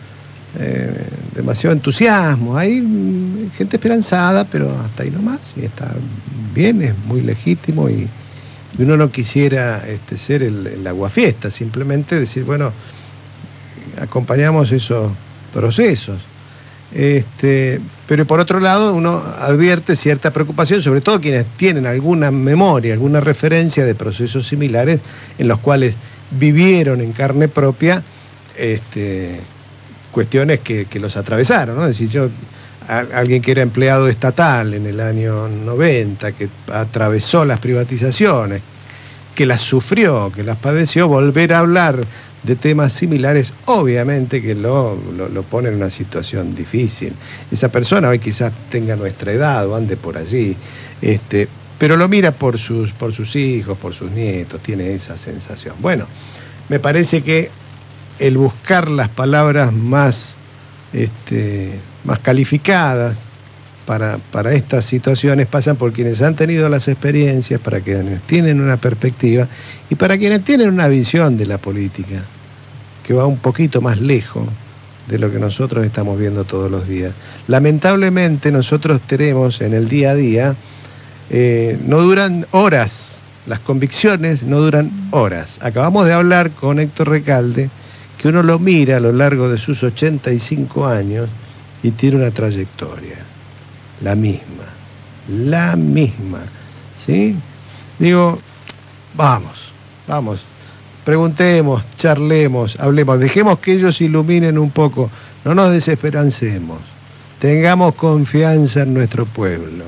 [0.59, 2.57] eh, demasiado entusiasmo.
[2.57, 5.95] Hay gente esperanzada, pero hasta ahí nomás, y está
[6.55, 8.09] bien, es muy legítimo y,
[8.79, 12.73] y uno no quisiera este, ser el, el aguafiesta, simplemente decir, bueno,
[14.01, 15.13] acompañamos esos
[15.53, 16.19] procesos.
[16.95, 22.95] Este, pero por otro lado, uno advierte cierta preocupación, sobre todo quienes tienen alguna memoria,
[22.95, 25.01] alguna referencia de procesos similares
[25.37, 25.97] en los cuales
[26.31, 28.03] vivieron en carne propia
[28.57, 29.41] este,
[30.11, 31.77] cuestiones que, los atravesaron.
[31.77, 31.83] ¿no?
[31.83, 32.29] Es decir, yo,
[32.89, 38.63] alguien que era empleado estatal en el año 90, que atravesó las privatizaciones,
[39.35, 42.01] que las sufrió, que las padeció, volver a hablar
[42.43, 47.13] de temas similares, obviamente que lo, lo, lo, pone en una situación difícil.
[47.51, 50.57] Esa persona hoy quizás tenga nuestra edad o ande por allí,
[51.03, 55.75] este, pero lo mira por sus, por sus hijos, por sus nietos, tiene esa sensación.
[55.81, 56.07] Bueno,
[56.69, 57.51] me parece que
[58.19, 60.35] el buscar las palabras más,
[60.93, 63.17] este, más calificadas,
[63.85, 68.79] para, para, estas situaciones pasan por quienes han tenido las experiencias, para quienes tienen una
[68.79, 69.47] perspectiva
[69.89, 72.25] y para quienes tienen una visión de la política
[73.05, 74.49] que va un poquito más lejos
[75.07, 77.13] de lo que nosotros estamos viendo todos los días.
[77.47, 80.57] Lamentablemente nosotros tenemos en el día a día,
[81.31, 85.59] eh, no duran horas, las convicciones no duran horas.
[85.63, 87.71] Acabamos de hablar con Héctor Recalde,
[88.19, 91.29] que uno lo mira a lo largo de sus 85 años
[91.83, 93.19] y tiene una trayectoria,
[94.01, 94.65] la misma,
[95.29, 96.41] la misma,
[96.97, 97.37] ¿sí?
[97.99, 98.39] Digo,
[99.15, 99.73] vamos,
[100.07, 100.45] vamos,
[101.05, 105.11] preguntemos, charlemos, hablemos, dejemos que ellos iluminen un poco,
[105.45, 106.81] no nos desesperancemos,
[107.39, 109.85] tengamos confianza en nuestro pueblo.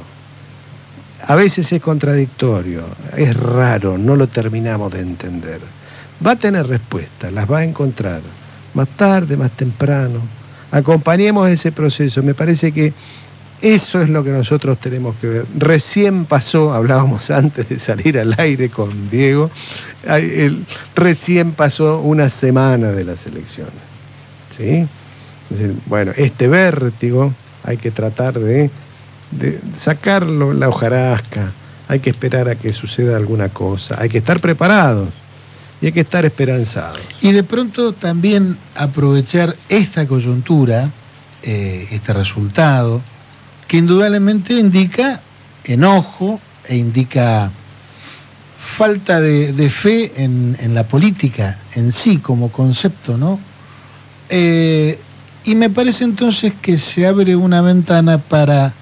[1.27, 2.85] A veces es contradictorio,
[3.17, 5.61] es raro, no lo terminamos de entender.
[6.25, 8.23] Va a tener respuestas, las va a encontrar,
[8.75, 10.21] más tarde, más temprano.
[10.71, 12.93] Acompañemos ese proceso, me parece que
[13.61, 15.47] eso es lo que nosotros tenemos que ver.
[15.57, 19.51] Recién pasó, hablábamos antes de salir al aire con Diego,
[20.95, 23.75] recién pasó una semana de las elecciones.
[24.57, 24.87] ¿sí?
[25.87, 27.33] Bueno, este vértigo
[27.63, 28.71] hay que tratar de,
[29.31, 31.53] de sacarlo la hojarasca,
[31.87, 35.09] hay que esperar a que suceda alguna cosa, hay que estar preparados
[35.81, 37.01] y hay que estar esperanzados.
[37.21, 40.91] Y de pronto también aprovechar esta coyuntura,
[41.43, 43.03] eh, este resultado,
[43.67, 45.21] que indudablemente indica
[45.65, 47.51] enojo e indica
[48.59, 53.39] falta de, fe en, en, la política en sí como concepto, ¿no?
[54.29, 55.01] Eh,
[55.45, 58.75] y me parece entonces que se abre una ventana para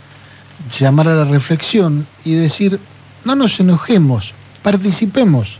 [0.78, 2.80] llamar a la reflexión y decir,
[3.24, 5.58] no nos enojemos, participemos,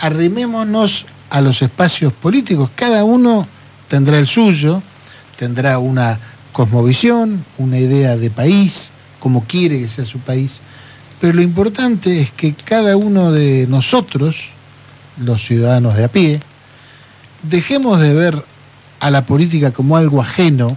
[0.00, 3.46] arrimémonos a los espacios políticos, cada uno
[3.88, 4.82] tendrá el suyo,
[5.38, 6.18] tendrá una
[6.52, 8.90] cosmovisión, una idea de país,
[9.20, 10.60] como quiere que sea su país,
[11.20, 14.36] pero lo importante es que cada uno de nosotros,
[15.18, 16.40] los ciudadanos de a pie,
[17.42, 18.44] dejemos de ver
[19.00, 20.76] a la política como algo ajeno,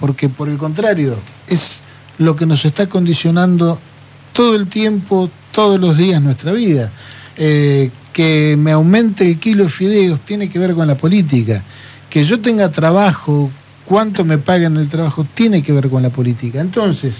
[0.00, 1.80] porque por el contrario, es
[2.18, 3.78] lo que nos está condicionando
[4.32, 6.90] todo el tiempo, todos los días nuestra vida.
[7.36, 11.62] Eh, que me aumente el kilo de fideos tiene que ver con la política.
[12.10, 13.48] Que yo tenga trabajo,
[13.84, 16.60] cuánto me pagan el trabajo, tiene que ver con la política.
[16.60, 17.14] Entonces,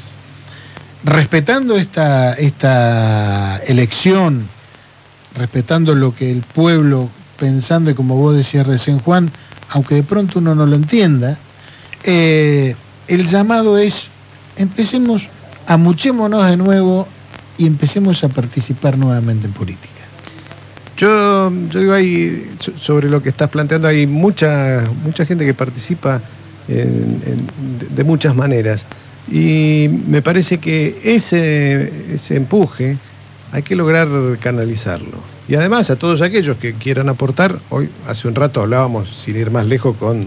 [1.05, 4.49] respetando esta, esta elección,
[5.37, 9.31] respetando lo que el pueblo, pensando, y como vos decías recién Juan,
[9.69, 11.39] aunque de pronto uno no lo entienda,
[12.03, 12.75] eh,
[13.07, 14.11] el llamado es,
[14.57, 15.29] empecemos,
[15.69, 17.07] amuchémonos de nuevo
[17.57, 19.98] y empecemos a participar nuevamente en política.
[20.99, 25.55] Yo, yo digo ahí, so- sobre lo que estás planteando, hay mucha, mucha gente que
[25.55, 26.21] participa
[26.69, 28.85] en- en- de, de muchas maneras.
[29.31, 32.97] Y me parece que ese, ese empuje
[33.53, 34.09] hay que lograr
[34.41, 35.19] canalizarlo.
[35.49, 39.51] Y además a todos aquellos que quieran aportar, hoy hace un rato hablábamos, sin ir
[39.51, 40.27] más lejos, con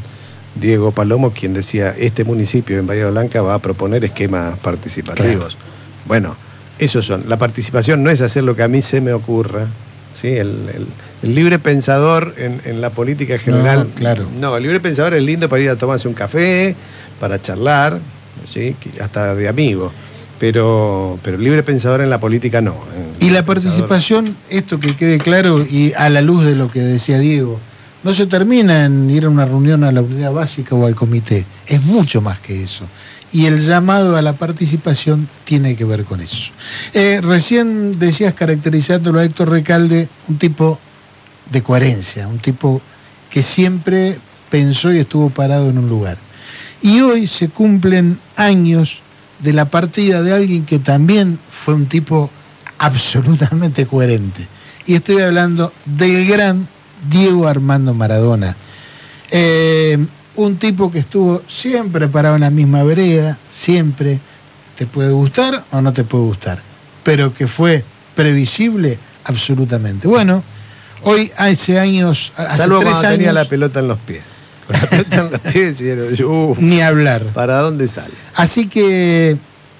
[0.56, 5.58] Diego Palomo, quien decía, este municipio en Bahía Blanca va a proponer esquemas participativos.
[6.08, 6.36] Bueno,
[6.80, 7.26] esos son.
[7.28, 9.68] La participación no es hacer lo que a mí se me ocurra.
[10.22, 10.28] ¿Sí?
[10.30, 10.88] El, el-
[11.24, 13.88] el libre pensador en, en la política general.
[13.90, 14.26] No, claro.
[14.40, 16.76] No, el libre pensador es lindo para ir a tomarse un café,
[17.20, 18.00] para charlar,
[18.52, 18.76] ¿sí?
[19.00, 19.92] Hasta de amigo.
[20.40, 22.76] Pero, pero el libre pensador en la política no.
[23.20, 26.80] Y la pensador- participación, esto que quede claro y a la luz de lo que
[26.80, 27.60] decía Diego,
[28.04, 31.46] no se termina en ir a una reunión a la unidad básica o al comité,
[31.68, 32.86] es mucho más que eso.
[33.34, 36.52] Y el llamado a la participación tiene que ver con eso.
[36.94, 40.80] Eh, recién decías caracterizándolo a Héctor Recalde, un tipo
[41.50, 42.82] de coherencia, un tipo
[43.30, 46.18] que siempre pensó y estuvo parado en un lugar.
[46.82, 49.00] Y hoy se cumplen años
[49.40, 52.30] de la partida de alguien que también fue un tipo
[52.78, 54.48] absolutamente coherente.
[54.86, 56.68] Y estoy hablando del gran
[57.10, 58.56] Diego Armando Maradona.
[59.30, 59.98] Eh,
[60.46, 64.20] un tipo que estuvo siempre parado en la misma vereda, siempre
[64.78, 66.60] te puede gustar o no te puede gustar,
[67.04, 67.84] pero que fue
[68.16, 70.08] previsible absolutamente.
[70.08, 70.44] Bueno,
[71.04, 74.24] hoy hace años, hace Salvo tres cuando años, tenía la pelota en los pies.
[74.68, 77.24] Con la pelota en los pies, decían, "Uf, ni hablar.
[77.34, 78.14] ¿para dónde sale?
[78.36, 79.38] Así que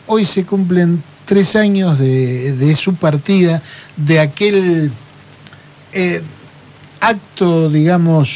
[0.08, 3.62] hoy se cumplen tres años de, de su partida,
[3.96, 4.92] de aquel
[5.94, 6.22] eh,
[7.00, 8.30] acto, digamos,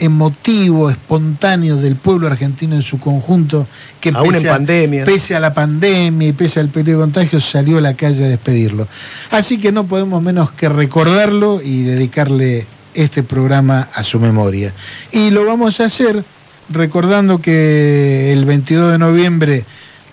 [0.00, 3.66] emotivo, espontáneo del pueblo argentino en su conjunto,
[4.00, 5.04] que Aún en a- pandemia.
[5.04, 8.28] pese a la pandemia y pese al periodo de contagio, salió a la calle a
[8.28, 8.88] despedirlo.
[9.30, 14.72] Así que no podemos menos que recordarlo y dedicarle este programa a su memoria.
[15.12, 16.24] Y lo vamos a hacer
[16.70, 19.64] recordando que el 22 de noviembre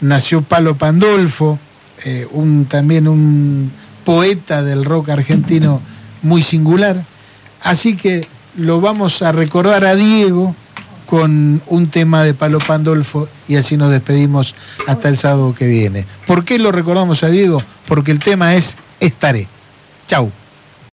[0.02, 1.58] nació Palo Pandolfo,
[2.06, 3.72] eh, un, también un
[4.06, 5.82] poeta del rock argentino
[6.22, 7.04] muy singular.
[7.64, 8.28] Así que
[8.58, 10.56] lo vamos a recordar a Diego
[11.06, 14.56] con un tema de Palo Pandolfo y así nos despedimos
[14.88, 16.06] hasta el sábado que viene.
[16.26, 17.62] ¿Por qué lo recordamos a Diego?
[17.88, 19.48] Porque el tema es Estaré.
[20.08, 20.32] Chau.